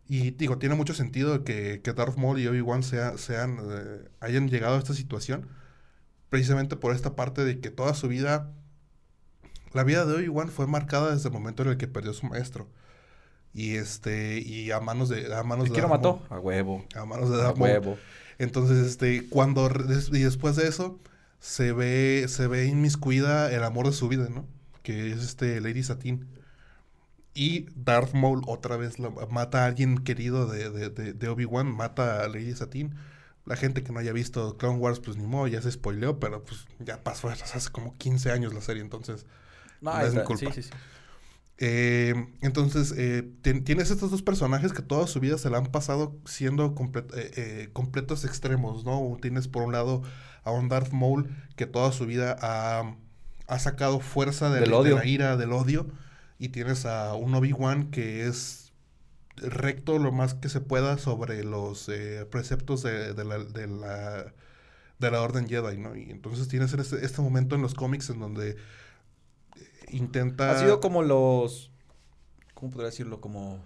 y 0.07 0.31
digo 0.31 0.57
tiene 0.57 0.75
mucho 0.75 0.93
sentido 0.93 1.43
que, 1.43 1.81
que 1.83 1.93
Darth 1.93 2.17
Maul 2.17 2.39
y 2.39 2.47
Obi-Wan 2.47 2.83
sea- 2.83 3.17
sean 3.17 3.59
eh, 3.71 4.07
hayan 4.19 4.49
llegado 4.49 4.75
a 4.75 4.79
esta 4.79 4.93
situación 4.93 5.47
precisamente 6.29 6.75
por 6.75 6.93
esta 6.95 7.15
parte 7.15 7.43
de 7.45 7.59
que 7.59 7.69
toda 7.71 7.93
su 7.93 8.07
vida 8.07 8.51
la 9.73 9.83
vida 9.83 10.05
de 10.05 10.15
Obi-Wan 10.15 10.49
fue 10.49 10.67
marcada 10.67 11.13
desde 11.13 11.29
el 11.29 11.33
momento 11.33 11.63
en 11.63 11.69
el 11.69 11.77
que 11.77 11.87
perdió 11.87 12.11
a 12.11 12.15
su 12.15 12.25
maestro 12.25 12.67
y 13.53 13.75
este 13.75 14.39
y 14.39 14.71
a 14.71 14.79
manos 14.79 15.09
de 15.09 15.33
a 15.35 15.43
manos 15.43 15.65
¿Y 15.65 15.69
de 15.69 15.73
quién 15.73 15.83
lo 15.83 15.89
mató? 15.89 16.17
Maul. 16.29 16.39
A 16.39 16.39
huevo. 16.39 16.85
a 16.95 17.05
manos 17.05 17.29
de 17.29 17.35
A 17.35 17.39
Darth 17.39 17.57
Maul. 17.57 17.71
huevo. 17.71 17.97
Entonces, 18.37 18.77
este, 18.87 19.27
cuando 19.27 19.69
y 20.13 20.19
después 20.19 20.55
de 20.55 20.67
eso 20.67 20.99
se 21.39 21.73
ve 21.73 22.25
se 22.29 22.47
ve 22.47 22.65
inmiscuida 22.67 23.51
el 23.51 23.63
amor 23.63 23.87
de 23.87 23.91
su 23.93 24.07
vida, 24.07 24.29
¿no? 24.29 24.45
Que 24.83 25.11
es 25.11 25.19
este 25.23 25.59
Lady 25.61 25.83
Satin. 25.83 26.27
Y 27.33 27.67
Darth 27.75 28.13
Maul 28.13 28.41
otra 28.47 28.75
vez 28.77 28.99
lo- 28.99 29.11
mata 29.29 29.63
a 29.63 29.67
alguien 29.67 29.99
querido 29.99 30.47
de, 30.47 30.69
de, 30.69 30.89
de- 30.89 31.13
de 31.13 31.27
Obi-Wan, 31.29 31.67
mata 31.67 32.23
a 32.23 32.27
Lady 32.27 32.53
Satin. 32.53 32.95
La 33.45 33.55
gente 33.55 33.83
que 33.83 33.91
no 33.91 33.99
haya 33.99 34.11
visto 34.13 34.57
Clone 34.57 34.77
Wars, 34.77 34.99
pues 34.99 35.17
ni 35.17 35.25
modo, 35.25 35.47
ya 35.47 35.61
se 35.61 35.71
spoileó, 35.71 36.19
pero 36.19 36.43
pues 36.43 36.65
ya 36.79 37.03
pasó 37.03 37.29
hace 37.29 37.69
como 37.71 37.97
15 37.97 38.31
años 38.31 38.53
la 38.53 38.61
serie, 38.61 38.81
entonces 38.81 39.25
No, 39.81 39.93
No 39.93 40.01
es 40.01 40.13
mi 40.13 40.23
culpa. 40.23 40.51
Sí, 40.53 40.61
sí, 40.63 40.69
sí. 40.69 40.77
eh, 41.57 42.27
entonces, 42.41 42.93
eh, 42.97 43.29
tien- 43.41 43.63
tienes 43.63 43.91
estos 43.91 44.11
dos 44.11 44.21
personajes 44.21 44.71
que 44.73 44.81
toda 44.81 45.07
su 45.07 45.19
vida 45.19 45.37
se 45.37 45.49
la 45.49 45.57
han 45.57 45.67
pasado 45.67 46.15
siendo 46.25 46.73
comple- 46.75 47.05
eh, 47.15 47.31
eh, 47.37 47.69
completos 47.73 48.23
extremos, 48.25 48.85
¿no? 48.85 49.17
Tienes 49.21 49.47
por 49.47 49.63
un 49.63 49.71
lado 49.73 50.01
a 50.43 50.51
un 50.51 50.69
Darth 50.69 50.91
Maul 50.93 51.29
que 51.55 51.65
toda 51.65 51.91
su 51.91 52.05
vida 52.05 52.37
ha, 52.41 52.95
ha 53.47 53.59
sacado 53.59 53.99
fuerza 53.99 54.49
de, 54.49 54.61
Del 54.61 54.71
la- 54.71 54.81
de 54.83 54.91
la 54.95 55.05
ira, 55.05 55.37
del 55.37 55.51
odio, 55.53 55.87
y 56.39 56.49
tienes 56.49 56.85
a 56.87 57.13
un 57.15 57.35
Obi-Wan 57.35 57.91
que 57.91 58.27
es 58.27 58.73
recto 59.37 59.99
lo 59.99 60.11
más 60.11 60.33
que 60.35 60.49
se 60.49 60.61
pueda 60.61 60.97
sobre 60.97 61.43
los 61.43 61.89
eh, 61.89 62.25
preceptos 62.31 62.83
de, 62.83 63.13
de 63.13 63.25
la, 63.25 63.39
de, 63.39 63.67
la, 63.67 64.33
de 64.99 65.11
la 65.11 65.21
Orden 65.21 65.47
Jedi, 65.47 65.77
¿no? 65.77 65.95
Y 65.95 66.11
entonces 66.11 66.47
tienes 66.49 66.73
en 66.73 66.81
este, 66.81 67.05
este 67.05 67.21
momento 67.21 67.55
en 67.55 67.61
los 67.61 67.73
cómics 67.75 68.09
en 68.09 68.19
donde 68.19 68.51
eh, 68.51 68.57
intenta... 69.91 70.51
Ha 70.51 70.59
sido 70.59 70.79
como 70.81 71.03
los. 71.03 71.71
¿Cómo 72.53 72.71
podría 72.71 72.87
decirlo? 72.91 73.21
Como. 73.21 73.59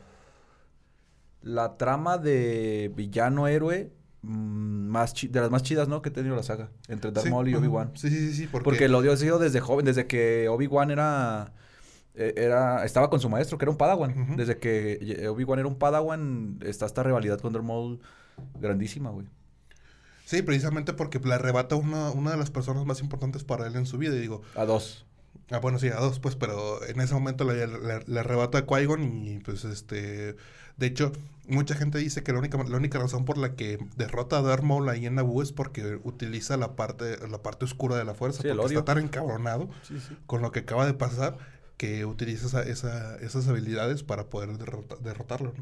La 1.41 1.77
trama 1.77 2.17
de 2.17 2.91
villano 2.95 3.47
héroe. 3.47 3.91
mm, 4.21 4.87
más 4.87 5.13
de 5.13 5.41
las 5.41 5.51
más 5.51 5.63
chidas, 5.63 5.87
¿no? 5.87 6.01
Que 6.01 6.09
ha 6.09 6.13
tenido 6.13 6.35
la 6.35 6.43
saga. 6.43 6.71
Entre 6.87 7.11
Darth 7.11 7.25
Sí, 7.25 7.29
Maul 7.29 7.49
y. 7.49 7.55
Obi-Wan. 7.55 7.91
Sí, 7.95 8.09
sí, 8.09 8.17
sí, 8.29 8.33
sí, 8.33 8.47
porque, 8.47 8.63
Porque 8.63 8.85
el 8.85 8.95
odio 8.95 9.11
ha 9.11 9.17
sido 9.17 9.39
desde 9.39 9.59
joven, 9.59 9.85
desde 9.85 10.07
que 10.07 10.47
Obi-Wan 10.49 10.91
era, 10.91 11.53
era, 12.15 12.85
estaba 12.85 13.09
con 13.09 13.19
su 13.19 13.29
maestro, 13.29 13.57
que 13.57 13.65
era 13.65 13.71
un 13.71 13.77
Padawan. 13.77 14.35
Desde 14.35 14.57
que 14.59 14.99
eh, 15.01 15.27
Obi-Wan 15.27 15.59
era 15.59 15.67
un 15.67 15.77
Padawan, 15.79 16.59
está 16.63 16.85
esta 16.85 17.03
rivalidad 17.03 17.39
con 17.39 17.53
Darth 17.53 17.65
Maul 17.65 17.99
grandísima, 18.59 19.09
güey. 19.09 19.27
Sí, 20.25 20.41
precisamente 20.41 20.93
porque 20.93 21.19
le 21.19 21.33
arrebata 21.33 21.75
una, 21.75 22.11
una 22.11 22.31
de 22.31 22.37
las 22.37 22.49
personas 22.49 22.85
más 22.85 23.01
importantes 23.01 23.43
para 23.43 23.67
él 23.67 23.75
en 23.75 23.85
su 23.85 23.97
vida. 23.97 24.15
Y 24.15 24.19
digo, 24.19 24.41
A 24.55 24.65
dos. 24.65 25.05
ah, 25.51 25.59
bueno, 25.59 25.79
sí, 25.79 25.89
a 25.89 25.95
dos, 25.99 26.19
pues, 26.19 26.35
pero 26.35 26.83
en 26.85 27.01
ese 27.01 27.13
momento 27.13 27.43
le, 27.43 27.67
le- 27.67 28.03
le 28.05 28.19
arrebata 28.19 28.59
a 28.59 28.65
Qui-Gon 28.65 29.03
y 29.25 29.39
pues 29.39 29.65
este... 29.65 30.35
De 30.75 30.87
hecho, 30.87 31.11
mucha 31.47 31.75
gente 31.75 31.99
dice 31.99 32.23
que 32.23 32.33
la 32.33 32.39
única, 32.39 32.57
la 32.63 32.77
única 32.77 32.97
razón 32.97 33.25
por 33.25 33.37
la 33.37 33.53
que 33.55 33.77
derrota 33.95 34.39
a 34.39 34.41
Darth 34.41 34.63
Maul 34.63 34.89
ahí 34.89 35.05
en 35.05 35.13
Naboo 35.13 35.43
es 35.43 35.51
porque 35.51 35.99
utiliza 36.03 36.57
la 36.57 36.75
parte, 36.75 37.15
la 37.27 37.43
parte 37.43 37.65
oscura 37.65 37.95
de 37.95 38.03
la 38.05 38.15
fuerza. 38.15 38.41
Sí, 38.41 38.47
el 38.47 38.55
porque 38.55 38.69
odio. 38.69 38.79
está 38.79 38.95
tan 38.95 39.03
encabronado 39.03 39.69
Sí, 39.87 39.99
sí. 39.99 40.17
con 40.25 40.41
lo 40.41 40.51
que 40.51 40.61
acaba 40.61 40.87
de 40.87 40.95
pasar 40.95 41.37
que 41.77 42.05
utiliza 42.05 42.47
esa- 42.47 42.63
esa- 42.63 43.17
esas 43.17 43.47
habilidades 43.47 44.03
para 44.03 44.29
poder 44.29 44.57
derrota- 44.57 44.97
derrotarlo. 45.01 45.53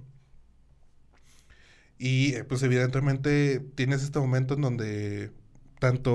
Y 1.98 2.34
eh, 2.36 2.44
pues 2.44 2.64
evidentemente 2.64 3.60
tienes 3.76 4.04
este 4.04 4.20
momento 4.20 4.56
en 4.56 4.62
donde 4.62 5.32
tanto 5.80 6.14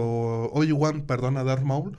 Obi-Wan 0.52 1.06
perdona 1.06 1.40
a 1.40 1.44
Darth 1.44 1.62
Maul 1.64 1.96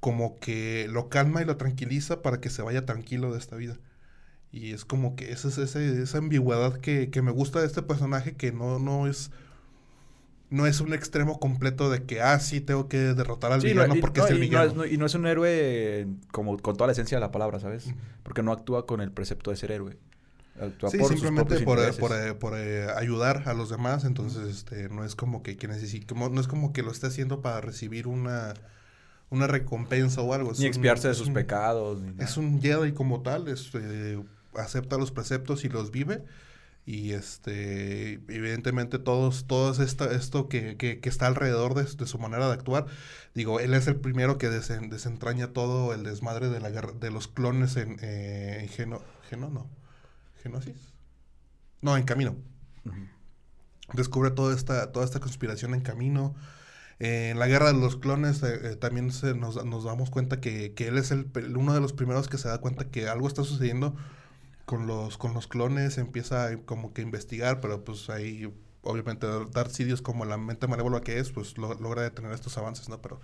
como 0.00 0.38
que 0.40 0.86
lo 0.90 1.08
calma 1.08 1.42
y 1.42 1.44
lo 1.44 1.56
tranquiliza 1.56 2.22
para 2.22 2.40
que 2.40 2.50
se 2.50 2.62
vaya 2.62 2.86
tranquilo 2.86 3.32
de 3.32 3.38
esta 3.38 3.56
vida. 3.56 3.78
Y 4.52 4.72
es 4.72 4.84
como 4.86 5.16
que 5.16 5.32
esa, 5.32 5.48
es 5.48 5.58
ese- 5.58 6.02
esa 6.02 6.18
ambigüedad 6.18 6.78
que, 6.80 7.10
que 7.10 7.22
me 7.22 7.32
gusta 7.32 7.60
de 7.60 7.66
este 7.66 7.82
personaje 7.82 8.36
que 8.36 8.52
no, 8.52 8.78
no 8.80 9.06
es... 9.08 9.30
No 10.50 10.66
es 10.66 10.80
un 10.80 10.94
extremo 10.94 11.38
completo 11.38 11.90
de 11.90 12.04
que, 12.04 12.22
ah, 12.22 12.40
sí, 12.40 12.60
tengo 12.62 12.88
que 12.88 12.96
derrotar 12.98 13.52
al 13.52 13.60
Sí, 13.60 13.68
villano 13.68 13.94
porque 14.00 14.20
no, 14.20 14.26
es 14.26 14.30
el 14.32 14.38
no 14.38 14.40
villano. 14.40 14.64
es, 14.66 14.74
no- 14.74 14.86
y 14.86 14.96
no 14.96 15.04
es 15.06 15.14
un 15.14 15.26
héroe 15.26 16.06
como 16.32 16.56
con 16.58 16.74
toda 16.76 16.86
la 16.86 16.92
esencia 16.92 17.18
de 17.18 17.20
la 17.20 17.30
palabra, 17.30 17.60
¿sabes? 17.60 17.92
Porque 18.22 18.42
no 18.42 18.52
actúa 18.52 18.86
con 18.86 19.00
el 19.02 19.12
precepto 19.12 19.50
de 19.50 19.56
ser 19.58 19.72
héroe. 19.72 19.98
Actúa 20.60 20.90
Sí, 20.90 20.98
por 20.98 21.08
sus 21.12 21.20
simplemente 21.20 21.62
propios 21.64 21.64
por, 21.64 21.78
eh, 21.78 21.92
por, 21.92 22.12
eh, 22.28 22.34
por, 22.34 22.52
eh, 22.56 22.86
ayudar 22.96 23.42
a 23.46 23.52
los 23.54 23.68
demás, 23.68 24.04
entonces 24.04 24.48
este 24.48 24.88
no 24.88 25.04
es 25.04 25.14
como 25.14 25.42
que, 25.42 25.56
que 25.56 25.68
necesite, 25.68 26.06
como- 26.06 26.30
no 26.30 26.40
es 26.40 26.48
como 26.48 26.72
que 26.72 26.82
lo 26.82 26.90
esté 26.92 27.06
haciendo 27.08 27.42
para 27.42 27.60
recibir 27.60 28.06
una, 28.08 28.54
una 29.30 29.46
recompensa 29.46 30.22
o 30.22 30.32
algo. 30.32 30.50
es 30.52 30.58
Ni 30.60 30.64
un- 30.64 30.68
expiarse 30.70 31.08
de 31.08 31.14
sus 31.14 31.28
un- 31.28 31.34
pecados. 31.34 32.00
Ni 32.00 32.12
nada. 32.12 32.24
Es 32.24 32.38
un 32.38 32.60
Jedi 32.62 32.92
como 32.92 33.20
tal, 33.22 33.48
es, 33.48 33.70
eh, 33.74 34.18
acepta 34.56 34.96
los 34.96 35.12
preceptos 35.12 35.64
y 35.64 35.68
los 35.68 35.90
vive. 35.90 36.24
Y 36.90 37.12
este, 37.12 38.14
evidentemente 38.28 38.98
todos, 38.98 39.46
todos 39.46 39.78
esta, 39.78 40.10
esto 40.10 40.48
que, 40.48 40.78
que, 40.78 41.00
que 41.00 41.08
está 41.10 41.26
alrededor 41.26 41.74
de, 41.74 41.84
de 41.84 42.06
su 42.06 42.18
manera 42.18 42.46
de 42.46 42.54
actuar, 42.54 42.86
digo, 43.34 43.60
él 43.60 43.74
es 43.74 43.86
el 43.88 43.96
primero 43.96 44.38
que 44.38 44.48
desen- 44.48 44.88
desentraña 44.88 45.52
todo 45.52 45.92
el 45.92 46.02
desmadre 46.02 46.48
de 46.48 46.60
la 46.60 46.70
guerra, 46.70 46.92
de 46.92 47.10
los 47.10 47.28
clones 47.28 47.76
en, 47.76 47.98
eh, 48.00 48.60
en 48.62 48.68
Geno, 48.70 49.02
Geno, 49.28 49.50
no, 49.50 49.68
Genosis, 50.42 50.94
no, 51.82 51.96
en 51.98 52.04
Camino. 52.04 52.36
Descubre 53.92 54.30
toda 54.30 54.54
esta, 54.54 54.92
toda 54.92 55.04
esta 55.04 55.20
conspiración 55.20 55.74
en 55.74 55.80
Camino. 55.80 56.34
Eh, 57.00 57.30
en 57.30 57.38
la 57.38 57.46
guerra 57.48 57.72
de 57.72 57.78
los 57.78 57.96
clones 57.96 58.42
eh, 58.42 58.72
eh, 58.72 58.76
también 58.76 59.12
se 59.12 59.34
nos, 59.34 59.64
nos 59.64 59.84
damos 59.84 60.10
cuenta 60.10 60.40
que, 60.40 60.74
que 60.74 60.88
él 60.88 60.98
es 60.98 61.10
el, 61.10 61.30
uno 61.56 61.74
de 61.74 61.80
los 61.80 61.92
primeros 61.92 62.28
que 62.28 62.38
se 62.38 62.48
da 62.48 62.58
cuenta 62.58 62.90
que 62.90 63.08
algo 63.08 63.28
está 63.28 63.44
sucediendo 63.44 63.94
con 64.68 64.86
los, 64.86 65.18
con 65.18 65.34
los 65.34 65.48
clones, 65.48 65.98
empieza 65.98 66.56
como 66.66 66.94
que 66.94 67.02
a 67.02 67.04
investigar, 67.06 67.60
pero 67.62 67.84
pues 67.84 68.10
ahí 68.10 68.52
obviamente 68.82 69.26
Darth 69.52 69.72
Sidious 69.72 70.02
como 70.02 70.26
la 70.26 70.38
mente 70.38 70.68
malévola 70.68 71.02
que 71.02 71.18
es, 71.20 71.32
pues 71.32 71.58
lo- 71.58 71.74
logra 71.76 72.02
detener 72.02 72.32
estos 72.32 72.58
avances, 72.58 72.88
¿no? 72.90 73.02
Pero 73.02 73.20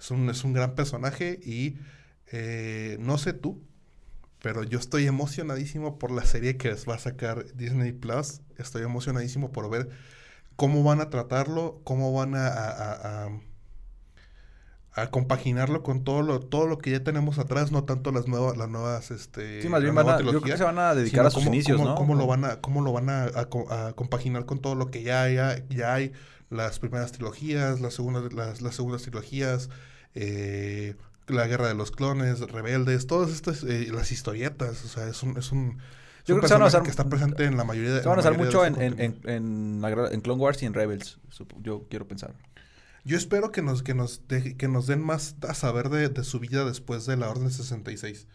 es 0.00 0.10
un, 0.12 0.30
es 0.30 0.44
un 0.44 0.52
gran 0.54 0.74
personaje 0.76 1.40
y 1.44 1.78
eh, 2.32 2.98
no 3.00 3.18
sé 3.18 3.32
tú, 3.34 3.62
pero 4.42 4.64
yo 4.64 4.78
estoy 4.78 5.06
emocionadísimo 5.06 5.98
por 5.98 6.10
la 6.12 6.24
serie 6.24 6.56
que 6.56 6.74
va 6.88 6.96
a 6.96 6.98
sacar 6.98 7.46
Disney 7.56 7.92
Plus. 7.92 8.42
Estoy 8.58 8.82
emocionadísimo 8.84 9.52
por 9.52 9.70
ver 9.70 9.90
cómo 10.56 10.82
van 10.84 11.00
a 11.00 11.10
tratarlo, 11.10 11.80
cómo 11.84 12.12
van 12.12 12.34
a- 12.36 13.30
a- 14.96 15.06
compaginarlo 15.10 15.82
con 15.82 16.02
todo 16.04 16.22
lo, 16.22 16.40
todo 16.40 16.66
lo 16.66 16.78
que 16.78 16.90
ya 16.90 17.04
tenemos 17.04 17.38
atrás, 17.38 17.70
no 17.70 17.84
tanto 17.84 18.10
las 18.12 18.26
nuevas, 18.26 18.56
las 18.56 18.68
nuevas, 18.68 19.10
este, 19.10 19.62
Sí, 19.62 19.68
más 19.68 19.82
bien 19.82 19.94
van 19.94 20.08
a, 20.08 20.12
yo 20.12 20.16
creo 20.16 20.32
que 20.32 20.38
trilogía, 20.40 20.56
se 20.56 20.64
van 20.64 20.78
a 20.78 20.94
dedicar 20.94 21.26
a 21.26 21.30
sus 21.30 21.44
cómo- 21.44 21.54
inicios, 21.54 21.76
cómo- 21.78 21.88
¿no? 21.90 21.94
Cómo 21.96 22.14
lo 22.14 22.26
van 22.26 22.44
a, 22.44 22.60
cómo 22.60 22.80
lo 22.82 22.92
van 22.92 23.08
a, 23.10 23.24
a 23.24 23.44
co- 23.48 23.70
a 23.72 23.92
compaginar 23.92 24.44
con 24.46 24.58
todo 24.60 24.74
lo 24.74 24.90
que 24.90 25.02
ya, 25.02 25.28
ya, 25.30 25.62
ya 25.68 25.94
hay, 25.94 26.12
las 26.50 26.78
primeras 26.78 27.12
trilogías, 27.12 27.80
las 27.80 27.94
segundas, 27.94 28.32
las, 28.32 28.60
las 28.62 28.74
segundas 28.74 29.02
trilogías, 29.02 29.68
eh, 30.14 30.94
la 31.28 31.46
guerra 31.46 31.68
de 31.68 31.74
los 31.74 31.90
clones, 31.90 32.40
rebeldes, 32.40 33.06
todas 33.06 33.30
estas, 33.30 33.62
eh, 33.64 33.88
las 33.92 34.12
historietas, 34.12 34.84
o 34.84 34.88
sea, 34.88 35.08
es 35.08 35.22
un, 35.22 35.36
es 35.36 35.50
un, 35.52 35.78
Yo 36.24 36.34
creo 36.36 36.40
que 36.42 36.48
se 36.48 36.54
van 36.54 36.62
a 36.62 36.66
usar- 36.66 36.82
que 36.84 36.90
está 36.90 37.04
presente 37.08 37.44
en 37.44 37.56
la 37.56 37.64
mayoría 37.64 37.92
de 37.94 38.02
Se 38.02 38.08
van 38.08 38.18
a 38.18 38.20
usar 38.20 38.38
mucho 38.38 38.64
en, 38.64 38.80
en, 38.80 38.98
en, 39.24 39.84
en 39.84 40.20
Clone 40.22 40.40
Wars 40.40 40.62
y 40.62 40.66
en 40.66 40.74
Rebels, 40.74 41.18
yo 41.62 41.84
quiero 41.90 42.06
pensar. 42.06 42.34
Yo 43.06 43.16
espero 43.16 43.52
que 43.52 43.62
nos, 43.62 43.82
que 43.84 43.94
nos, 43.94 44.26
deje- 44.26 44.56
que 44.56 44.66
nos 44.68 44.86
den 44.88 45.00
más 45.00 45.36
a 45.48 45.54
saber 45.54 45.88
de, 45.90 46.08
de 46.08 46.24
su 46.24 46.40
vida 46.40 46.64
después 46.64 47.06
de 47.06 47.16
la 47.16 47.30
Orden 47.30 47.50
66. 47.50 48.26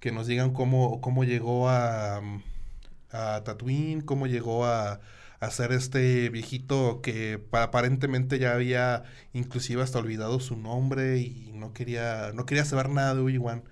Que 0.00 0.12
nos 0.12 0.26
digan 0.26 0.52
cómo, 0.52 1.00
cómo 1.00 1.24
llegó 1.24 1.68
a, 1.70 2.18
a 3.10 3.42
Tatooine, 3.44 4.02
cómo 4.02 4.26
llegó 4.26 4.66
a, 4.66 5.00
a 5.40 5.50
ser 5.50 5.72
este 5.72 6.28
viejito 6.28 7.00
que 7.00 7.38
pa- 7.38 7.62
aparentemente 7.62 8.38
ya 8.38 8.52
había 8.52 9.04
inclusive 9.32 9.82
hasta 9.82 9.98
olvidado 9.98 10.40
su 10.40 10.56
nombre 10.56 11.18
y 11.18 11.52
no 11.54 11.72
quería, 11.72 12.32
no 12.34 12.44
quería 12.44 12.66
saber 12.66 12.90
nada 12.90 13.14
de 13.14 13.22
Obi-Wan. 13.22 13.64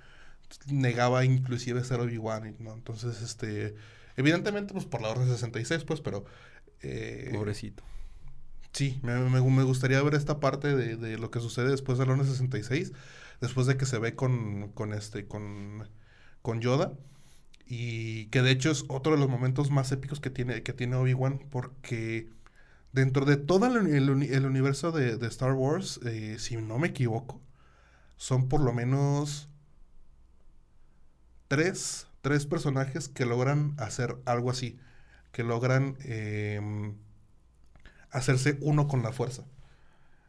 Negaba 0.68 1.25
inclusive 1.27 1.85
ser 1.85 2.01
Obi-Wan, 2.01 2.57
¿no? 2.61 2.72
Entonces, 2.72 3.20
este, 3.20 3.75
evidentemente, 4.16 4.72
pues 4.72 4.87
por 4.87 5.03
la 5.03 5.09
Orden 5.11 5.29
66, 5.29 5.85
pues, 5.85 6.01
pero... 6.01 6.25
eh, 6.81 7.31
Pobrecito. 7.35 7.83
Sí, 8.75 8.99
me, 9.03 9.14
me- 9.31 9.41
me 9.43 9.62
gustaría 9.62 10.03
ver 10.03 10.14
esta 10.14 10.41
parte 10.41 10.75
de, 10.77 10.97
de 10.97 11.16
lo 11.18 11.31
que 11.31 11.41
sucede 11.41 11.70
después 11.70 11.99
del 11.99 12.09
66, 12.25 12.93
después 13.41 13.66
de 13.66 13.77
que 13.77 13.87
se 13.87 13.99
ve 13.99 14.16
con, 14.16 14.72
con 14.72 14.93
este, 14.93 15.27
con, 15.29 15.89
con 16.43 16.61
Yoda, 16.61 16.93
y 17.66 18.27
que 18.29 18.43
de 18.43 18.53
hecho 18.53 18.70
es 18.72 18.85
otro 18.89 19.12
de 19.14 19.18
los 19.20 19.29
momentos 19.31 19.70
más 19.70 19.93
épicos 19.93 20.20
que 20.20 20.31
tiene, 20.31 20.62
que 20.64 20.72
tiene 20.75 20.97
Obi-Wan, 20.97 21.41
porque 21.51 22.31
dentro 22.93 23.25
de 23.27 23.37
todo 23.39 23.66
el, 23.66 23.89
el 24.25 24.47
universo 24.47 24.93
de, 24.93 25.16
de 25.18 25.29
Star 25.29 25.53
Wars, 25.55 26.01
eh, 26.07 26.37
si 26.41 26.57
no 26.59 26.79
me 26.79 26.89
equivoco, 26.89 27.41
son 28.18 28.49
por 28.49 28.61
lo 28.62 28.72
menos 28.75 29.49
tres, 31.49 32.07
tres 32.22 32.47
personajes 32.47 33.09
que 33.09 33.27
logran 33.27 33.75
hacer 33.79 34.16
algo 34.27 34.51
así, 34.51 34.79
que 35.33 35.43
logran... 35.45 35.97
em, 36.05 36.97
hacerse 38.15 38.57
uno 38.62 38.89
con 38.89 39.03
la 39.03 39.12
fuerza. 39.12 39.45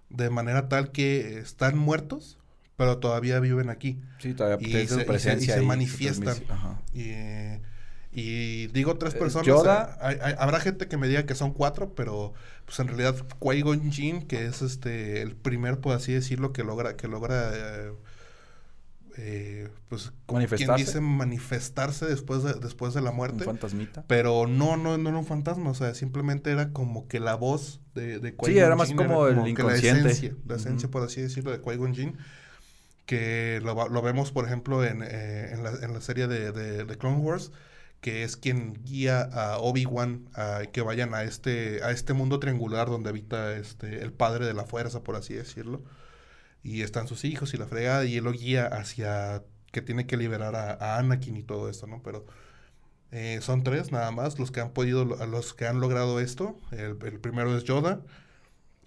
De 0.09 0.29
manera 0.29 0.67
tal 0.69 0.91
que 0.91 1.39
están 1.39 1.77
muertos, 1.77 2.37
pero 2.77 2.97
todavía 2.99 3.39
viven 3.39 3.69
aquí. 3.69 4.01
Sí, 4.19 4.33
todavía 4.33 4.67
Y 4.67 4.71
se- 4.71 4.87
su 4.87 4.95
y 4.95 4.99
se- 4.99 5.05
presencia 5.05 5.55
y 5.55 5.59
se 5.59 5.65
manifiestan. 5.65 6.35
Y, 6.93 7.11
y 8.11 8.67
digo 8.67 8.97
tres 8.97 9.13
Eh, 9.15 9.17
personas. 9.19 9.47
Yoda. 9.47 9.97
hay- 10.01 10.17
hay- 10.21 10.35
habrá 10.37 10.59
gente 10.59 10.87
que 10.87 10.97
me 10.97 11.07
diga 11.07 11.25
que 11.25 11.35
son 11.35 11.51
cuatro, 11.53 11.93
pero 11.95 12.33
pues 12.65 12.79
en 12.79 12.87
realidad 12.87 13.15
Qui-Gon 13.39 13.91
Jinn, 13.91 14.21
que 14.27 14.45
es 14.45 14.61
este 14.61 15.21
el 15.21 15.35
primer, 15.35 15.79
por 15.79 15.95
así 15.95 16.13
decirlo, 16.13 16.53
que 16.53 16.63
logra, 16.63 16.95
que 16.95 17.07
logra 17.07 17.51
eh, 17.53 17.91
eh, 19.17 19.69
pues 19.89 20.11
como 20.25 20.39
quien 20.47 20.69
Manifestarse. 20.69 20.85
dice 20.85 21.01
manifestarse 21.01 22.05
después 22.05 22.43
de, 22.43 22.53
después 22.55 22.93
de 22.93 23.01
la 23.01 23.11
Un 23.11 23.15
muerte. 23.15 23.45
fantasmita. 23.45 24.03
Pero 24.07 24.47
no, 24.47 24.77
no, 24.77 24.97
no 24.97 25.09
era 25.09 25.17
un 25.17 25.25
fantasma, 25.25 25.69
o 25.69 25.73
sea, 25.75 25.93
simplemente 25.95 26.51
era 26.51 26.71
como 26.73 27.07
que 27.07 27.19
la 27.19 27.35
voz 27.35 27.81
de, 27.93 28.19
de 28.19 28.29
Sí, 28.31 28.35
Qui-Gon 28.37 28.57
era 28.57 28.75
más 28.75 28.89
Jinn 28.89 28.97
como 28.97 29.27
el 29.27 29.41
que 29.43 29.49
inconsciente. 29.51 30.03
La 30.03 30.09
esencia, 30.11 30.35
la 30.45 30.55
esencia, 30.55 30.87
Ujú. 30.87 30.91
por 30.91 31.03
así 31.03 31.21
decirlo, 31.21 31.51
de 31.51 31.61
Qui-Gon 31.61 31.93
Jinn. 31.95 32.17
Que 33.05 33.61
lo, 33.63 33.87
lo 33.89 34.01
vemos, 34.01 34.31
por 34.31 34.45
ejemplo, 34.45 34.83
en, 34.83 35.03
eh, 35.03 35.51
en, 35.53 35.63
la, 35.63 35.71
en 35.81 35.93
la 35.93 36.01
serie 36.01 36.27
de, 36.27 36.51
de, 36.51 36.85
de 36.85 36.97
Clone 36.97 37.17
Wars, 37.19 37.51
que 38.01 38.23
es 38.23 38.35
quien 38.35 38.73
guía 38.83 39.21
a 39.21 39.59
Obi-Wan 39.59 40.27
a 40.33 40.61
que 40.71 40.81
vayan 40.81 41.13
a 41.13 41.23
este, 41.23 41.83
a 41.83 41.91
este 41.91 42.13
mundo 42.13 42.39
triangular 42.39 42.87
donde 42.89 43.09
habita 43.09 43.55
este, 43.57 44.01
el 44.01 44.11
padre 44.11 44.45
de 44.47 44.53
la 44.55 44.65
fuerza, 44.65 45.03
por 45.03 45.15
así 45.15 45.35
decirlo. 45.35 45.83
Y 46.67 46.81
están 46.81 47.07
sus 47.07 47.25
hijos 47.25 47.53
y 47.53 47.57
la 47.57 47.67
fregada, 47.67 48.05
y 48.05 48.17
él 48.17 48.23
lo 48.23 48.31
guía 48.31 48.65
hacia 48.65 49.43
que 49.71 49.83
tiene 49.83 50.07
que 50.07 50.17
liberar 50.17 50.55
a, 50.55 50.71
a 50.73 50.97
Anakin 50.97 51.37
y 51.37 51.43
todo 51.43 51.69
esto, 51.69 51.85
¿no? 51.85 52.01
Pero 52.01 52.25
eh, 53.11 53.37
son 53.43 53.63
tres 53.63 53.91
nada 53.91 54.09
más 54.09 54.39
los 54.39 54.49
que 54.49 54.61
han 54.61 54.71
podido, 54.71 55.05
los 55.05 55.53
que 55.53 55.67
han 55.67 55.79
logrado 55.79 56.19
esto. 56.19 56.59
El, 56.71 56.97
el 57.05 57.19
primero 57.19 57.55
es 57.55 57.65
Yoda, 57.65 58.01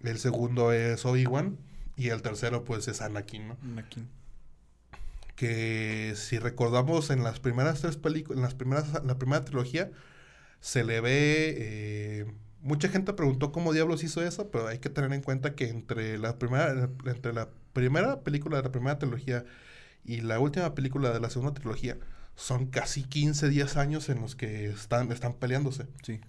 el 0.03 0.19
segundo 0.19 0.73
es 0.73 1.05
Obi-Wan 1.05 1.57
y 1.95 2.09
el 2.09 2.21
tercero 2.21 2.65
pues 2.65 2.89
es 2.89 3.01
Anakin, 3.01 3.47
¿no? 3.47 3.57
Aquí. 3.79 4.05
Que 5.37 6.15
si 6.17 6.41
recordamos 6.41 7.11
en 7.11 7.23
las 7.23 7.39
primeras 7.39 7.81
tres 7.81 7.97
películas, 7.97 8.39
en 8.39 8.43
las 8.43 8.55
primeras, 8.57 9.05
la 9.05 9.19
primera 9.19 9.45
trilogía, 9.45 9.93
se 10.61 10.83
le 10.83 11.01
ve... 11.01 11.55
eh, 11.57 12.27
mucha 12.61 12.89
gente 12.89 13.13
preguntó 13.13 13.53
cómo 13.53 13.73
diablos 13.73 14.03
hizo 14.03 14.21
eso, 14.21 14.51
pero 14.51 14.67
hay 14.67 14.81
que 14.81 14.91
tener 14.91 15.13
en 15.13 15.23
cuenta 15.23 15.55
que 15.55 15.69
entre 15.69 16.19
la 16.19 16.39
primera, 16.39 16.91
entre 17.05 17.33
la 17.33 17.51
primera 17.79 18.21
película 18.21 18.57
de 18.59 18.63
la 18.65 18.73
primera 18.73 18.99
trilogía 18.99 19.45
y 20.05 20.21
la 20.21 20.39
última 20.41 20.75
película 20.75 21.11
de 21.13 21.21
la 21.21 21.31
segunda 21.31 21.55
trilogía 21.55 21.97
son 22.37 22.67
casi 22.67 23.03
15, 23.03 23.49
10 23.49 23.77
años 23.77 24.09
en 24.09 24.21
los 24.21 24.37
que 24.37 24.67
están, 24.69 25.11
están 25.13 25.35
peleándose. 25.35 25.87
Sí. 26.03 26.21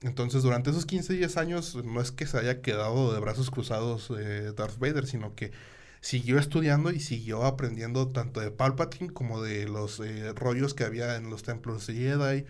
Entonces, 0.00 0.42
durante 0.42 0.70
esos 0.70 0.84
15, 0.86 1.12
10 1.14 1.36
años, 1.36 1.76
no 1.84 2.00
es 2.00 2.10
que 2.10 2.26
se 2.26 2.38
haya 2.38 2.60
quedado 2.60 3.12
de 3.14 3.20
brazos 3.20 3.50
cruzados 3.50 4.10
eh, 4.18 4.52
Darth 4.56 4.78
Vader, 4.78 5.06
sino 5.06 5.34
que 5.34 5.52
siguió 6.00 6.38
estudiando 6.38 6.90
y 6.90 6.98
siguió 6.98 7.44
aprendiendo 7.44 8.08
tanto 8.08 8.40
de 8.40 8.50
Palpatine 8.50 9.12
como 9.12 9.40
de 9.42 9.68
los 9.68 10.00
eh, 10.00 10.32
rollos 10.34 10.74
que 10.74 10.82
había 10.84 11.14
en 11.16 11.30
los 11.30 11.42
templos 11.44 11.86
de 11.86 11.94
Jedi. 11.94 12.44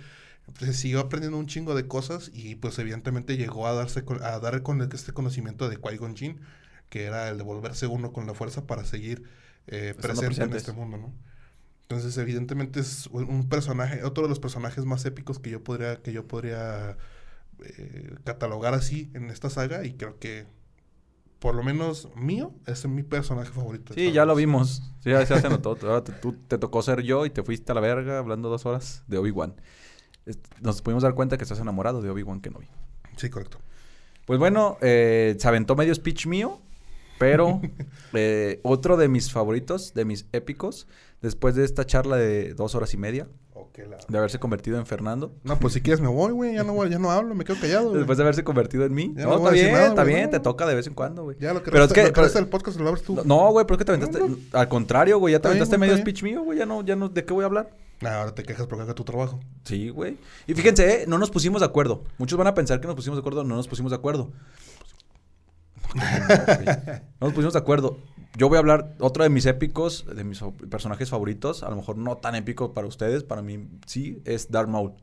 Entonces, 0.48 0.76
siguió 0.78 1.00
aprendiendo 1.00 1.36
un 1.38 1.46
chingo 1.46 1.74
de 1.74 1.86
cosas 1.86 2.30
y, 2.32 2.54
pues, 2.54 2.78
evidentemente 2.78 3.36
llegó 3.36 3.66
a 3.66 3.74
darse 3.74 4.04
con- 4.04 4.22
a 4.22 4.38
dar 4.38 4.62
con 4.62 4.80
este 4.80 5.12
conocimiento 5.12 5.68
de 5.68 5.76
Qui-Gon 5.78 6.16
Jinn, 6.16 6.40
que 6.92 7.04
era 7.06 7.30
el 7.30 7.38
de 7.38 7.44
volverse 7.44 7.86
uno 7.88 8.12
con 8.12 8.26
la 8.26 8.34
fuerza 8.34 8.66
para 8.66 8.84
seguir 8.84 9.24
eh, 9.66 9.94
presente 9.96 10.42
en 10.42 10.52
este 10.52 10.72
mundo, 10.72 10.98
¿no? 10.98 11.14
Entonces, 11.84 12.18
evidentemente 12.18 12.80
es 12.80 13.06
un 13.08 13.48
personaje, 13.48 14.04
otro 14.04 14.24
de 14.24 14.28
los 14.28 14.40
personajes 14.40 14.84
más 14.84 15.04
épicos 15.06 15.38
que 15.38 15.50
yo 15.50 15.64
podría, 15.64 16.02
que 16.02 16.12
yo 16.12 16.28
podría 16.28 16.98
eh, 17.64 18.14
catalogar 18.24 18.74
así 18.74 19.10
en 19.14 19.30
esta 19.30 19.48
saga 19.50 19.84
y 19.86 19.94
creo 19.94 20.18
que 20.18 20.46
por 21.38 21.54
lo 21.54 21.62
menos 21.62 22.08
mío 22.14 22.54
es 22.66 22.86
mi 22.86 23.02
personaje 23.02 23.50
favorito. 23.50 23.94
Sí, 23.94 24.12
ya 24.12 24.24
lo 24.24 24.34
vimos. 24.34 24.82
Sí, 25.02 25.10
ya 25.10 25.26
se 25.26 25.48
notó. 25.48 25.76
Ahora 25.82 26.04
te, 26.04 26.12
tú- 26.12 26.36
te 26.46 26.58
tocó 26.58 26.82
ser 26.82 27.02
yo 27.02 27.26
y 27.26 27.30
te 27.30 27.42
fuiste 27.42 27.72
a 27.72 27.74
la 27.74 27.80
verga 27.80 28.18
hablando 28.18 28.50
dos 28.50 28.66
horas 28.66 29.02
de 29.08 29.18
Obi-Wan. 29.18 29.54
Nos 30.60 30.82
pudimos 30.82 31.02
dar 31.02 31.14
cuenta 31.14 31.36
que 31.36 31.42
estás 31.44 31.58
enamorado 31.58 32.00
de 32.00 32.10
Obi-Wan 32.10 32.40
Kenobi. 32.40 32.68
Sí, 33.16 33.28
correcto. 33.28 33.58
Pues 34.24 34.38
bueno, 34.38 34.78
eh, 34.80 35.34
se 35.38 35.48
aventó 35.48 35.74
medio 35.74 35.92
speech 35.94 36.26
mío, 36.26 36.60
pero 37.22 37.60
eh, 38.14 38.60
otro 38.64 38.96
de 38.96 39.08
mis 39.08 39.30
favoritos, 39.32 39.94
de 39.94 40.04
mis 40.04 40.26
épicos, 40.32 40.86
después 41.20 41.54
de 41.54 41.64
esta 41.64 41.86
charla 41.86 42.16
de 42.16 42.54
dos 42.54 42.74
horas 42.74 42.92
y 42.94 42.96
media, 42.96 43.28
la- 43.88 43.96
de 44.06 44.18
haberse 44.18 44.38
convertido 44.38 44.78
en 44.78 44.84
Fernando, 44.86 45.32
No, 45.44 45.58
pues 45.58 45.72
si 45.74 45.80
quieres 45.80 46.00
me 46.00 46.08
voy, 46.08 46.32
güey. 46.32 46.54
Ya 46.54 46.62
no, 46.64 46.84
ya 46.86 46.98
no 46.98 47.10
hablo, 47.10 47.34
me 47.34 47.44
quedo 47.44 47.56
callado. 47.60 47.92
después 47.94 48.18
de 48.18 48.24
haberse 48.24 48.44
convertido 48.44 48.84
en 48.84 48.92
mí. 48.92 49.12
Ya 49.16 49.24
no, 49.24 49.30
no 49.30 49.36
está 49.38 49.50
bien, 49.50 49.72
nada, 49.72 49.86
está 49.86 50.04
bien, 50.04 50.24
no. 50.24 50.30
te 50.30 50.40
toca 50.40 50.66
de 50.66 50.74
vez 50.74 50.86
en 50.86 50.94
cuando, 50.94 51.22
güey. 51.22 51.36
Ya 51.40 51.54
lo 51.54 51.62
que 51.62 51.70
Pero 51.70 51.84
resta, 51.84 51.92
es 51.92 51.94
que- 51.94 52.02
lo 52.02 52.12
que 52.14 52.20
pero- 52.20 52.32
del 52.34 52.48
podcast 52.48 52.78
lo 52.80 52.88
abres 52.88 53.02
tú. 53.04 53.22
No, 53.24 53.50
güey, 53.52 53.64
pero 53.64 53.74
es 53.76 53.78
que 53.78 53.84
te 53.84 53.92
aventaste. 53.92 54.18
No. 54.18 54.36
Al 54.58 54.68
contrario, 54.68 55.18
güey, 55.18 55.32
ya 55.32 55.40
te 55.40 55.48
aventaste 55.48 55.78
medio 55.78 55.96
speech 55.96 56.22
mío, 56.22 56.42
güey. 56.42 56.58
Ya 56.58 56.66
no, 56.66 56.84
ya 56.84 56.96
no, 56.96 57.08
¿de 57.08 57.24
qué 57.24 57.32
voy 57.32 57.44
a 57.44 57.46
hablar? 57.46 57.70
Nah, 58.02 58.18
ahora 58.18 58.34
te 58.34 58.42
quejas 58.42 58.66
porque 58.66 58.82
haga 58.82 58.94
tu 58.94 59.04
trabajo. 59.04 59.38
Sí, 59.64 59.88
güey. 59.88 60.18
Y 60.48 60.54
fíjense, 60.54 61.02
eh, 61.02 61.04
no 61.06 61.18
nos 61.18 61.30
pusimos 61.30 61.60
de 61.60 61.66
acuerdo. 61.66 62.02
Muchos 62.18 62.36
van 62.36 62.48
a 62.48 62.54
pensar 62.54 62.80
que 62.80 62.88
nos 62.88 62.96
pusimos 62.96 63.16
de 63.16 63.20
acuerdo, 63.20 63.44
no 63.44 63.54
nos 63.54 63.68
pusimos 63.68 63.90
de 63.92 63.96
acuerdo. 63.96 64.32
No 65.94 66.02
nos 67.20 67.32
pusimos 67.32 67.52
de 67.52 67.58
acuerdo. 67.58 67.98
Yo 68.36 68.48
voy 68.48 68.56
a 68.56 68.60
hablar 68.60 68.94
otro 68.98 69.24
de 69.24 69.30
mis 69.30 69.44
épicos, 69.46 70.06
de 70.14 70.24
mis 70.24 70.40
personajes 70.70 71.10
favoritos. 71.10 71.62
A 71.62 71.70
lo 71.70 71.76
mejor 71.76 71.98
no 71.98 72.16
tan 72.16 72.34
épico 72.34 72.72
para 72.72 72.86
ustedes, 72.86 73.24
para 73.24 73.42
mí 73.42 73.68
sí, 73.86 74.22
es 74.24 74.50
Darth 74.50 74.68
Maul. 74.68 74.94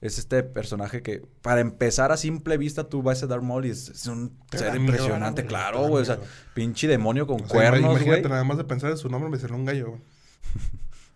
Es 0.00 0.18
este 0.18 0.42
personaje 0.42 1.02
que, 1.02 1.22
para 1.40 1.60
empezar 1.60 2.12
a 2.12 2.16
simple 2.16 2.58
vista, 2.58 2.88
tú 2.88 3.02
vas 3.02 3.22
a 3.22 3.26
Darth 3.26 3.42
Maul 3.42 3.66
y 3.66 3.70
es, 3.70 3.88
es 3.88 4.06
un 4.06 4.36
Te 4.50 4.58
ser 4.58 4.72
miedo, 4.72 4.84
impresionante, 4.84 5.46
claro, 5.46 5.88
güey. 5.88 6.02
O 6.02 6.04
sea, 6.04 6.18
pinche 6.54 6.86
demonio 6.86 7.26
con 7.26 7.36
O 7.36 7.38
sea, 7.40 7.48
cuernos, 7.48 7.80
imagínate, 7.80 8.20
güey. 8.20 8.30
nada 8.30 8.44
más 8.44 8.58
de 8.58 8.64
pensar 8.64 8.90
en 8.90 8.98
su 8.98 9.08
nombre 9.08 9.30
me 9.30 9.38
salió 9.38 9.56
un 9.56 9.64
gallo, 9.64 9.88
güey. 9.90 10.00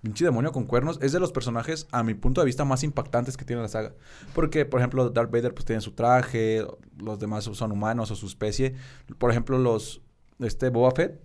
Pinche 0.03 0.24
demonio 0.24 0.53
con 0.53 0.64
cuernos 0.64 0.99
es 1.03 1.11
de 1.12 1.18
los 1.20 1.32
personajes, 1.32 1.88
a 1.90 2.03
mi 2.05 2.14
punto 2.14 2.40
de 2.40 2.44
vista, 2.46 2.64
más 2.64 2.84
impactantes 2.84 3.36
que 3.36 3.44
tiene 3.44 3.62
la 3.62 3.68
saga. 3.68 3.94
Porque, 4.34 4.64
por 4.64 4.78
ejemplo, 4.80 5.11
Darth 5.11 5.30
Vader 5.32 5.53
pues 5.55 5.64
tiene 5.64 5.80
su 5.82 5.92
traje, 5.92 6.64
los 6.99 7.18
demás 7.18 7.44
son 7.44 7.72
humanos 7.72 8.11
o 8.12 8.14
su 8.16 8.26
especie. 8.26 8.74
Por 9.18 9.30
ejemplo, 9.30 9.59
los 9.59 10.01
este 10.38 10.68
Boba 10.68 10.92
Fett, 10.92 11.20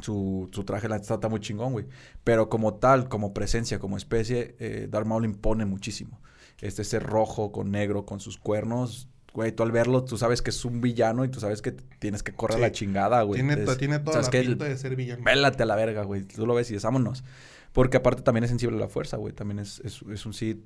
su, 0.00 0.48
su 0.52 0.64
traje 0.64 0.88
la 0.88 0.96
está 0.96 1.28
muy 1.28 1.40
chingón, 1.40 1.72
güey. 1.72 1.86
Pero 2.24 2.48
como 2.48 2.74
tal, 2.74 3.08
como 3.08 3.32
presencia, 3.34 3.78
como 3.78 3.96
especie, 3.96 4.56
eh, 4.58 4.86
Darth 4.90 5.06
Maul 5.06 5.24
impone 5.24 5.64
muchísimo. 5.66 6.20
Este 6.60 6.82
ese 6.82 6.98
rojo 7.00 7.52
con 7.52 7.70
negro, 7.70 8.04
con 8.04 8.20
sus 8.20 8.36
cuernos, 8.38 9.08
güey, 9.32 9.52
tú 9.52 9.62
al 9.62 9.72
verlo, 9.72 10.04
tú 10.04 10.16
sabes 10.18 10.42
que 10.42 10.50
es 10.50 10.64
un 10.64 10.80
villano 10.82 11.24
y 11.24 11.28
tú 11.28 11.40
sabes 11.40 11.62
que 11.62 11.72
tienes 11.72 12.22
que 12.22 12.32
correr 12.34 12.56
Sí. 12.56 12.60
la 12.62 12.72
chingada, 12.72 13.22
güey. 13.22 13.40
Tiene, 13.40 13.62
Es- 13.62 13.78
tiene 13.78 13.98
toda 14.00 14.20
la 14.20 14.28
el- 14.38 14.46
pinta 14.48 14.64
de 14.66 14.76
ser 14.76 14.96
villano. 14.96 15.24
Pélate 15.24 15.62
a 15.62 15.66
la 15.66 15.76
verga, 15.76 16.02
güey. 16.04 16.24
Tú 16.24 16.46
lo 16.46 16.54
ves 16.54 16.68
y 16.70 16.74
dices, 16.74 16.84
vámonos. 16.84 17.24
Porque 17.72 17.96
aparte 17.98 18.22
también 18.22 18.44
es 18.44 18.50
sensible 18.50 18.76
a 18.76 18.80
la 18.80 18.88
fuerza, 18.88 19.16
güey. 19.16 19.32
También 19.32 19.58
es, 19.60 19.80
es, 19.84 20.00
es 20.12 20.26
un 20.26 20.34
Sith 20.34 20.58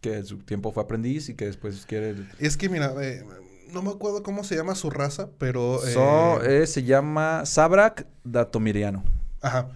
que 0.00 0.18
en 0.18 0.26
su 0.26 0.38
tiempo 0.38 0.70
fue 0.72 0.82
aprendiz 0.82 1.28
y 1.28 1.34
que 1.34 1.46
después 1.46 1.84
quiere... 1.86 2.14
Es 2.38 2.56
que 2.56 2.68
mira, 2.68 2.92
eh, 3.02 3.24
no 3.72 3.82
me 3.82 3.90
acuerdo 3.90 4.22
cómo 4.22 4.44
se 4.44 4.54
llama 4.54 4.74
su 4.74 4.90
raza, 4.90 5.30
pero... 5.38 5.84
eh, 5.84 5.92
So, 5.92 6.42
eh, 6.44 6.66
se 6.66 6.82
llama 6.84 7.44
Sabrak 7.46 8.06
Datomiriano. 8.24 9.02
Ajá. 9.40 9.68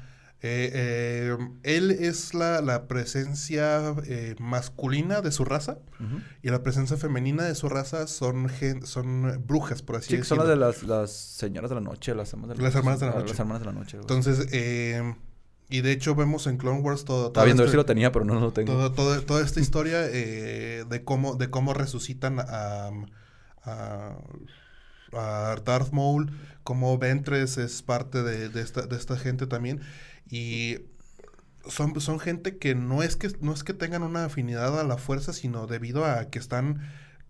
Eh, 0.42 0.70
eh, 0.72 1.36
él 1.64 1.90
es 1.90 2.32
la, 2.32 2.62
la 2.62 2.86
presencia 2.88 3.94
masculina 4.38 5.20
de 5.20 5.32
su 5.32 5.44
raza 5.44 5.78
y 6.42 6.48
la 6.48 6.62
presencia 6.62 6.96
femenina 6.96 7.44
de 7.44 7.54
su 7.54 7.68
raza 7.68 8.06
son, 8.06 8.48
gen- 8.48 8.86
son 8.86 9.44
brujas, 9.46 9.82
por 9.82 9.96
así 9.96 10.08
Sí, 10.10 10.16
que 10.16 10.24
son 10.24 10.38
decirlo. 10.38 10.56
las 10.66 10.80
de 10.80 10.86
las, 10.86 11.00
las 11.00 11.10
señoras 11.12 11.68
de 11.70 11.74
la 11.74 11.82
noche, 11.82 12.14
las 12.14 12.32
hermanas 12.32 12.56
de 12.56 12.62
la 12.62 12.68
Las 12.70 12.74
noche. 12.74 12.78
hermanas 12.78 13.00
de 13.00 13.06
la 13.06 13.12
noche. 13.12 13.28
Las 13.28 13.38
hermanas 13.40 13.60
de 13.60 13.66
la 13.66 13.72
noche, 13.72 13.96
güey. 13.98 14.02
Entonces, 14.02 14.46
eh, 14.52 15.14
Y 15.70 15.82
de 15.82 15.92
hecho 15.92 16.14
vemos 16.16 16.46
en 16.48 16.56
Clone 16.58 16.80
Wars 16.80 17.04
todo... 17.04 17.28
Estaba 17.28 17.32
todo 17.32 17.44
viendo 17.46 17.62
a 17.62 17.64
ver 17.64 17.68
este- 17.68 17.72
si 17.74 17.76
lo 17.76 17.86
tenía, 17.86 18.10
pero 18.12 18.24
no 18.24 18.38
lo 18.40 18.52
tengo. 18.52 18.72
todo- 18.72 18.92
todo- 18.92 19.22
toda 19.22 19.42
esta 19.44 19.60
historia 19.60 20.00
eh, 20.04 20.84
de 20.88 21.04
cómo 21.04 21.36
de 21.36 21.48
cómo 21.48 21.72
resucitan 21.74 22.40
a, 22.40 22.90
a, 23.62 24.16
a 25.12 25.56
Darth 25.64 25.92
Maul, 25.92 26.30
cómo 26.64 26.98
Ventress 26.98 27.58
es 27.58 27.82
parte 27.82 28.22
de, 28.22 28.48
de 28.48 28.60
esta, 28.62 28.82
de 28.86 28.96
esta 28.96 29.16
gente 29.16 29.46
también. 29.46 29.80
Y 30.28 30.78
son, 31.68 32.00
son 32.00 32.18
gente 32.20 32.58
que 32.58 32.74
no 32.74 33.02
es 33.02 33.16
que 33.16 33.30
no 33.40 33.52
es 33.52 33.64
que 33.64 33.74
tengan 33.74 34.02
una 34.02 34.24
afinidad 34.24 34.78
a 34.78 34.84
la 34.84 34.96
fuerza, 34.96 35.32
sino 35.32 35.66
debido 35.66 36.04
a 36.04 36.30
que 36.30 36.38
están 36.38 36.80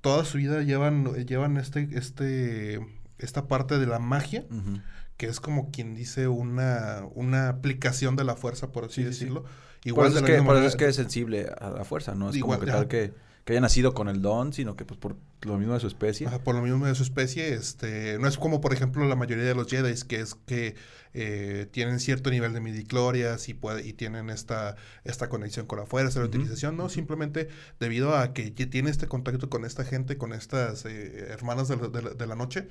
toda 0.00 0.24
su 0.24 0.38
vida 0.38 0.62
llevan, 0.62 1.12
llevan 1.26 1.56
este, 1.56 1.88
este, 1.92 2.80
esta 3.18 3.48
parte 3.48 3.78
de 3.78 3.86
la 3.86 3.98
magia 3.98 4.44
Ujú. 4.50 4.80
Que 5.20 5.26
es 5.28 5.40
como 5.40 5.70
quien 5.70 5.94
dice 5.94 6.28
una, 6.28 7.04
una 7.14 7.48
aplicación 7.50 8.16
de 8.16 8.24
la 8.24 8.36
fuerza, 8.36 8.72
por 8.72 8.86
así 8.86 9.02
Sí, 9.02 9.02
sí, 9.12 9.18
sí. 9.20 9.24
decirlo. 9.26 9.44
Por 9.44 9.50
Igual 9.84 10.08
eso, 10.08 10.16
de 10.16 10.20
es 10.20 10.22
la 10.22 10.26
que, 10.28 10.32
misma 10.32 10.46
por 10.46 10.56
eso 10.56 10.66
es 10.66 10.76
que 10.76 10.86
es 10.88 10.96
sensible 10.96 11.48
a 11.60 11.70
la 11.70 11.84
fuerza, 11.84 12.14
no 12.14 12.30
es 12.30 12.36
Igual, 12.36 12.58
como 12.58 12.66
que 12.66 12.66
tal 12.66 12.88
que, 12.88 13.14
que 13.44 13.52
haya 13.52 13.60
nacido 13.60 13.94
con 13.94 14.08
el 14.08 14.22
don, 14.22 14.52
sino 14.52 14.76
que 14.76 14.84
pues 14.84 14.98
por 15.00 15.16
lo 15.42 15.58
mismo 15.58 15.74
de 15.74 15.80
su 15.80 15.86
especie. 15.86 16.26
Ajá, 16.26 16.42
por 16.44 16.54
lo 16.54 16.62
mismo 16.62 16.86
de 16.86 16.94
su 16.94 17.02
especie, 17.02 17.54
este, 17.54 18.18
no 18.18 18.28
es 18.28 18.36
como 18.38 18.60
por 18.60 18.72
ejemplo 18.74 19.06
la 19.08 19.16
mayoría 19.16 19.44
de 19.44 19.54
los 19.54 19.66
Jedi, 19.68 19.94
que 20.06 20.20
es 20.20 20.34
que 20.34 20.74
eh, 21.14 21.66
tienen 21.72 21.98
cierto 21.98 22.30
nivel 22.30 22.52
de 22.52 22.60
midichlorias 22.60 23.48
y 23.48 23.54
puede, 23.54 23.86
y 23.86 23.94
tienen 23.94 24.28
esta, 24.30 24.76
esta 25.04 25.28
conexión 25.30 25.66
con 25.66 25.78
la 25.78 25.86
fuerza, 25.86 26.20
la 26.20 26.26
utilización, 26.26 26.76
no, 26.76 26.88
simplemente 26.90 27.48
debido 27.80 28.16
a 28.16 28.32
que 28.34 28.50
tiene 28.50 28.90
este 28.90 29.08
contacto 29.08 29.48
con 29.48 29.64
esta 29.64 29.84
gente, 29.84 30.18
con 30.18 30.32
estas 30.34 30.84
eh, 30.84 31.26
hermanas 31.30 31.68
de 31.68 31.76
la, 31.78 31.88
de 31.88 32.02
la- 32.02 32.10
de 32.10 32.26
la 32.26 32.36
noche, 32.36 32.68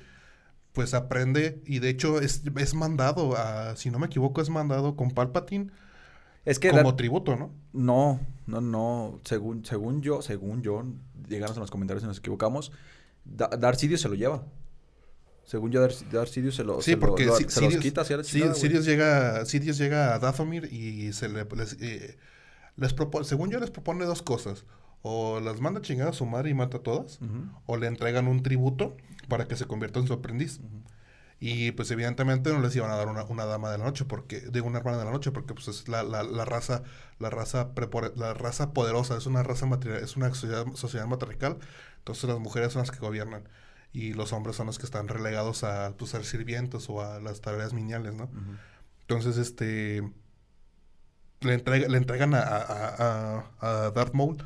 pues 0.72 0.94
aprende 0.94 1.60
y 1.66 1.78
de 1.80 1.88
hecho 1.88 2.20
es, 2.20 2.42
es 2.56 2.74
mandado 2.74 3.36
a, 3.36 3.74
si 3.76 3.90
no 3.90 3.98
me 3.98 4.06
equivoco, 4.06 4.40
es 4.40 4.50
mandado 4.50 4.94
con 4.96 5.10
Palpatine 5.10 5.70
Es 6.44 6.58
que 6.58 6.70
como 6.70 6.94
tributo, 6.96 7.36
¿no? 7.36 7.50
no, 7.72 8.20
no, 8.46 8.60
no, 8.60 9.20
según, 9.24 9.64
según 9.64 10.00
yo, 10.02 10.22
según 10.22 10.62
yo, 10.62 10.84
díganos 11.28 11.56
en 11.56 11.60
los 11.60 11.70
comentarios 11.70 12.02
si 12.02 12.08
nos 12.08 12.18
equivocamos, 12.18 12.72
Da- 13.24 13.48
Darth 13.48 13.78
Sidious 13.78 14.00
se 14.00 14.08
lo 14.08 14.14
lleva. 14.14 14.44
Según 15.44 15.72
yo, 15.72 15.80
Darth, 15.80 16.02
Darth 16.12 16.30
Sidious 16.30 16.54
se 16.54 16.64
lo, 16.64 16.80
Sí, 16.80 16.92
se 16.92 16.96
porque 16.96 17.26
lo- 17.26 17.36
Si- 17.36 17.48
se 17.48 17.60
los 17.60 17.74
Sidious- 17.74 17.80
quita 17.82 18.00
hacia 18.02 18.16
la 18.18 18.24
Sí, 18.24 18.32
chingada, 18.32 18.52
güey. 18.52 18.60
Sirius 18.60 18.84
llega, 18.86 19.44
Sirius 19.44 19.78
llega 19.78 20.14
a 20.14 20.18
Dathomir 20.20 20.72
y 20.72 21.12
se 21.12 21.28
le, 21.28 21.44
les, 21.56 21.76
eh, 21.80 22.16
les 22.76 22.94
propone, 22.94 23.24
según 23.24 23.50
yo 23.50 23.58
les 23.58 23.70
propone 23.70 24.04
dos 24.04 24.22
cosas. 24.22 24.64
O 25.02 25.40
las 25.40 25.60
manda 25.60 25.80
a 25.80 25.82
chingar 25.82 26.08
a 26.08 26.12
su 26.12 26.26
madre 26.26 26.50
y 26.50 26.54
mata 26.54 26.78
a 26.78 26.82
todas, 26.82 27.20
o 27.66 27.76
le 27.76 27.86
entregan 27.86 28.28
un 28.28 28.42
tributo 28.42 28.96
para 29.28 29.46
que 29.48 29.56
se 29.56 29.66
convierta 29.66 29.98
en 30.00 30.06
su 30.06 30.12
aprendiz. 30.12 30.60
Y 31.42 31.72
pues 31.72 31.90
evidentemente 31.90 32.52
no 32.52 32.60
les 32.60 32.76
iban 32.76 32.90
a 32.90 32.96
dar 32.96 33.08
una, 33.08 33.24
una 33.24 33.46
dama 33.46 33.70
de 33.70 33.78
la 33.78 33.84
noche, 33.84 34.04
porque, 34.04 34.40
de 34.40 34.60
una 34.60 34.78
hermana 34.78 34.98
de 34.98 35.06
la 35.06 35.10
noche, 35.10 35.32
porque 35.32 35.54
pues 35.54 35.68
es 35.68 35.88
la, 35.88 36.02
la, 36.02 36.22
la 36.22 36.44
raza, 36.44 36.82
la 37.18 37.30
raza 37.30 37.70
la 38.16 38.34
raza 38.34 38.74
poderosa, 38.74 39.16
es 39.16 39.24
una 39.24 39.42
raza 39.42 39.64
material, 39.64 40.04
es 40.04 40.16
una 40.16 40.28
sociedad, 40.28 40.66
sociedad 40.74 41.06
matriarcal, 41.06 41.56
entonces 41.96 42.24
las 42.28 42.38
mujeres 42.38 42.74
son 42.74 42.80
las 42.80 42.90
que 42.90 42.98
gobiernan. 42.98 43.48
Y 43.92 44.12
los 44.12 44.34
hombres 44.34 44.54
son 44.54 44.66
los 44.66 44.78
que 44.78 44.84
están 44.84 45.08
relegados 45.08 45.64
a 45.64 45.94
pues, 45.96 46.10
ser 46.10 46.24
sirvientes 46.24 46.88
o 46.90 47.00
a 47.02 47.20
las 47.20 47.40
tareas 47.40 47.72
miniales, 47.72 48.14
¿no? 48.14 48.30
Entonces, 49.00 49.36
este. 49.38 50.02
Le, 51.40 51.54
entrega, 51.54 51.88
le 51.88 51.96
entregan 51.96 52.34
a, 52.34 52.40
a, 52.40 53.44
a, 53.60 53.86
a 53.86 53.90
Darth 53.90 54.12
Maul 54.12 54.36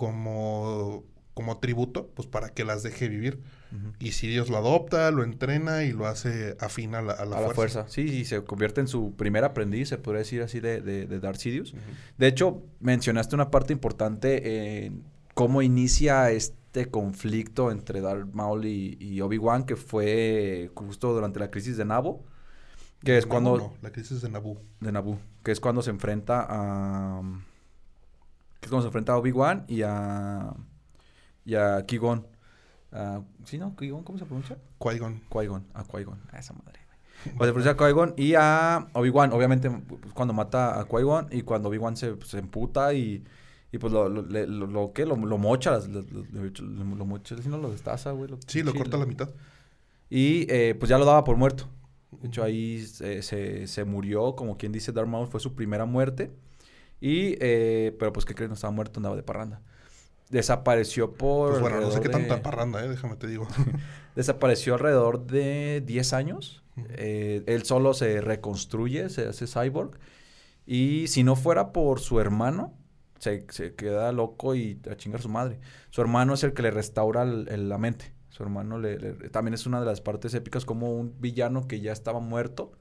como, 0.00 1.04
como 1.34 1.58
tributo, 1.58 2.08
pues 2.14 2.26
para 2.26 2.48
que 2.48 2.64
las 2.64 2.82
deje 2.82 3.10
vivir. 3.10 3.42
Y 3.98 4.12
Sirius 4.12 4.48
lo 4.48 4.56
adopta, 4.56 5.10
lo 5.10 5.22
entrena 5.22 5.84
y 5.84 5.92
lo 5.92 6.06
hace 6.06 6.56
afín 6.58 6.94
a 6.94 7.02
la, 7.02 7.12
a 7.12 7.26
la 7.26 7.36
a 7.36 7.40
la 7.42 7.50
fuerza. 7.50 7.82
fuerza. 7.82 7.88
Sí, 7.88 8.00
y 8.00 8.24
se 8.24 8.42
convierte 8.42 8.80
en 8.80 8.88
su 8.88 9.14
primer 9.14 9.44
aprendiz, 9.44 9.90
se 9.90 9.98
podría 9.98 10.20
decir 10.20 10.40
así, 10.40 10.58
de, 10.58 10.80
de, 10.80 11.04
de 11.06 11.20
Darth 11.20 11.36
Sidious. 11.36 11.74
De 12.16 12.26
hecho, 12.26 12.62
mencionaste 12.80 13.34
una 13.34 13.50
parte 13.50 13.74
importante 13.74 14.86
en 14.86 15.04
cómo 15.34 15.60
inicia 15.60 16.30
este 16.30 16.86
conflicto 16.86 17.70
entre 17.70 18.00
Darth 18.00 18.32
Maul 18.32 18.64
y, 18.64 18.96
y 18.98 19.20
Obi-Wan, 19.20 19.64
que 19.64 19.76
fue 19.76 20.70
justo 20.74 21.12
durante 21.12 21.40
la 21.40 21.50
crisis 21.50 21.76
de 21.76 21.84
Naboo, 21.84 22.24
que 23.04 23.18
es 23.18 23.26
Naboo 23.26 23.30
cuando... 23.30 23.56
no, 23.58 23.74
la 23.82 23.92
crisis 23.92 24.22
de 24.22 24.30
Naboo. 24.30 24.62
De 24.80 24.92
Naboo, 24.92 25.18
que 25.44 25.52
es 25.52 25.60
cuando 25.60 25.82
se 25.82 25.90
enfrenta 25.90 26.46
a... 26.48 27.20
Que 28.60 28.66
es 28.66 28.70
cuando 28.70 28.82
se 28.82 28.88
enfrenta 28.88 29.12
a 29.14 29.18
Obi-Wan 29.18 29.64
y 29.68 29.82
a... 29.82 30.52
Y 31.44 31.54
a 31.54 31.84
Qui-Gon. 31.86 32.26
Ah, 32.92 33.22
¿Sí, 33.44 33.58
no? 33.58 33.74
¿Qui-Gon 33.76 34.04
cómo 34.04 34.18
se 34.18 34.24
pronuncia? 34.26 34.58
Qui-Gon. 34.78 35.22
Qui-Gon, 35.30 35.64
a 35.74 35.84
Qui-Gon, 35.84 36.18
a 36.32 36.38
esa 36.38 36.52
madre, 36.54 36.80
güey. 36.86 37.34
Pues 37.38 37.48
se 37.48 37.52
pronuncia 37.54 37.76
Qui-Gon 37.76 38.14
y 38.16 38.34
a 38.34 38.88
Obi-Wan, 38.92 39.32
obviamente, 39.32 39.70
pues, 39.70 40.12
cuando 40.12 40.34
mata 40.34 40.78
a 40.80 40.86
Qui-Gon 40.86 41.28
y 41.30 41.42
cuando 41.42 41.68
Obi-Wan 41.70 41.96
se, 41.96 42.16
se 42.24 42.38
emputa 42.38 42.92
y, 42.92 43.24
y 43.72 43.78
pues 43.78 43.92
lo, 43.92 44.08
lo, 44.08 44.22
le- 44.22 44.46
lo, 44.46 44.66
lo- 44.66 44.92
¿qué? 44.92 45.06
Lo, 45.06 45.16
lo 45.16 45.38
mocha, 45.38 45.70
las- 45.70 45.88
lo, 45.88 47.04
mocha, 47.06 47.36
si 47.40 47.48
no 47.48 47.56
lo 47.58 47.70
destaza, 47.70 48.10
güey. 48.12 48.30
Sí, 48.46 48.62
lo 48.62 48.74
corta 48.74 48.96
a 48.96 49.00
la 49.00 49.06
mitad. 49.06 49.30
Y 50.10 50.46
eh, 50.52 50.74
pues 50.78 50.90
ya 50.90 50.98
lo 50.98 51.04
daba 51.04 51.24
por 51.24 51.36
muerto. 51.36 51.68
De 52.20 52.26
hecho, 52.28 52.42
ahí 52.42 52.84
eh, 53.00 53.22
se, 53.22 53.66
se 53.68 53.84
murió, 53.84 54.34
como 54.34 54.56
quien 54.58 54.72
dice, 54.72 54.90
Darth 54.92 55.08
Maul 55.08 55.28
fue 55.28 55.40
su 55.40 55.54
primera 55.54 55.84
muerte. 55.86 56.30
Y, 57.00 57.36
eh, 57.40 57.96
pero 57.98 58.12
pues, 58.12 58.24
¿qué 58.26 58.34
crees? 58.34 58.48
No 58.50 58.54
estaba 58.54 58.72
muerto, 58.72 58.98
andaba 59.00 59.16
de 59.16 59.22
parranda. 59.22 59.62
Desapareció 60.28 61.12
por. 61.14 61.50
Pues 61.50 61.62
bueno, 61.62 61.80
no 61.80 61.90
sé 61.90 62.00
qué 62.00 62.08
tanta 62.08 62.36
de- 62.36 62.40
parranda, 62.40 62.84
eh, 62.84 62.88
déjame 62.88 63.16
te 63.16 63.26
digo. 63.26 63.48
Desapareció 64.16 64.74
alrededor 64.74 65.26
de 65.26 65.82
10 65.84 66.12
años. 66.12 66.62
Eh, 66.90 67.42
él 67.46 67.64
solo 67.64 67.94
se 67.94 68.20
reconstruye, 68.20 69.08
se 69.08 69.26
hace 69.26 69.46
cyborg. 69.46 69.98
Y 70.66 71.08
si 71.08 71.24
no 71.24 71.34
fuera 71.36 71.72
por 71.72 72.00
su 72.00 72.20
hermano, 72.20 72.74
se, 73.18 73.44
se 73.50 73.74
queda 73.74 74.12
loco 74.12 74.54
y 74.54 74.80
a 74.90 74.96
chingar 74.96 75.20
su 75.20 75.28
madre. 75.28 75.58
Su 75.90 76.00
hermano 76.00 76.34
es 76.34 76.44
el 76.44 76.52
que 76.52 76.62
le 76.62 76.70
restaura 76.70 77.22
el- 77.22 77.48
el- 77.48 77.68
la 77.68 77.78
mente. 77.78 78.12
Su 78.28 78.44
hermano 78.44 78.78
le, 78.78 78.98
le- 78.98 79.12
también 79.30 79.54
es 79.54 79.66
una 79.66 79.80
de 79.80 79.86
las 79.86 80.00
partes 80.00 80.32
épicas 80.34 80.64
como 80.64 80.92
un 80.94 81.20
villano 81.20 81.66
que 81.66 81.80
ya 81.80 81.92
estaba 81.92 82.20
muerto. 82.20 82.72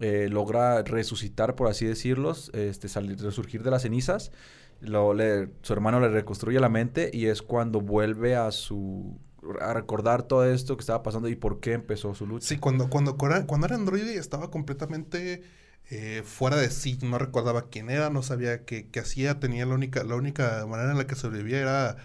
Eh, 0.00 0.28
logra 0.30 0.82
resucitar, 0.82 1.54
por 1.54 1.68
así 1.68 1.86
decirlo, 1.86 2.34
este, 2.52 2.88
salir, 2.88 3.20
resurgir 3.20 3.62
de 3.62 3.70
las 3.70 3.82
cenizas. 3.82 4.32
Lo, 4.80 5.14
su 5.62 5.72
hermano 5.72 6.00
le 6.00 6.08
reconstruye 6.08 6.58
la 6.58 6.68
mente 6.68 7.10
y 7.12 7.26
es 7.26 7.42
cuando 7.42 7.80
vuelve 7.80 8.34
a 8.34 8.50
su 8.50 9.18
a 9.60 9.74
recordar 9.74 10.22
todo 10.22 10.44
esto 10.44 10.76
que 10.76 10.82
estaba 10.82 11.02
pasando 11.02 11.28
y 11.28 11.34
por 11.34 11.60
qué 11.60 11.72
empezó 11.72 12.14
su 12.14 12.26
lucha. 12.26 12.46
Sí, 12.46 12.58
cuando, 12.58 12.88
cuando, 12.88 13.16
cuando 13.16 13.66
era 13.66 13.74
androide 13.74 14.16
estaba 14.16 14.50
completamente 14.50 15.42
eh, 15.90 16.22
fuera 16.24 16.56
de 16.56 16.70
sí, 16.70 16.98
no 17.02 17.18
recordaba 17.18 17.68
quién 17.68 17.90
era, 17.90 18.08
no 18.10 18.22
sabía 18.22 18.64
qué, 18.64 18.88
qué 18.88 19.00
hacía, 19.00 19.40
tenía 19.40 19.66
la 19.66 19.74
única, 19.74 20.04
la 20.04 20.14
única 20.14 20.64
manera 20.66 20.92
en 20.92 20.98
la 20.98 21.06
que 21.06 21.16
sobrevivía 21.16 21.60
era 21.60 21.96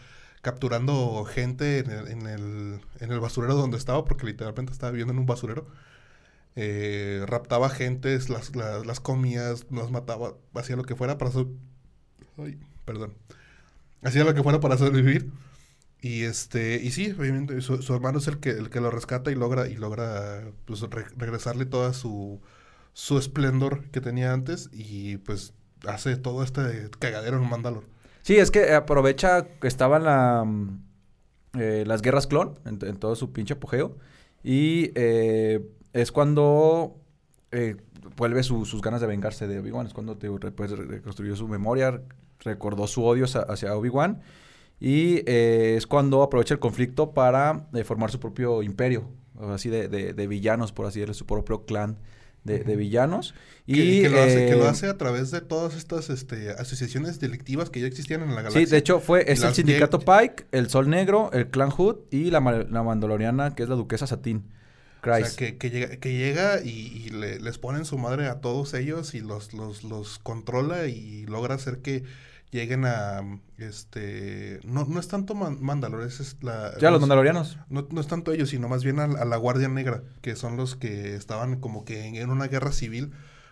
capturando 0.42 1.24
gente 1.26 1.80
en 1.80 1.92
el, 1.92 2.08
en 2.08 2.28
el, 2.28 2.82
en 3.00 3.12
el 3.12 3.20
basurero 3.20 3.56
donde 3.56 3.78
estaba, 3.78 4.04
porque 4.06 4.26
literalmente 4.26 4.72
estaba 4.72 4.92
viviendo 4.92 5.14
en 5.14 5.20
un 5.20 5.26
basurero. 5.26 5.68
Eh, 6.58 7.24
raptaba 7.28 7.70
gentes, 7.70 8.30
las, 8.30 8.56
las, 8.56 8.86
las 8.86 9.00
comía, 9.00 9.54
las 9.72 9.92
mataba, 9.92 10.34
hacía 10.56 10.76
lo 10.76 10.84
que 10.84 10.96
fuera 10.96 11.18
para 11.20 11.32
so- 11.32 11.52
perdón. 12.86 13.14
Hacía 14.04 14.24
lo 14.24 14.34
que 14.34 14.44
fuera 14.44 14.60
para 14.60 14.78
sobrevivir. 14.78 15.32
Y 16.02 16.24
este, 16.24 16.76
y 16.78 16.92
sí, 16.92 17.12
obviamente, 17.18 17.62
su, 17.62 17.94
hermano 17.94 18.20
es 18.20 18.28
el 18.28 18.40
que, 18.40 18.52
el 18.52 18.70
que 18.70 18.82
lo 18.82 18.92
rescata 18.92 19.32
y 19.32 19.36
logra, 19.36 19.68
y 19.68 19.76
logra 19.76 20.52
pues, 20.66 20.82
re- 20.82 21.06
regresarle 21.18 21.66
toda 21.66 21.94
su, 21.94 22.42
su 22.94 23.18
esplendor 23.18 23.90
que 23.92 24.02
tenía 24.02 24.34
antes. 24.34 24.70
Y 24.74 25.18
pues 25.18 25.54
hace 25.88 26.18
todo 26.18 26.44
este 26.44 26.90
cagadero 27.00 27.38
en 27.42 27.50
Mandalor. 27.50 27.86
Sí, 28.22 28.38
es 28.38 28.52
que 28.52 28.74
aprovecha 28.74 29.48
que 29.60 29.68
estaban 29.68 30.04
la, 30.04 30.46
eh, 31.60 31.84
las 31.88 32.02
guerras 32.02 32.28
clon 32.28 32.60
en, 32.66 32.80
en 32.82 32.98
todo 32.98 33.16
su 33.16 33.32
pinche 33.34 33.54
apogeo. 33.56 33.98
Y 34.44 34.92
eh, 34.96 35.66
es 35.98 36.12
cuando 36.12 36.96
eh, 37.52 37.76
vuelve 38.16 38.44
su- 38.44 38.66
sus 38.66 38.82
ganas 38.82 39.02
de 39.02 39.08
vengarse 39.08 39.48
de 39.48 39.60
Obi-Wan. 39.60 39.88
Es 39.88 39.94
cuando 39.94 40.18
te, 40.18 40.30
pues, 40.52 40.72
re- 40.72 40.86
reconstruyó 40.86 41.36
su 41.36 41.48
memoria, 41.48 42.02
recordó 42.40 42.88
su 42.88 43.04
odio 43.04 43.26
hacia, 43.26 43.76
Obi-Wan. 43.76 44.22
Y 44.80 45.24
eh, 45.26 45.76
es 45.78 45.88
cuando 45.88 46.22
aprovecha 46.22 46.54
el 46.54 46.60
conflicto 46.60 47.12
para 47.14 47.68
eh, 47.74 47.84
formar 47.84 48.12
su 48.12 48.20
propio 48.20 48.62
imperio. 48.64 49.10
Así 49.40 49.70
de, 49.70 49.88
de- 49.88 50.14
de 50.14 50.28
villanos, 50.28 50.72
por 50.72 50.86
así 50.86 51.00
decirlo, 51.00 51.14
su 51.14 51.26
propio 51.26 51.66
clan 51.66 51.98
de, 52.44 52.60
de 52.64 52.76
villanos. 52.76 53.34
Que, 53.66 53.74
Y 53.74 54.02
que 54.04 54.10
lo 54.10 54.22
hace, 54.22 54.46
que 54.48 54.56
lo 54.56 54.68
hace 54.68 54.88
a 54.88 54.98
través 54.98 55.32
de 55.32 55.42
todas 55.42 55.76
estas 55.76 56.10
este, 56.10 56.52
asociaciones 56.52 57.20
delictivas 57.20 57.70
que 57.70 57.82
ya 57.82 57.88
existían 57.88 58.22
en 58.22 58.30
la 58.30 58.36
galaxia. 58.38 58.62
Sí, 58.66 58.72
de 58.72 58.78
hecho 58.78 59.00
fue, 59.00 59.30
es 59.32 59.44
el 59.44 59.54
Sindicato 59.54 60.00
Pike, 60.00 60.46
el 60.52 60.70
Sol 60.70 60.90
Negro, 60.90 61.30
el 61.34 61.50
Clan 61.50 61.70
Hood 61.72 61.98
y 62.10 62.32
la, 62.32 62.40
la 62.40 62.84
Mandaloriana, 62.84 63.54
que 63.54 63.64
es 63.64 63.70
la 63.70 63.76
Duquesa 63.76 64.08
Satín. 64.08 64.44
O 65.10 65.16
sea, 65.16 65.32
Christ. 65.32 65.38
que, 65.38 65.58
que 65.58 65.70
llega, 65.70 65.98
que 65.98 66.18
llega 66.18 66.62
y, 66.64 66.70
y 66.70 67.10
le- 67.10 67.40
les 67.40 67.58
ponen 67.58 67.86
su 67.86 67.98
madre 67.98 68.28
a 68.28 68.42
todos 68.42 68.74
ellos 68.74 69.14
y 69.16 69.22
los, 69.22 69.54
los, 69.54 69.84
los 69.84 70.20
controla 70.20 70.88
y 70.88 71.26
logra 71.28 71.56
hacer 71.56 71.80
que 71.82 72.04
lleguen 72.52 72.86
a 72.86 73.22
este 73.58 74.60
no, 74.64 74.86
no 74.86 75.00
es 75.00 75.08
tanto 75.08 75.36
Man- 75.36 75.58
Mandalor, 75.62 76.04
es 76.04 76.38
la 76.42 76.78
ya, 76.80 76.92
los 76.92 77.02
Mandalorianos. 77.02 77.58
no, 77.70 77.88
no 77.92 78.02
es 78.02 78.08
tanto 78.08 78.32
ellos, 78.32 78.50
sino 78.50 78.68
más 78.70 78.84
bien 78.84 79.00
a, 79.00 79.04
a 79.06 79.26
la 79.26 79.38
Guardia 79.38 79.68
Negra, 79.68 80.04
que 80.22 80.36
son 80.36 80.58
los 80.58 80.76
que 80.76 81.16
estaban 81.16 81.60
como 81.60 81.84
que 81.86 82.06
en, 82.06 82.16
en 82.16 82.30
una 82.30 82.48
guerra 82.48 82.72
civil 82.72 83.12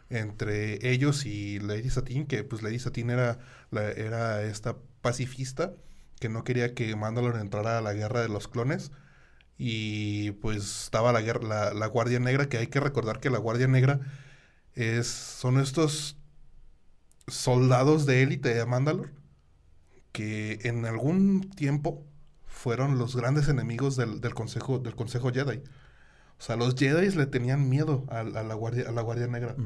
entre 0.10 0.92
ellos 0.92 1.26
y 1.26 1.60
Lady 1.60 1.90
Satin, 1.90 2.26
que 2.26 2.44
pues 2.44 2.62
Lady 2.62 2.80
Satin 2.80 3.10
era, 3.10 3.40
la- 3.72 3.92
era 3.92 4.44
esta 4.44 4.76
pacifista 5.02 5.74
que 6.20 6.30
no 6.30 6.44
quería 6.44 6.74
que 6.74 6.96
Mandalore 6.96 7.40
entrara 7.42 7.78
a 7.78 7.82
la 7.82 7.94
guerra 7.94 8.22
de 8.22 8.30
los 8.30 8.48
clones. 8.48 8.92
Y 9.58 10.32
pues 10.32 10.84
estaba 10.84 11.14
la, 11.14 11.22
guerra, 11.22 11.42
la, 11.48 11.74
la 11.74 11.88
Guardia 11.88 12.20
Negra, 12.20 12.50
que 12.50 12.58
hay 12.58 12.68
que 12.68 12.80
recordar 12.80 13.20
que 13.20 13.30
la 13.30 13.38
Guardia 13.38 13.68
Negra 13.68 14.00
es, 14.74 15.08
son 15.08 15.60
estos 15.60 16.18
soldados 17.28 18.06
de 18.06 18.22
élite 18.24 18.54
de 18.54 18.66
Mandalore 18.66 19.12
que 20.16 20.60
en 20.64 20.86
algún 20.86 21.50
tiempo 21.52 22.06
fueron 22.46 22.98
los 22.98 23.18
grandes 23.18 23.50
enemigos 23.50 23.98
del, 23.98 24.22
del 24.22 24.34
consejo, 24.34 24.80
del 24.80 24.96
consejo 24.96 25.30
Jedi. 25.30 25.58
O 25.58 26.42
sea, 26.42 26.56
los 26.56 26.76
Jedi 26.76 27.10
le 27.18 27.26
tenían 27.26 27.68
miedo 27.68 28.06
a, 28.10 28.20
a 28.22 28.24
la 28.24 28.54
guardia, 28.54 28.88
a 28.88 28.94
la 28.94 29.02
Guardia 29.02 29.28
Negra. 29.28 29.58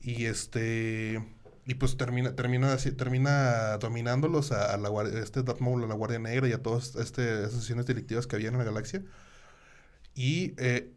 Y 0.00 0.24
este. 0.24 1.24
Y 1.70 1.74
pues 1.74 1.96
termina, 1.96 2.34
termina, 2.34 2.76
termina 2.76 3.78
dominándolos 3.78 4.50
a, 4.50 4.74
a 4.74 4.76
la 4.76 4.88
guardia, 4.88 5.20
este 5.20 5.44
Darth 5.44 5.60
Maul, 5.60 5.84
a 5.84 5.86
la 5.86 5.94
Guardia 5.94 6.18
Negra 6.18 6.48
y 6.48 6.52
a 6.52 6.58
todas 6.60 6.96
este, 6.96 7.44
asociaciones 7.44 7.86
delictivas 7.86 8.26
que 8.26 8.34
había 8.34 8.48
en 8.48 8.58
la 8.58 8.64
galaxia. 8.64 9.02
Y 10.14 10.54
eh, 10.58 10.90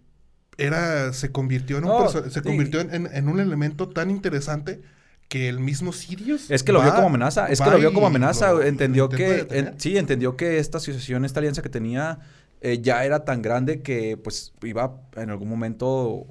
era, 0.57 1.13
se 1.13 1.31
convirtió 1.31 1.77
en 1.77 1.85
un, 1.85 1.91
se 2.31 2.41
convirtió 2.41 2.79
en, 2.81 2.93
en- 2.93 3.09
en 3.13 3.27
un 3.29 3.39
elemento 3.39 3.87
tan 3.89 4.09
interesante 4.09 4.81
que 5.29 5.47
el 5.47 5.59
mismo 5.59 5.93
Sirius. 5.93 6.49
Es 6.49 6.63
que 6.63 6.71
lo 6.71 6.81
vio 6.81 6.89
como 6.95 7.07
amenaza, 7.07 7.47
es 7.49 7.59
que 7.59 7.69
lo 7.69 7.77
vio 7.77 7.93
como 7.93 8.07
amenaza, 8.07 8.51
lo- 8.51 8.63
entendió 8.63 9.03
lo 9.03 9.09
que, 9.09 9.47
en- 9.51 9.79
sí, 9.79 9.97
entendió 9.97 10.35
que 10.37 10.57
esta 10.57 10.79
asociación, 10.79 11.23
esta 11.23 11.39
alianza 11.39 11.61
que 11.61 11.69
tenía 11.69 12.19
eh, 12.61 12.79
ya 12.81 13.05
era 13.05 13.25
tan 13.25 13.43
grande 13.43 13.81
que 13.83 14.17
pues 14.17 14.53
iba 14.63 15.01
en 15.17 15.29
algún 15.29 15.49
momento 15.49 16.25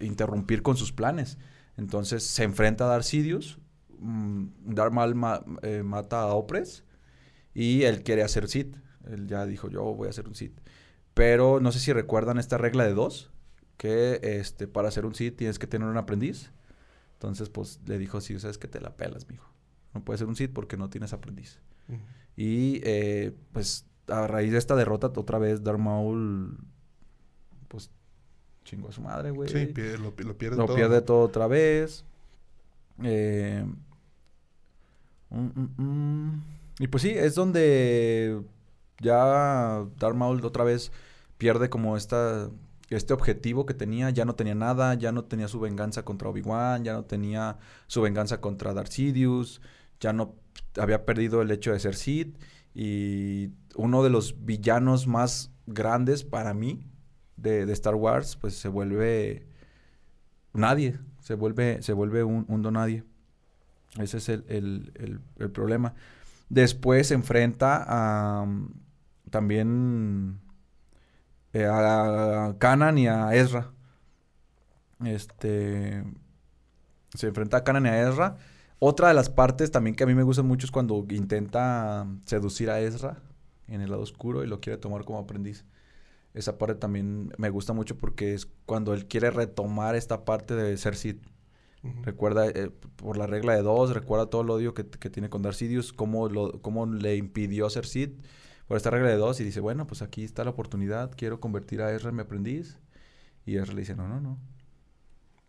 interrumpir 0.00 0.62
con 0.62 0.76
sus 0.78 0.92
planes. 0.92 1.36
Entonces 1.76 2.22
se 2.22 2.42
enfrenta 2.42 2.84
a 2.84 2.88
Darth 2.88 3.04
Sidious, 3.04 3.58
mm, 3.98 4.74
Darth 4.74 4.92
Maul 4.92 5.14
ma- 5.14 5.44
eh, 5.62 5.82
mata 5.82 6.20
a 6.22 6.34
Opress 6.34 6.84
y 7.54 7.82
él 7.84 8.02
quiere 8.02 8.22
hacer 8.22 8.48
Sith. 8.48 8.76
Él 9.10 9.26
ya 9.28 9.46
dijo, 9.46 9.68
yo 9.68 9.82
voy 9.94 10.06
a 10.08 10.10
hacer 10.10 10.26
un 10.28 10.34
Sith. 10.34 10.58
Pero 11.14 11.60
no 11.60 11.72
sé 11.72 11.78
si 11.78 11.92
recuerdan 11.92 12.38
esta 12.38 12.58
regla 12.58 12.84
de 12.84 12.92
dos, 12.94 13.30
que 13.76 14.20
este, 14.22 14.66
para 14.68 14.88
hacer 14.88 15.06
un 15.06 15.14
Sith 15.14 15.36
tienes 15.36 15.58
que 15.58 15.66
tener 15.66 15.88
un 15.88 15.96
aprendiz. 15.96 16.52
Entonces, 17.14 17.48
pues 17.48 17.80
le 17.86 17.98
dijo, 17.98 18.20
sí, 18.20 18.38
sabes 18.38 18.58
que 18.58 18.68
te 18.68 18.80
la 18.80 18.96
pelas, 18.96 19.28
mijo. 19.28 19.50
No 19.94 20.04
puedes 20.04 20.18
ser 20.18 20.28
un 20.28 20.36
Sith 20.36 20.52
porque 20.52 20.76
no 20.76 20.90
tienes 20.90 21.12
aprendiz. 21.12 21.60
Y 22.36 22.80
eh, 22.84 23.32
pues 23.52 23.86
a 24.08 24.26
raíz 24.26 24.52
de 24.52 24.58
esta 24.58 24.76
derrota, 24.76 25.06
otra 25.16 25.38
vez 25.38 25.62
Darth 25.64 25.78
Maul, 25.78 26.58
pues 27.68 27.90
chingó 28.64 28.88
a 28.88 28.92
su 28.92 29.00
madre, 29.00 29.30
güey. 29.30 29.48
Sí, 29.48 29.72
lo, 29.98 30.12
lo 30.16 30.36
pierde 30.36 30.56
Lo 30.56 30.66
todo. 30.66 30.76
pierde 30.76 31.00
todo 31.00 31.20
otra 31.20 31.46
vez. 31.46 32.04
Eh, 33.02 33.64
mm, 35.30 35.38
mm, 35.38 35.82
mm. 35.82 36.44
Y 36.78 36.88
pues 36.88 37.02
sí, 37.02 37.10
es 37.10 37.34
donde 37.34 38.42
ya 39.00 39.86
Darth 39.98 40.16
Maul 40.16 40.44
otra 40.44 40.64
vez 40.64 40.92
pierde 41.38 41.70
como 41.70 41.96
esta, 41.96 42.50
este 42.90 43.14
objetivo 43.14 43.66
que 43.66 43.74
tenía. 43.74 44.10
Ya 44.10 44.24
no 44.24 44.34
tenía 44.34 44.54
nada, 44.54 44.94
ya 44.94 45.12
no 45.12 45.24
tenía 45.24 45.48
su 45.48 45.60
venganza 45.60 46.04
contra 46.04 46.28
Obi-Wan, 46.28 46.84
ya 46.84 46.92
no 46.92 47.04
tenía 47.04 47.58
su 47.86 48.02
venganza 48.02 48.40
contra 48.40 48.74
Darth 48.74 48.90
Sidious, 48.90 49.60
ya 50.00 50.12
no 50.12 50.34
había 50.78 51.04
perdido 51.04 51.42
el 51.42 51.50
hecho 51.50 51.72
de 51.72 51.80
ser 51.80 51.94
Sith. 51.94 52.38
Y 52.74 53.50
uno 53.74 54.02
de 54.02 54.10
los 54.10 54.44
villanos 54.44 55.06
más 55.06 55.50
grandes 55.66 56.24
para 56.24 56.52
mí 56.54 56.86
de 57.36 57.70
Star 57.72 57.94
Wars, 57.94 58.36
pues 58.36 58.54
se 58.54 58.68
vuelve 58.68 59.46
nadie, 60.52 60.98
se 61.26 61.34
vuelve, 61.34 61.82
se 61.82 61.92
vuelve 61.92 62.24
un, 62.24 62.44
un 62.48 62.62
don 62.62 62.74
nadie. 62.74 63.04
Ese 63.98 64.18
es 64.18 64.28
el, 64.28 64.44
el- 64.48 64.92
el- 65.38 65.50
problema. 65.50 65.94
Después 66.50 67.08
se 67.08 67.14
enfrenta 67.14 67.84
a 67.88 68.46
mm, 68.46 68.70
también 69.30 70.40
eh, 71.52 71.66
a 71.66 72.54
Kanan 72.58 72.98
y 72.98 73.06
a 73.08 73.34
Ezra. 73.34 73.72
Este 75.04 76.02
se 77.14 77.28
enfrenta 77.28 77.58
a 77.58 77.64
Kanan 77.64 77.86
y 77.86 77.88
a 77.88 78.08
Ezra. 78.08 78.36
Otra 78.78 79.08
de 79.08 79.14
las 79.14 79.30
partes 79.30 79.70
también 79.70 79.96
que 79.96 80.04
a 80.04 80.06
mí 80.06 80.14
me 80.14 80.22
gusta 80.22 80.42
mucho 80.42 80.66
es 80.66 80.70
cuando 80.70 81.04
intenta 81.10 82.06
seducir 82.26 82.70
a 82.70 82.80
Ezra 82.80 83.18
en 83.68 83.80
el 83.80 83.90
lado 83.90 84.02
oscuro 84.02 84.44
y 84.44 84.46
lo 84.46 84.60
quiere 84.60 84.78
tomar 84.78 85.04
como 85.04 85.18
aprendiz. 85.18 85.64
Esa 86.36 86.58
parte 86.58 86.74
también 86.74 87.32
me 87.38 87.48
gusta 87.48 87.72
mucho 87.72 87.96
porque 87.96 88.34
es 88.34 88.46
cuando 88.66 88.92
él 88.92 89.06
quiere 89.06 89.30
retomar 89.30 89.96
esta 89.96 90.24
parte 90.24 90.54
de 90.54 90.76
ser 90.76 90.94
Sith. 90.94 91.26
Ujú. 91.82 92.02
Recuerda, 92.02 92.46
eh, 92.46 92.70
por 92.96 93.16
la 93.16 93.26
regla 93.26 93.54
de 93.54 93.62
dos, 93.62 93.94
recuerda 93.94 94.26
todo 94.26 94.42
el 94.42 94.50
odio 94.50 94.74
que, 94.74 94.86
que 94.86 95.08
tiene 95.08 95.30
con 95.30 95.40
Darth 95.40 95.56
Sidious, 95.56 95.92
cómo, 95.94 96.28
lo, 96.28 96.60
cómo 96.60 96.84
le 96.84 97.16
impidió 97.16 97.70
ser 97.70 97.86
Sith 97.86 98.22
por 98.68 98.76
esta 98.76 98.90
regla 98.90 99.08
de 99.08 99.16
dos 99.16 99.40
y 99.40 99.44
dice, 99.44 99.60
bueno, 99.60 99.86
pues 99.86 100.02
aquí 100.02 100.24
está 100.24 100.44
la 100.44 100.50
oportunidad, 100.50 101.12
quiero 101.16 101.40
convertir 101.40 101.80
a 101.80 101.92
Ezra 101.92 102.10
en 102.10 102.16
mi 102.16 102.22
aprendiz. 102.22 102.78
Y 103.44 103.56
Ezra 103.56 103.74
le 103.74 103.80
dice, 103.80 103.94
no, 103.94 104.06
no, 104.06 104.20
no, 104.20 104.38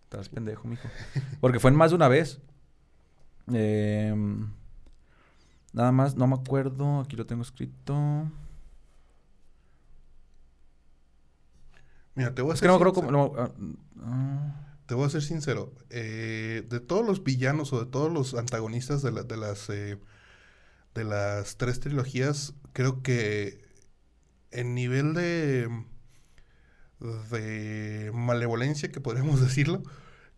estás 0.04 0.30
pendejo, 0.30 0.68
mijo. 0.68 0.88
Porque 1.42 1.60
fue 1.60 1.72
en 1.72 1.78
más 1.78 1.92
de 1.92 1.96
una 1.96 2.08
vez. 2.08 2.40
Em, 3.52 4.52
nada 5.74 5.92
más, 5.92 6.16
no 6.16 6.28
me 6.28 6.36
acuerdo, 6.36 7.02
aquí 7.02 7.16
lo 7.16 7.26
tengo 7.26 7.42
escrito. 7.42 8.32
Mira, 12.18 12.34
te 12.36 12.42
voy 12.42 12.52
a 12.52 12.54
Es 12.56 12.60
ser 12.60 12.70
que 12.70 12.78
no 12.78 12.80
no, 13.12 13.34
ah, 13.38 13.52
ah. 14.02 14.54
Te 14.86 14.96
voy 14.96 15.06
a 15.06 15.10
ser 15.10 15.22
sincero. 15.22 15.74
eh, 15.90 16.66
de 16.70 16.80
todos 16.80 17.06
los 17.06 17.24
villanos 17.24 17.74
o 17.74 17.80
de 17.84 17.92
todos 17.92 18.12
los 18.12 18.34
antagonistas 18.36 19.02
de, 19.02 19.12
la- 19.12 19.24
de 19.24 19.38
las 19.38 19.70
eh, 19.70 20.00
de 20.96 21.04
las 21.06 21.58
tres 21.58 21.80
trilogías, 21.82 22.54
creo 22.74 23.04
que 23.04 23.62
en 24.52 24.76
nivel 24.76 25.14
de 25.16 25.70
de 27.32 28.12
malevolencia, 28.14 28.92
que 28.92 29.02
podríamos 29.02 29.42
decirlo, 29.42 29.84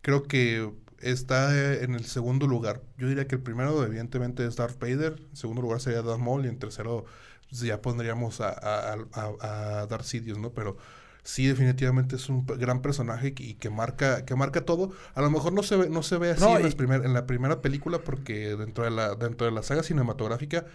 creo 0.02 0.24
que 0.24 0.72
está 1.00 1.82
en 1.82 1.94
el 1.94 2.04
segundo 2.04 2.46
lugar. 2.46 2.82
Yo 2.98 3.08
diría 3.08 3.26
que 3.26 3.36
el 3.36 3.42
primero, 3.42 3.84
evidentemente, 3.84 4.46
es 4.46 4.56
Darth 4.56 4.78
Vader. 4.78 5.16
En 5.30 5.36
segundo 5.36 5.62
lugar 5.62 5.80
sería 5.80 6.02
Darth 6.02 6.20
Maul. 6.20 6.44
Y 6.44 6.48
en 6.48 6.58
tercero, 6.58 7.04
ya 7.50 7.80
pondríamos 7.82 8.40
a, 8.42 8.50
a, 8.50 8.94
a, 9.14 9.80
a 9.82 9.86
Darth 9.86 10.04
Sidious, 10.04 10.38
¿no? 10.38 10.52
Pero 10.52 10.76
sí, 11.22 11.46
definitivamente 11.46 12.16
es 12.16 12.28
un 12.28 12.46
gran 12.46 12.82
personaje 12.82 13.34
y 13.38 13.54
que 13.54 13.70
marca, 13.70 14.24
que 14.24 14.34
marca 14.34 14.64
todo. 14.64 14.90
A 15.14 15.20
lo 15.22 15.30
mejor 15.30 15.52
no 15.52 15.62
se 15.62 15.76
ve, 15.76 15.88
no 15.90 16.02
se 16.02 16.18
ve 16.18 16.30
así 16.30 16.42
No, 16.42 16.56
en, 16.56 16.62
las 16.62 16.74
primer- 16.74 17.04
en 17.04 17.14
la 17.14 17.26
primera 17.26 17.60
película, 17.62 17.98
porque 17.98 18.56
dentro 18.56 18.84
de 18.84 18.90
la, 18.90 19.14
dentro 19.14 19.46
de 19.46 19.52
la 19.52 19.62
saga 19.62 19.82
cinematográfica, 19.82 20.66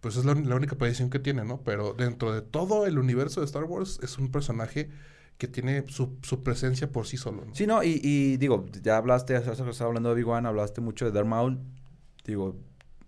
pues 0.00 0.16
es 0.16 0.24
la, 0.24 0.32
única 0.32 0.74
aparición 0.74 1.08
que 1.08 1.18
tiene, 1.18 1.44
¿no? 1.44 1.60
Pero 1.62 1.94
dentro 1.94 2.32
de 2.32 2.42
todo 2.42 2.86
el 2.86 2.98
universo 2.98 3.40
de 3.40 3.46
Star 3.46 3.64
Wars, 3.64 4.00
es 4.02 4.18
un 4.18 4.30
personaje 4.30 4.90
que 5.38 5.48
tiene 5.48 5.84
su, 5.88 6.16
su 6.22 6.42
presencia 6.42 6.92
por 6.92 7.06
sí 7.06 7.16
solo, 7.16 7.44
¿no? 7.46 7.54
Sí, 7.54 7.66
no, 7.66 7.82
y, 7.82 8.00
y 8.02 8.36
digo, 8.36 8.66
ya 8.82 8.98
hablaste, 8.98 9.34
estaba 9.34 9.88
hablando 9.88 10.10
de 10.10 10.14
Obi-Wan, 10.14 10.46
hablaste 10.46 10.80
mucho 10.80 11.06
de 11.06 11.10
Darth 11.10 11.26
Maul. 11.26 11.58
Digo, 12.24 12.56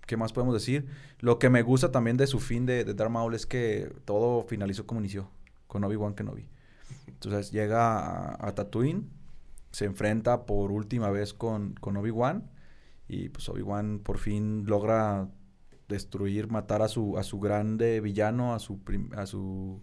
¿qué 0.07 0.17
más 0.17 0.33
podemos 0.33 0.55
decir? 0.55 0.87
Lo 1.21 1.39
que 1.39 1.51
me 1.51 1.63
gusta 1.63 1.93
también 1.93 2.17
de 2.17 2.27
su 2.27 2.41
fin 2.41 2.67
de, 2.67 2.85
de 2.85 2.95
Darth 2.95 3.11
Maul 3.11 3.35
es 3.35 3.47
que 3.47 3.93
todo 4.05 4.43
finalizó 4.49 4.87
como 4.87 5.01
inició, 5.01 5.29
con 5.67 5.85
Obi-Wan 5.85 6.15
Kenobi. 6.15 6.49
Entonces 7.17 7.51
llega 7.53 8.35
a, 8.47 8.55
Tatooine, 8.55 9.11
se 9.73 9.85
enfrenta 9.87 10.47
por 10.47 10.71
última 10.73 11.11
vez 11.11 11.35
con, 11.35 11.75
con 11.75 11.97
Obi-Wan, 11.97 12.51
y 13.09 13.29
pues 13.31 13.49
Obi-Wan 13.49 14.01
por 14.01 14.19
fin 14.19 14.65
logra 14.67 15.29
destruir, 15.89 16.49
matar 16.51 16.83
a 16.83 16.89
su, 16.89 17.19
a 17.19 17.23
su 17.23 17.39
grande 17.41 18.01
villano, 18.01 18.55
a 18.55 18.59
su, 18.59 18.81
a 19.17 19.27
su, 19.27 19.83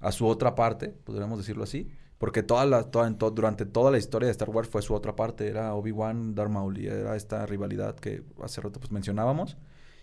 a 0.00 0.12
su 0.12 0.26
otra 0.26 0.54
parte, 0.54 0.88
podríamos 0.90 1.38
decirlo 1.38 1.64
así. 1.64 1.90
Porque 2.18 2.42
toda 2.44 2.66
la, 2.66 2.84
toda- 2.90 3.10
durante 3.10 3.66
toda 3.66 3.90
la 3.90 3.98
historia 3.98 4.26
de 4.26 4.32
Star 4.32 4.50
Wars 4.50 4.68
fue 4.68 4.80
su 4.82 4.94
otra 4.94 5.16
parte. 5.16 5.48
Era 5.48 5.74
Obi-Wan, 5.74 6.34
Darth 6.36 6.50
Maul. 6.52 6.78
Y 6.78 6.86
era 6.86 7.16
esta 7.16 7.44
rivalidad 7.46 7.96
que 7.96 8.22
hace 8.42 8.60
rato 8.60 8.78
pues 8.80 8.92
mencionábamos. 8.92 9.56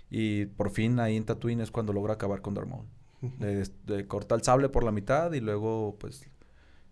Y 0.09 0.47
por 0.47 0.69
fin 0.71 0.99
ahí 0.99 1.15
en 1.17 1.25
Tatooine 1.25 1.61
es 1.61 1.71
cuando 1.71 1.93
logra 1.93 2.15
acabar 2.15 2.41
con 2.41 2.53
Darth 2.55 2.67
Maul. 2.67 2.87
Des- 3.21 3.73
le 3.87 4.07
corta 4.07 4.35
el 4.35 4.43
sable 4.43 4.69
por 4.69 4.83
la 4.83 4.91
mitad 4.91 5.31
y 5.33 5.39
luego 5.41 5.97
pues 5.99 6.25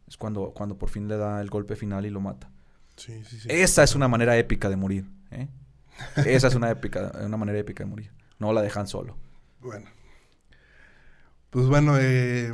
es 0.07 0.17
cuando, 0.17 0.51
cuando 0.51 0.77
por 0.77 0.89
fin 0.89 1.07
le 1.07 1.17
da 1.17 1.41
el 1.41 1.49
golpe 1.49 1.75
final 1.75 2.05
y 2.05 2.09
lo 2.09 2.19
mata. 2.21 2.51
Sí, 2.95 3.23
sí, 3.25 3.39
sí. 3.39 3.47
Esa 3.51 3.83
es 3.83 3.95
una 3.95 4.07
manera 4.07 4.37
épica 4.37 4.69
de 4.69 4.75
morir. 4.75 5.09
¿eh? 5.31 5.47
Esa 6.25 6.47
es 6.47 6.55
una, 6.55 6.69
épica, 6.71 7.11
una 7.23 7.37
manera 7.37 7.57
épica 7.59 7.83
de 7.83 7.89
morir. 7.89 8.11
No 8.39 8.53
la 8.53 8.61
dejan 8.61 8.87
solo. 8.87 9.17
Bueno. 9.61 9.87
Pues 11.49 11.67
bueno, 11.67 11.97
eh, 11.99 12.53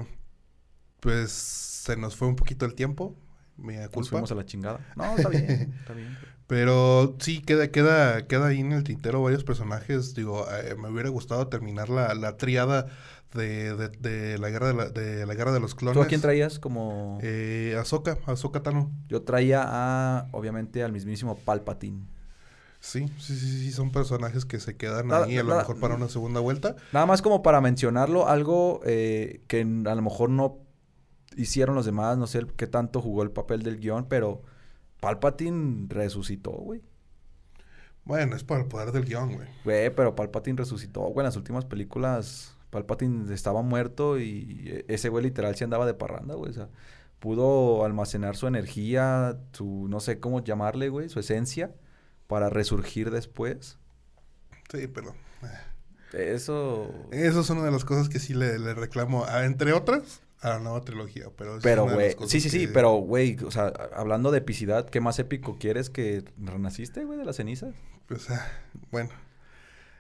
pues 1.00 1.32
se 1.32 1.96
nos 1.98 2.16
fue 2.16 2.28
un 2.28 2.36
poquito 2.36 2.66
el 2.66 2.76
tiempo. 2.76 3.16
Nos 3.58 3.90
culpa. 3.90 4.10
fuimos 4.10 4.32
a 4.32 4.36
la 4.36 4.46
chingada. 4.46 4.80
No, 4.96 5.16
está 5.16 5.30
bien, 5.30 5.74
está 5.80 5.94
bien. 5.94 6.18
Pero 6.48 7.16
sí, 7.20 7.42
queda, 7.42 7.72
queda, 7.72 8.28
queda 8.28 8.48
ahí 8.48 8.60
en 8.60 8.72
el 8.74 8.84
tintero 8.84 9.22
varios 9.22 9.44
personajes. 9.44 10.14
Digo, 10.16 10.46
eh, 10.52 10.76
me 10.76 10.90
hubiera 10.90 11.10
gustado 11.10 11.48
terminar 11.48 11.90
la, 11.90 12.14
la 12.16 12.38
triada 12.38 12.88
de, 13.34 13.76
de, 13.76 13.90
de 13.90 14.38
la 14.38 14.50
guerra 14.50 14.68
de 14.68 14.74
la, 14.74 14.90
de 14.90 15.26
la 15.26 15.34
guerra 15.36 15.52
de 15.52 15.60
los 15.60 15.76
clones. 15.76 15.96
¿Tú 15.96 16.02
a 16.04 16.08
quién 16.08 16.22
traías 16.22 16.60
como...? 16.60 17.20
Eh, 17.22 17.76
Ahsoka, 17.80 18.18
Ahsoka 18.26 18.62
Tano. 18.62 18.92
Yo 19.10 19.24
traía 19.24 19.64
a, 19.66 20.28
obviamente, 20.32 20.84
al 20.84 20.92
mismísimo 20.92 21.38
Palpatine. 21.38 22.06
Sí, 22.80 23.08
sí, 23.18 23.36
sí, 23.38 23.48
sí, 23.60 23.72
son 23.72 23.92
personajes 23.92 24.44
que 24.46 24.60
se 24.60 24.76
quedan 24.76 25.08
Nada- 25.08 25.26
ahí 25.26 25.38
a 25.38 25.44
lo 25.44 25.56
mejor 25.56 25.80
para 25.80 25.96
una 25.96 26.10
segunda 26.10 26.42
vuelta. 26.42 26.76
Nada 26.92 27.06
más 27.06 27.22
como 27.22 27.42
para 27.42 27.62
mencionarlo, 27.62 28.28
algo 28.28 28.82
eh, 28.86 29.42
que 29.48 29.62
a 29.62 29.96
lo 29.96 30.02
mejor 30.02 30.30
no 30.30 30.58
hicieron 31.38 31.76
los 31.76 31.86
demás, 31.86 32.18
no 32.18 32.28
sé 32.28 32.40
el- 32.40 32.54
qué 32.54 32.68
tanto 32.68 33.02
jugó 33.02 33.24
el 33.24 33.32
papel 33.32 33.64
del 33.64 33.80
guion, 33.80 34.06
pero 34.10 34.42
Palpatine 35.00 35.86
resucitó, 35.90 36.52
güey. 36.52 36.82
Bueno, 38.06 38.36
es 38.36 38.44
por 38.44 38.60
el 38.60 38.66
poder 38.66 38.92
del 38.92 39.06
guion, 39.06 39.34
güey. 39.34 39.48
Güey, 39.64 39.90
pero 39.96 40.14
Palpatine 40.16 40.58
resucitó, 40.58 41.02
güey. 41.04 41.20
En 41.20 41.26
las 41.28 41.38
últimas 41.38 41.64
películas, 41.64 42.53
Palpatine 42.74 43.34
estaba 43.34 43.62
muerto 43.62 44.20
y 44.20 44.64
e- 44.68 44.86
ese 44.90 45.08
güey 45.10 45.24
literal 45.24 45.56
se 45.56 45.64
andaba 45.64 45.86
de 45.86 45.94
parranda, 45.94 46.36
güey. 46.36 46.50
O 46.52 46.54
sea, 46.54 46.68
pudo 47.20 47.86
almacenar 47.86 48.36
su 48.36 48.48
energía, 48.48 49.38
su, 49.54 49.88
no 49.88 50.00
sé 50.02 50.20
cómo 50.20 50.44
llamarle, 50.44 50.90
güey, 50.90 51.08
su 51.08 51.20
esencia, 51.22 51.72
para 52.28 52.50
resurgir 52.50 53.12
después. 53.12 53.78
Sí, 54.72 54.88
pero... 54.88 55.14
Eso... 56.14 56.92
Eso 57.12 57.40
es 57.42 57.50
una 57.50 57.64
de 57.64 57.72
las 57.72 57.86
cosas 57.86 58.10
que 58.10 58.20
sí 58.20 58.34
le, 58.34 58.60
le 58.60 58.74
reclamo, 58.74 59.26
a- 59.26 59.46
entre 59.46 59.74
otras, 59.74 60.22
a 60.42 60.50
la 60.50 60.60
nueva 60.60 60.82
trilogía. 60.82 61.26
Pero, 61.64 61.86
güey, 61.86 62.16
sí, 62.28 62.40
sí, 62.42 62.50
sí, 62.50 62.68
que- 62.68 62.74
pero, 62.74 62.94
güey, 62.98 63.38
o 63.46 63.52
sea, 63.52 63.68
hablando 63.96 64.30
de 64.32 64.40
epicidad, 64.40 64.90
¿qué 64.90 65.00
más 65.02 65.18
épico 65.20 65.58
quieres 65.60 65.90
que 65.90 66.24
renaciste, 66.38 67.06
güey, 67.06 67.18
de 67.18 67.26
las 67.26 67.38
cenizas? 67.38 67.74
Pues, 68.08 68.30
ah, 68.30 68.46
bueno. 68.92 69.10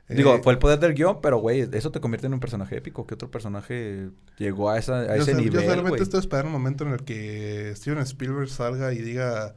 Digo, 0.10 0.36
Eh, 0.36 0.41
fue 0.43 0.54
el 0.54 0.60
poder 0.60 0.80
del 0.80 0.93
guion, 0.93 1.22
pero, 1.22 1.38
güey, 1.38 1.68
eso 1.72 1.91
te 1.91 1.99
convierte 2.01 2.28
en 2.28 2.34
un 2.34 2.39
personaje 2.39 2.78
épico. 2.78 3.08
¿Qué 3.08 3.16
otro 3.16 3.32
personaje 3.32 4.10
llegó 4.38 4.70
a, 4.70 4.78
esa, 4.78 4.99
a 4.99 5.16
ese 5.16 5.32
sol- 5.32 5.38
nivel, 5.38 5.54
Yo 5.54 5.62
solamente 5.62 6.04
estoy 6.04 6.20
esperando 6.20 6.47
un 6.49 6.54
momento 6.54 6.84
en 6.86 6.91
el 6.93 7.04
que 7.04 7.74
Steven 7.76 7.99
Spielberg 7.99 8.49
salga 8.49 8.93
y 8.93 8.99
diga, 9.01 9.56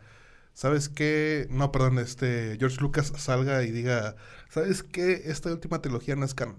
¿sabes 0.55 0.88
qué? 0.88 1.47
No, 1.51 1.72
perdón, 1.72 1.99
este 1.99 2.57
George 2.59 2.80
Lucas 2.80 3.12
salga 3.16 3.62
y 3.64 3.70
diga, 3.72 4.16
¿sabes 4.49 4.82
qué? 4.82 5.22
Esta 5.26 5.51
última 5.53 5.82
trilogía 5.82 6.16
no 6.16 6.24
es 6.24 6.34
canon. 6.34 6.57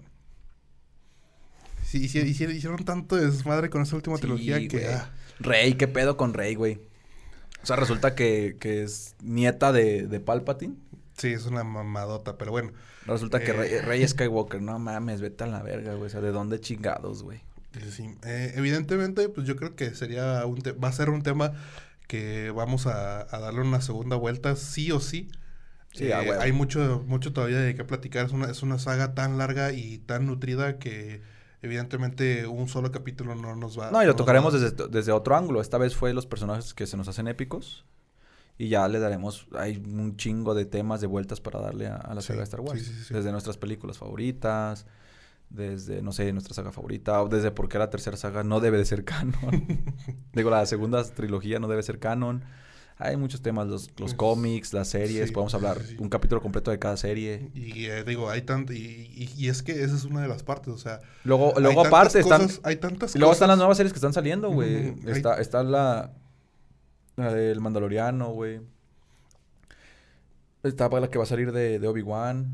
Sí, 1.84 2.00
hici- 2.06 2.22
hici- 2.24 2.50
hicieron 2.54 2.84
tanto 2.84 3.16
desmadre 3.16 3.70
con 3.70 3.82
esta 3.82 3.96
última 3.96 4.16
Sí, 4.16 4.22
trilogía 4.22 4.66
que... 4.68 4.86
ah, 4.86 5.10
Rey, 5.40 5.74
¿qué 5.74 5.88
pedo 5.88 6.16
con 6.16 6.34
Rey, 6.34 6.54
güey? 6.54 6.80
O 7.62 7.66
sea, 7.66 7.76
resulta 7.76 8.14
que, 8.14 8.56
que 8.60 8.82
es 8.82 9.16
nieta 9.22 9.72
de, 9.72 10.06
de 10.06 10.20
Palpatine. 10.20 10.76
sí, 11.16 11.28
es 11.32 11.46
una 11.46 11.64
mamadota, 11.64 12.38
pero 12.38 12.50
bueno. 12.52 12.72
Resulta 13.08 13.40
que 13.40 13.50
Eh. 13.50 13.54
Rey, 13.54 13.78
Rey 13.80 14.06
Skywalker, 14.08 14.62
no 14.62 14.78
mames, 14.78 15.20
vete 15.20 15.44
a 15.44 15.46
la 15.48 15.62
verga, 15.62 15.94
güey. 15.94 16.06
O 16.06 16.10
sea, 16.10 16.20
¿de 16.20 16.30
dónde 16.30 16.60
chingados, 16.60 17.22
güey? 17.22 17.40
Sí. 17.90 18.10
Eh, 18.24 18.52
evidentemente, 18.56 19.28
pues 19.28 19.46
yo 19.46 19.56
creo 19.56 19.74
que 19.76 19.94
sería 19.94 20.44
un 20.46 20.60
te- 20.62 20.72
va 20.72 20.88
a 20.88 20.92
ser 20.92 21.10
un 21.10 21.22
tema 21.22 21.52
que 22.06 22.50
vamos 22.50 22.86
a, 22.86 23.20
a 23.34 23.38
darle 23.40 23.60
una 23.60 23.80
segunda 23.80 24.16
vuelta, 24.16 24.56
sí 24.56 24.90
o 24.92 25.00
sí. 25.00 25.28
Sí, 25.92 26.10
a 26.12 26.22
Eh, 26.22 26.32
hay 26.40 26.52
mucho, 26.52 27.02
mucho 27.06 27.32
todavía 27.32 27.58
de 27.60 27.74
qué 27.74 27.84
platicar. 27.84 28.26
Es 28.26 28.32
una, 28.32 28.50
es 28.50 28.62
una 28.62 28.78
saga 28.78 29.14
tan 29.14 29.38
larga 29.38 29.72
y 29.72 29.98
tan 29.98 30.26
nutrida 30.26 30.78
que 30.78 31.20
evidentemente 31.62 32.46
un 32.46 32.68
solo 32.68 32.90
capítulo 32.92 33.34
no 33.34 33.54
nos 33.56 33.78
va 33.78 33.90
No, 33.90 34.02
y 34.02 34.06
lo 34.06 34.16
tocaremos 34.16 34.54
va- 34.54 34.58
desde, 34.58 34.88
desde 34.88 35.12
otro 35.12 35.36
ángulo. 35.36 35.60
Esta 35.60 35.76
vez 35.78 35.94
fue 35.96 36.12
los 36.14 36.26
personajes 36.26 36.72
que 36.74 36.86
se 36.86 36.96
nos 36.96 37.08
hacen 37.08 37.28
épicos. 37.28 37.84
Y 38.58 38.68
ya 38.68 38.88
le 38.88 38.98
daremos, 38.98 39.46
hay 39.56 39.76
un 39.76 40.16
chingo 40.16 40.52
de 40.54 40.64
temas 40.64 41.00
de 41.00 41.06
vueltas 41.06 41.40
para 41.40 41.60
darle 41.60 41.86
a, 41.86 41.94
a 41.96 42.12
la 42.14 42.20
Sí, 42.20 42.26
saga 42.28 42.38
de 42.40 42.44
Star 42.44 42.60
Wars. 42.60 42.80
sí, 42.82 42.86
sí, 42.92 43.04
sí. 43.06 43.14
Desde 43.14 43.30
nuestras 43.30 43.56
películas 43.56 43.98
favoritas, 43.98 44.84
desde, 45.48 46.02
no 46.02 46.10
sé, 46.12 46.32
nuestra 46.32 46.54
saga 46.54 46.72
favorita, 46.72 47.22
o 47.22 47.28
desde 47.28 47.50
por 47.52 47.68
qué 47.68 47.78
la 47.78 47.88
tercera 47.88 48.16
saga 48.16 48.42
no 48.42 48.58
debe 48.60 48.76
de 48.78 48.84
ser 48.84 49.04
canon. 49.04 49.64
Digo, 50.32 50.50
la 50.50 50.66
segunda 50.66 51.04
trilogía 51.04 51.58
no 51.60 51.68
debe 51.68 51.82
ser 51.84 51.98
canon. 52.00 52.42
Hay 53.00 53.16
muchos 53.16 53.42
temas, 53.42 53.68
los, 53.68 53.90
los 54.00 54.12
cómics, 54.14 54.72
las 54.72 54.88
series, 54.88 55.30
podemos 55.30 55.54
hablar 55.54 55.78
un 56.00 56.08
capítulo 56.08 56.42
completo 56.42 56.72
de 56.72 56.80
cada 56.80 56.96
serie. 56.96 57.48
Y 57.54 57.84
eh, 57.84 58.02
digo, 58.02 58.28
hay 58.28 58.42
tanto... 58.42 58.72
Y, 58.72 58.78
y- 58.78 59.32
y 59.36 59.48
es 59.48 59.62
que 59.62 59.84
esa 59.84 59.94
es 59.94 60.04
una 60.04 60.20
de 60.20 60.26
las 60.26 60.42
partes, 60.42 60.74
o 60.74 60.78
sea... 60.78 61.00
Luego, 61.22 61.54
luego 61.60 61.86
aparte 61.86 62.18
están... 62.18 62.42
cosas- 62.42 62.60
hay 62.64 62.74
tantas 62.74 63.14
Y 63.14 63.20
luego 63.20 63.32
están 63.32 63.46
las 63.50 63.56
nuevas 63.58 63.76
series 63.76 63.92
que 63.92 63.98
están 63.98 64.12
saliendo, 64.12 64.50
güey. 64.50 64.74
Hay- 64.88 64.96
Está, 65.06 65.40
está 65.40 65.62
la, 65.62 66.10
la 67.24 67.32
del 67.32 67.60
Mandaloriano, 67.60 68.30
güey. 68.32 68.60
Está 70.62 70.88
la 70.88 71.08
que 71.08 71.18
va 71.18 71.24
a 71.24 71.26
salir 71.26 71.52
de, 71.52 71.78
de 71.78 71.88
Obi-Wan. 71.88 72.46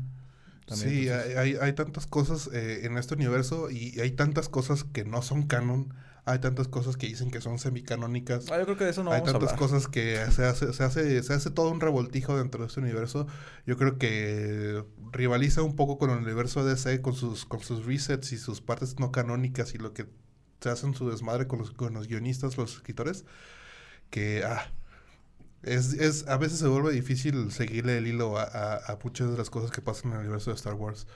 Sí, 0.67 1.07
entonces- 1.07 1.11
hay, 1.11 1.33
hay, 1.53 1.57
hay 1.61 1.73
tantas 1.73 2.07
cosas 2.07 2.49
eh, 2.53 2.81
en 2.85 2.97
este 2.97 3.15
universo 3.15 3.69
y 3.69 3.99
hay 3.99 4.11
tantas 4.11 4.49
cosas 4.49 4.83
que 4.83 5.05
no 5.05 5.21
son 5.21 5.43
canon. 5.43 5.93
Hay 6.27 6.39
tantas 6.39 6.67
cosas 6.67 6.97
que 6.97 7.05
dicen 7.05 7.29
que 7.29 7.39
son 7.39 7.59
semicanónicas. 7.59 8.49
Ah, 8.49 8.57
yo 8.57 8.65
creo 8.65 8.77
que 8.77 8.85
de 8.85 8.89
eso 8.89 9.03
no 9.03 9.11
hay 9.11 9.21
vamos 9.21 9.33
tantas 9.33 9.53
cosas 9.53 9.87
que 9.87 10.17
se 10.31 10.43
hace, 10.43 10.73
se 10.73 10.83
hace, 10.83 11.21
se 11.21 11.33
hace 11.33 11.51
todo 11.51 11.69
un 11.69 11.79
revoltijo 11.79 12.35
dentro 12.35 12.61
de 12.61 12.67
este 12.67 12.79
universo. 12.79 13.27
Yo 13.67 13.77
creo 13.77 13.99
que 13.99 14.83
rivaliza 15.11 15.61
un 15.61 15.75
poco 15.75 15.99
con 15.99 16.09
el 16.09 16.17
universo 16.17 16.65
DC, 16.65 16.99
con 17.03 17.13
sus, 17.13 17.45
con 17.45 17.59
sus 17.59 17.85
resets 17.85 18.31
y 18.31 18.39
sus 18.39 18.59
partes 18.61 18.99
no 18.99 19.11
canónicas 19.11 19.75
y 19.75 19.77
lo 19.77 19.93
que 19.93 20.07
se 20.61 20.69
hacen 20.69 20.95
su 20.95 21.07
desmadre 21.11 21.45
con 21.45 21.59
los, 21.59 21.69
con 21.69 21.93
los 21.93 22.07
guionistas, 22.07 22.57
los 22.57 22.73
escritores. 22.73 23.23
Que 24.09 24.43
ah, 24.45 24.71
es, 25.63 25.93
es, 25.93 26.27
a 26.27 26.37
veces 26.37 26.59
se 26.59 26.67
vuelve 26.67 26.91
difícil 26.91 27.51
seguirle 27.51 27.97
el 27.97 28.07
hilo 28.07 28.37
a, 28.37 28.43
a, 28.43 28.75
a 28.93 28.99
muchas 29.03 29.31
de 29.31 29.37
las 29.37 29.49
cosas 29.49 29.71
que 29.71 29.81
pasan 29.81 30.11
en 30.11 30.17
el 30.17 30.23
universo 30.25 30.51
de 30.51 30.55
Star 30.55 30.73
Wars. 30.75 31.07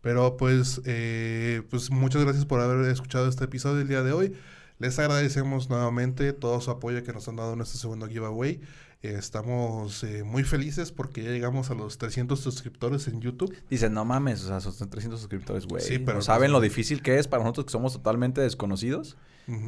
Pero 0.00 0.36
pues, 0.36 0.80
eh, 0.84 1.62
pues 1.70 1.90
muchas 1.90 2.22
gracias 2.24 2.44
por 2.44 2.60
haber 2.60 2.90
escuchado 2.90 3.28
este 3.28 3.44
episodio 3.44 3.80
el 3.82 3.88
día 3.88 4.02
de 4.02 4.12
hoy. 4.12 4.34
Les 4.78 4.98
agradecemos 4.98 5.70
nuevamente 5.70 6.32
todo 6.32 6.60
su 6.60 6.72
apoyo 6.72 7.04
que 7.04 7.12
nos 7.12 7.28
han 7.28 7.36
dado 7.36 7.52
en 7.52 7.60
este 7.60 7.78
segundo 7.78 8.08
giveaway. 8.08 8.60
Eh, 9.02 9.14
estamos 9.16 10.02
eh, 10.02 10.24
muy 10.24 10.42
felices 10.42 10.90
porque 10.90 11.22
ya 11.22 11.30
llegamos 11.30 11.70
a 11.70 11.74
los 11.74 11.98
300 11.98 12.38
suscriptores 12.40 13.06
en 13.06 13.20
YouTube. 13.20 13.54
Dicen, 13.70 13.94
no 13.94 14.04
mames, 14.04 14.42
o 14.44 14.48
sea, 14.48 14.60
son 14.60 14.90
300 14.90 15.20
suscriptores, 15.20 15.66
güey. 15.66 15.82
Sí, 15.82 16.00
pero 16.00 16.18
¿No 16.18 16.22
saben 16.22 16.46
pues- 16.50 16.52
lo 16.52 16.60
difícil 16.60 17.00
que 17.02 17.18
es 17.20 17.28
para 17.28 17.44
nosotros 17.44 17.66
que 17.66 17.72
somos 17.72 17.92
totalmente 17.92 18.40
desconocidos? 18.40 19.16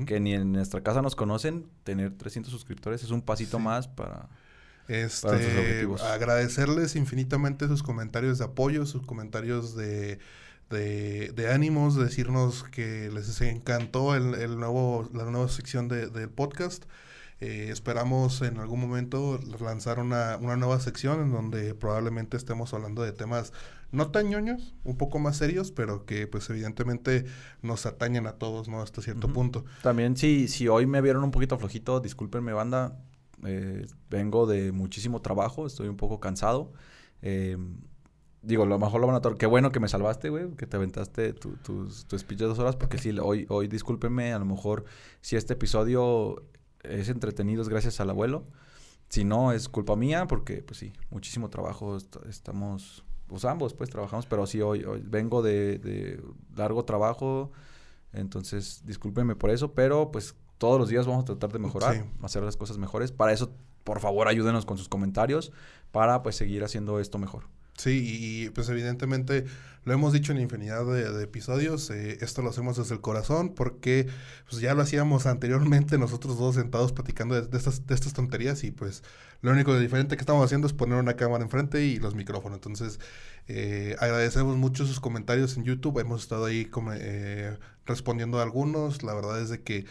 Que 0.06 0.20
ni 0.20 0.34
en 0.34 0.52
nuestra 0.52 0.82
casa 0.82 1.02
nos 1.02 1.16
conocen. 1.16 1.66
Tener 1.84 2.16
300 2.16 2.50
suscriptores 2.52 3.02
es 3.02 3.10
un 3.10 3.22
pasito 3.22 3.56
Sí. 3.58 3.62
más 3.62 3.88
para... 3.88 4.28
Para 4.86 5.00
nuestros 5.00 5.40
Este, 5.40 5.58
objetivos. 5.60 6.02
agradecerles 6.02 6.94
infinitamente 6.96 7.66
sus 7.68 7.82
comentarios 7.82 8.38
de 8.38 8.44
apoyo, 8.44 8.84
sus 8.84 9.00
comentarios 9.06 9.74
de, 9.74 10.18
de, 10.68 11.32
de 11.34 11.52
ánimos, 11.52 11.96
decirnos 11.96 12.64
que 12.64 13.10
les 13.10 13.40
encantó 13.40 14.14
el, 14.14 14.34
el 14.34 14.58
nuevo, 14.58 15.08
la 15.14 15.24
nueva 15.24 15.48
sección 15.48 15.88
de- 15.88 16.08
del 16.10 16.28
podcast. 16.28 16.84
Eh, 17.40 17.68
esperamos 17.70 18.40
en 18.42 18.58
algún 18.58 18.80
momento 18.80 19.38
lanzar 19.60 19.98
una, 19.98 20.36
una 20.40 20.56
nueva 20.56 20.78
sección 20.80 21.20
en 21.20 21.32
donde 21.32 21.74
probablemente 21.74 22.36
estemos 22.36 22.72
hablando 22.74 23.02
de 23.02 23.12
temas 23.12 23.52
no 23.90 24.10
tan 24.10 24.28
ñoños, 24.28 24.74
un 24.84 24.96
poco 24.96 25.18
más 25.18 25.36
serios, 25.36 25.70
pero 25.70 26.04
que 26.06 26.26
pues 26.26 26.48
evidentemente 26.50 27.26
nos 27.62 27.86
atañen 27.86 28.26
a 28.26 28.32
todos, 28.32 28.68
¿no? 28.68 28.80
Hasta 28.82 29.02
cierto 29.02 29.28
punto. 29.32 29.64
También 29.82 30.16
si, 30.16 30.48
si 30.48 30.68
hoy 30.68 30.86
me 30.86 31.00
vieron 31.00 31.22
un 31.24 31.30
poquito 31.30 31.58
flojito, 31.58 32.00
discúlpenme 32.00 32.52
banda. 32.52 32.98
Eh, 33.44 33.86
vengo 34.10 34.46
de 34.46 34.72
muchísimo 34.72 35.20
trabajo, 35.20 35.66
estoy 35.66 35.88
un 35.88 35.96
poco 35.96 36.18
cansado. 36.18 36.72
Eh, 37.22 37.56
digo, 38.42 38.62
a 38.62 38.66
lo 38.66 38.78
mejor 38.78 39.00
lo 39.00 39.06
van 39.06 39.16
a. 39.16 39.36
Qué 39.38 39.46
bueno 39.46 39.70
que 39.70 39.80
me 39.80 39.88
salvaste, 39.88 40.28
güey, 40.30 40.50
que 40.56 40.66
te 40.66 40.76
aventaste 40.76 41.32
tu, 41.34 41.56
tus- 41.56 42.06
tu 42.06 42.18
speech 42.18 42.38
de 42.40 42.46
dos 42.46 42.58
horas, 42.58 42.76
porque 42.76 42.98
sí, 42.98 43.16
hoy, 43.20 43.46
hoy 43.48 43.68
discúlpenme, 43.68 44.32
a 44.32 44.38
lo 44.38 44.44
mejor 44.44 44.84
si 45.20 45.36
este 45.36 45.52
episodio 45.54 46.42
es 46.84 47.08
entretenido 47.08 47.62
es 47.62 47.68
gracias 47.68 48.00
al 48.00 48.10
abuelo. 48.10 48.44
Si 49.08 49.24
no, 49.24 49.52
es 49.52 49.68
culpa 49.68 49.96
mía, 49.96 50.26
porque 50.26 50.62
pues 50.62 50.78
sí, 50.78 50.92
muchísimo 51.10 51.50
trabajo, 51.50 51.96
est- 51.96 52.16
estamos, 52.28 53.04
pues 53.26 53.44
ambos 53.44 53.74
pues 53.74 53.90
trabajamos, 53.90 54.26
pero 54.26 54.46
sí, 54.46 54.60
hoy, 54.60 54.84
hoy 54.84 55.02
vengo 55.06 55.42
de, 55.42 55.78
de 55.78 56.22
largo 56.56 56.84
trabajo, 56.84 57.52
entonces 58.12 58.82
discúlpenme 58.84 59.36
por 59.36 59.50
eso, 59.50 59.72
pero 59.74 60.10
pues 60.10 60.34
todos 60.58 60.78
los 60.78 60.88
días 60.88 61.06
vamos 61.06 61.22
a 61.22 61.26
tratar 61.26 61.52
de 61.52 61.58
mejorar, 61.58 61.94
Sí. 61.96 62.02
hacer 62.22 62.42
las 62.42 62.56
cosas 62.56 62.78
mejores. 62.78 63.12
Para 63.12 63.32
eso, 63.32 63.52
por 63.82 64.00
favor, 64.00 64.28
ayúdenos 64.28 64.64
con 64.64 64.78
sus 64.78 64.88
comentarios 64.88 65.52
para 65.92 66.22
pues 66.22 66.36
seguir 66.36 66.64
haciendo 66.64 66.98
esto 67.00 67.18
mejor. 67.18 67.44
Sí, 67.76 68.44
y, 68.46 68.50
pues 68.50 68.68
evidentemente 68.68 69.44
lo 69.84 69.92
hemos 69.92 70.12
dicho 70.12 70.32
en 70.32 70.40
infinidad 70.40 70.86
de, 70.86 71.22
episodios, 71.22 71.90
eh, 71.90 72.18
esto 72.22 72.40
lo 72.40 72.50
hacemos 72.50 72.78
desde 72.78 72.94
el 72.94 73.00
corazón 73.02 73.50
porque 73.54 74.06
pues 74.48 74.62
ya 74.62 74.72
lo 74.74 74.80
hacíamos 74.82 75.26
anteriormente 75.26 75.98
nosotros 75.98 76.38
dos 76.38 76.54
sentados 76.54 76.92
platicando 76.92 77.40
de, 77.40 77.56
estas, 77.56 77.86
de 77.86 77.94
estas 77.94 78.14
tonterías 78.14 78.64
y 78.64 78.70
pues 78.70 79.02
lo 79.42 79.50
único 79.50 79.78
diferente 79.78 80.16
que 80.16 80.22
estamos 80.22 80.42
haciendo 80.42 80.66
es 80.66 80.72
poner 80.72 80.98
una 80.98 81.16
cámara 81.16 81.44
enfrente 81.44 81.84
y 81.84 81.98
los 81.98 82.14
micrófonos. 82.14 82.56
Entonces 82.56 82.98
eh, 83.46 83.94
agradecemos 84.00 84.56
mucho 84.56 84.86
sus 84.86 85.00
comentarios 85.00 85.58
en 85.58 85.64
YouTube, 85.64 85.98
hemos 85.98 86.22
estado 86.22 86.46
ahí 86.46 86.64
como, 86.64 86.92
eh, 86.94 87.58
respondiendo 87.84 88.38
a 88.38 88.42
algunos, 88.42 89.02
la 89.02 89.12
verdad 89.12 89.42
es 89.42 89.50
de 89.50 89.62
que 89.62 89.84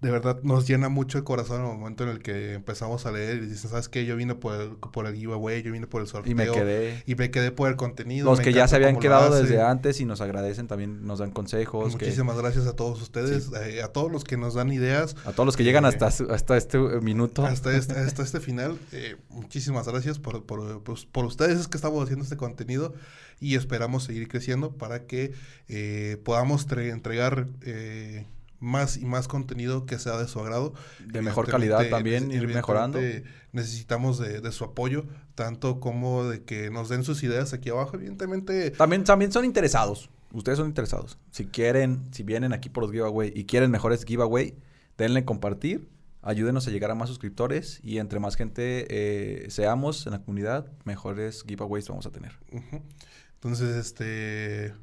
de 0.00 0.10
verdad 0.10 0.40
nos 0.42 0.66
llena 0.66 0.88
mucho 0.88 1.18
el 1.18 1.24
corazón 1.24 1.60
en 1.62 1.70
el 1.70 1.76
momento 1.78 2.04
en 2.04 2.10
el 2.10 2.20
que 2.22 2.54
empezamos 2.54 3.04
a 3.04 3.12
leer 3.12 3.42
y 3.42 3.46
dicen, 3.48 3.68
¿sabes 3.70 3.88
qué? 3.90 4.06
Yo 4.06 4.16
vine 4.16 4.34
por 4.34 4.58
el, 4.58 4.70
por 4.76 5.06
el 5.06 5.14
giveaway, 5.14 5.62
yo 5.62 5.72
vine 5.72 5.86
por 5.86 6.00
el 6.00 6.08
sorteo. 6.08 6.32
Y 6.32 6.34
me 6.34 6.50
quedé. 6.50 7.02
Y 7.06 7.16
me 7.16 7.30
quedé 7.30 7.52
por 7.52 7.68
el 7.68 7.76
contenido. 7.76 8.24
Los 8.30 8.40
que 8.40 8.52
ya 8.54 8.66
se 8.66 8.76
habían 8.76 8.98
quedado 8.98 9.34
desde 9.34 9.60
antes 9.60 10.00
y 10.00 10.06
nos 10.06 10.20
agradecen 10.22 10.66
también, 10.68 11.06
nos 11.06 11.18
dan 11.18 11.30
consejos. 11.32 11.96
que- 11.96 12.04
Muchísimas 12.06 12.38
gracias 12.38 12.66
a 12.66 12.74
todos 12.74 13.02
ustedes, 13.02 13.50
eh, 13.62 13.82
a 13.82 13.88
todos 13.88 14.10
los 14.10 14.24
que 14.24 14.36
nos 14.38 14.54
dan 14.54 14.72
ideas. 14.72 15.16
a 15.26 15.32
todos 15.32 15.44
los 15.46 15.56
que 15.56 15.64
llegan 15.64 15.84
Eh, 15.84 15.88
hasta, 15.88 16.06
hasta 16.32 16.56
este 16.56 16.78
minuto. 16.78 17.44
Hasta 17.44 17.70
este, 17.76 17.98
hasta 17.98 18.22
este 18.22 18.40
final, 18.40 18.78
eh, 18.92 19.16
muchísimas 19.28 19.86
gracias 19.86 20.18
por, 20.18 20.44
por, 20.44 20.82
pues, 20.82 21.04
por 21.04 21.26
ustedes 21.26 21.58
es 21.60 21.68
que 21.68 21.76
estamos 21.76 22.02
haciendo 22.02 22.22
este 22.24 22.36
contenido 22.38 22.94
y 23.38 23.54
esperamos 23.56 24.04
seguir 24.04 24.28
creciendo 24.28 24.72
para 24.72 25.04
que 25.06 25.32
eh, 25.68 26.16
podamos 26.24 26.66
tre- 26.66 26.90
entregar 26.90 27.46
eh, 27.62 28.24
más 28.60 28.96
y 28.96 29.04
más 29.04 29.26
contenido 29.26 29.86
que 29.86 29.98
sea 29.98 30.16
de 30.18 30.28
su 30.28 30.38
agrado. 30.38 30.74
De 31.04 31.22
mejor 31.22 31.48
calidad 31.48 31.88
también, 31.88 32.30
ir 32.30 32.46
mejorando. 32.46 33.00
Necesitamos 33.52 34.18
de, 34.18 34.40
de 34.40 34.52
su 34.52 34.64
apoyo, 34.64 35.06
tanto 35.34 35.80
como 35.80 36.24
de 36.24 36.44
que 36.44 36.70
nos 36.70 36.88
den 36.88 37.02
sus 37.02 37.22
ideas 37.22 37.52
aquí 37.52 37.70
abajo. 37.70 37.96
Evidentemente, 37.96 38.70
También, 38.70 39.02
también 39.04 39.32
son 39.32 39.44
interesados. 39.44 40.10
Ustedes 40.32 40.58
son 40.58 40.68
interesados. 40.68 41.18
Si 41.32 41.46
quieren, 41.46 42.08
si 42.12 42.22
vienen 42.22 42.52
aquí 42.52 42.68
por 42.68 42.84
los 42.84 42.92
giveaway 42.92 43.32
y 43.34 43.44
quieren 43.44 43.70
mejores 43.72 44.04
giveaway, 44.04 44.54
denle 44.96 45.24
compartir. 45.24 45.88
Ayúdenos 46.22 46.68
a 46.68 46.70
llegar 46.70 46.90
a 46.90 46.94
más 46.94 47.08
suscriptores 47.08 47.80
y 47.82 47.96
entre 47.96 48.20
más 48.20 48.36
gente 48.36 48.86
eh, 48.90 49.50
seamos 49.50 50.06
en 50.06 50.12
la 50.12 50.18
comunidad, 50.20 50.70
mejores 50.84 51.42
giveaways 51.48 51.88
vamos 51.88 52.04
a 52.04 52.10
tener. 52.10 52.32
Entonces, 53.34 53.74
este, 53.74 54.74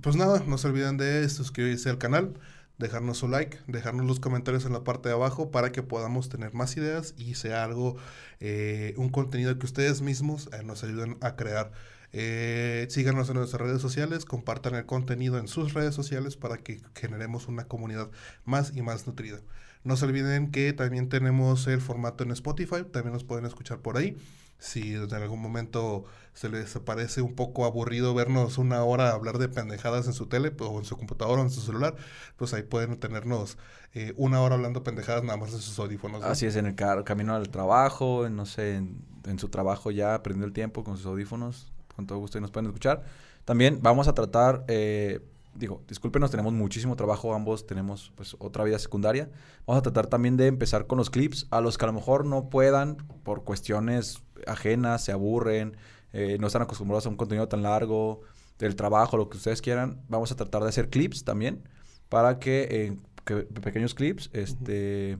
pues 0.00 0.16
nada, 0.16 0.42
no 0.46 0.56
se 0.56 0.68
olviden 0.68 0.96
de 0.96 1.28
suscribirse 1.28 1.90
al 1.90 1.98
canal, 1.98 2.32
dejarnos 2.80 3.18
su 3.18 3.28
like, 3.28 3.58
dejarnos 3.68 4.06
los 4.06 4.18
comentarios 4.18 4.64
en 4.64 4.72
la 4.72 4.82
parte 4.82 5.08
de 5.08 5.14
abajo 5.14 5.50
para 5.50 5.70
que 5.70 5.82
podamos 5.82 6.28
tener 6.28 6.54
más 6.54 6.76
ideas 6.76 7.14
y 7.16 7.34
sea 7.34 7.62
algo, 7.62 7.96
eh, 8.40 8.94
un 8.96 9.10
contenido 9.10 9.56
que 9.58 9.66
ustedes 9.66 10.00
mismos 10.00 10.48
eh, 10.52 10.64
nos 10.64 10.82
ayuden 10.82 11.16
a 11.20 11.36
crear. 11.36 11.70
Eh, 12.12 12.86
síganos 12.90 13.28
en 13.28 13.36
nuestras 13.36 13.60
redes 13.60 13.80
sociales, 13.80 14.24
compartan 14.24 14.74
el 14.74 14.86
contenido 14.86 15.38
en 15.38 15.46
sus 15.46 15.74
redes 15.74 15.94
sociales 15.94 16.36
para 16.36 16.56
que 16.56 16.80
generemos 16.94 17.46
una 17.46 17.64
comunidad 17.64 18.10
más 18.44 18.72
y 18.74 18.82
más 18.82 19.06
nutrida. 19.06 19.38
No 19.84 19.96
se 19.96 20.06
olviden 20.06 20.50
que 20.50 20.72
también 20.72 21.08
tenemos 21.08 21.66
el 21.66 21.80
formato 21.80 22.24
en 22.24 22.32
Spotify, 22.32 22.82
también 22.90 23.12
nos 23.12 23.24
pueden 23.24 23.44
escuchar 23.44 23.78
por 23.78 23.96
ahí. 23.96 24.16
Si 24.60 24.94
en 24.94 25.12
algún 25.12 25.40
momento 25.40 26.04
se 26.32 26.48
les 26.48 26.78
parece 26.78 27.22
un 27.22 27.34
poco 27.34 27.64
aburrido 27.64 28.14
vernos 28.14 28.58
una 28.58 28.84
hora 28.84 29.10
hablar 29.10 29.38
de 29.38 29.48
pendejadas 29.48 30.06
en 30.06 30.12
su 30.12 30.26
tele 30.26 30.52
o 30.60 30.78
en 30.78 30.84
su 30.84 30.96
computadora 30.96 31.42
o 31.42 31.44
en 31.44 31.50
su 31.50 31.60
celular, 31.60 31.96
pues 32.36 32.54
ahí 32.54 32.62
pueden 32.62 33.00
tenernos 33.00 33.58
eh, 33.94 34.14
una 34.16 34.40
hora 34.40 34.54
hablando 34.54 34.84
pendejadas 34.84 35.24
nada 35.24 35.36
más 35.36 35.52
en 35.52 35.60
sus 35.60 35.78
audífonos. 35.78 36.20
¿no? 36.20 36.26
Así 36.28 36.46
es, 36.46 36.54
en 36.56 36.66
el 36.66 36.74
camino 36.76 37.34
al 37.34 37.48
trabajo, 37.48 38.26
en, 38.26 38.36
no 38.36 38.46
sé, 38.46 38.76
en, 38.76 39.02
en 39.24 39.38
su 39.38 39.48
trabajo 39.48 39.90
ya 39.90 40.22
perdiendo 40.22 40.46
el 40.46 40.52
tiempo 40.52 40.84
con 40.84 40.96
sus 40.96 41.06
audífonos, 41.06 41.72
con 41.96 42.06
todo 42.06 42.18
gusto 42.18 42.38
y 42.38 42.40
nos 42.40 42.50
pueden 42.50 42.66
escuchar. 42.66 43.02
También 43.44 43.80
vamos 43.82 44.08
a 44.08 44.14
tratar, 44.14 44.64
eh, 44.68 45.20
digo, 45.54 45.82
discúlpenos, 45.88 46.30
tenemos 46.30 46.52
muchísimo 46.52 46.96
trabajo, 46.96 47.34
ambos 47.34 47.66
tenemos 47.66 48.12
pues 48.16 48.36
otra 48.38 48.64
vida 48.64 48.78
secundaria. 48.78 49.30
Vamos 49.66 49.80
a 49.80 49.82
tratar 49.82 50.06
también 50.06 50.36
de 50.36 50.46
empezar 50.46 50.86
con 50.86 50.98
los 50.98 51.10
clips, 51.10 51.46
a 51.50 51.60
los 51.60 51.78
que 51.78 51.84
a 51.84 51.88
lo 51.88 51.92
mejor 51.92 52.24
no 52.24 52.50
puedan 52.50 52.96
por 53.24 53.44
cuestiones 53.44 54.22
ajenas, 54.46 55.04
se 55.04 55.12
aburren, 55.12 55.76
eh, 56.12 56.38
no 56.40 56.46
están 56.46 56.62
acostumbrados 56.62 57.06
a 57.06 57.08
un 57.08 57.16
contenido 57.16 57.48
tan 57.48 57.62
largo, 57.62 58.22
del 58.60 58.76
trabajo, 58.76 59.16
lo 59.16 59.28
que 59.28 59.38
ustedes 59.38 59.62
quieran. 59.62 60.02
Vamos 60.08 60.30
a 60.30 60.36
tratar 60.36 60.62
de 60.62 60.68
hacer 60.68 60.90
clips 60.90 61.24
también 61.24 61.68
para 62.08 62.38
que, 62.38 62.68
eh, 62.70 62.96
que 63.24 63.36
pequeños 63.60 63.94
clips, 63.94 64.30
este 64.32 65.18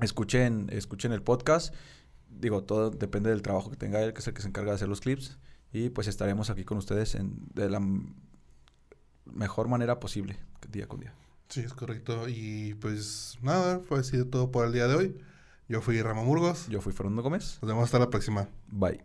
escuchen, 0.00 0.68
escuchen 0.72 1.12
el 1.12 1.22
podcast. 1.22 1.74
Digo, 2.28 2.64
todo 2.64 2.90
depende 2.90 3.30
del 3.30 3.42
trabajo 3.42 3.70
que 3.70 3.76
tenga 3.76 4.02
él, 4.02 4.12
que 4.12 4.20
es 4.20 4.26
el 4.26 4.34
que 4.34 4.42
se 4.42 4.48
encarga 4.48 4.72
de 4.72 4.76
hacer 4.76 4.88
los 4.88 5.00
clips. 5.00 5.38
Y 5.72 5.90
pues 5.90 6.06
estaremos 6.08 6.50
aquí 6.50 6.64
con 6.64 6.78
ustedes 6.78 7.14
en, 7.14 7.48
de 7.54 7.68
la 7.68 7.80
mejor 9.32 9.68
manera 9.68 10.00
posible, 10.00 10.38
día 10.70 10.86
con 10.86 11.00
día. 11.00 11.14
Sí, 11.48 11.60
es 11.60 11.72
correcto. 11.72 12.28
Y 12.28 12.74
pues 12.74 13.38
nada, 13.42 13.80
fue 13.80 14.00
así 14.00 14.24
todo 14.24 14.50
por 14.50 14.66
el 14.66 14.72
día 14.72 14.88
de 14.88 14.94
hoy. 14.94 15.20
Yo 15.68 15.80
fui 15.80 16.00
Ramón 16.00 16.26
Burgos. 16.26 16.68
Yo 16.68 16.80
fui 16.80 16.92
Fernando 16.92 17.22
Gómez. 17.22 17.58
Nos 17.62 17.68
vemos 17.68 17.84
hasta 17.84 17.98
la 17.98 18.10
próxima. 18.10 18.48
Bye. 18.68 19.02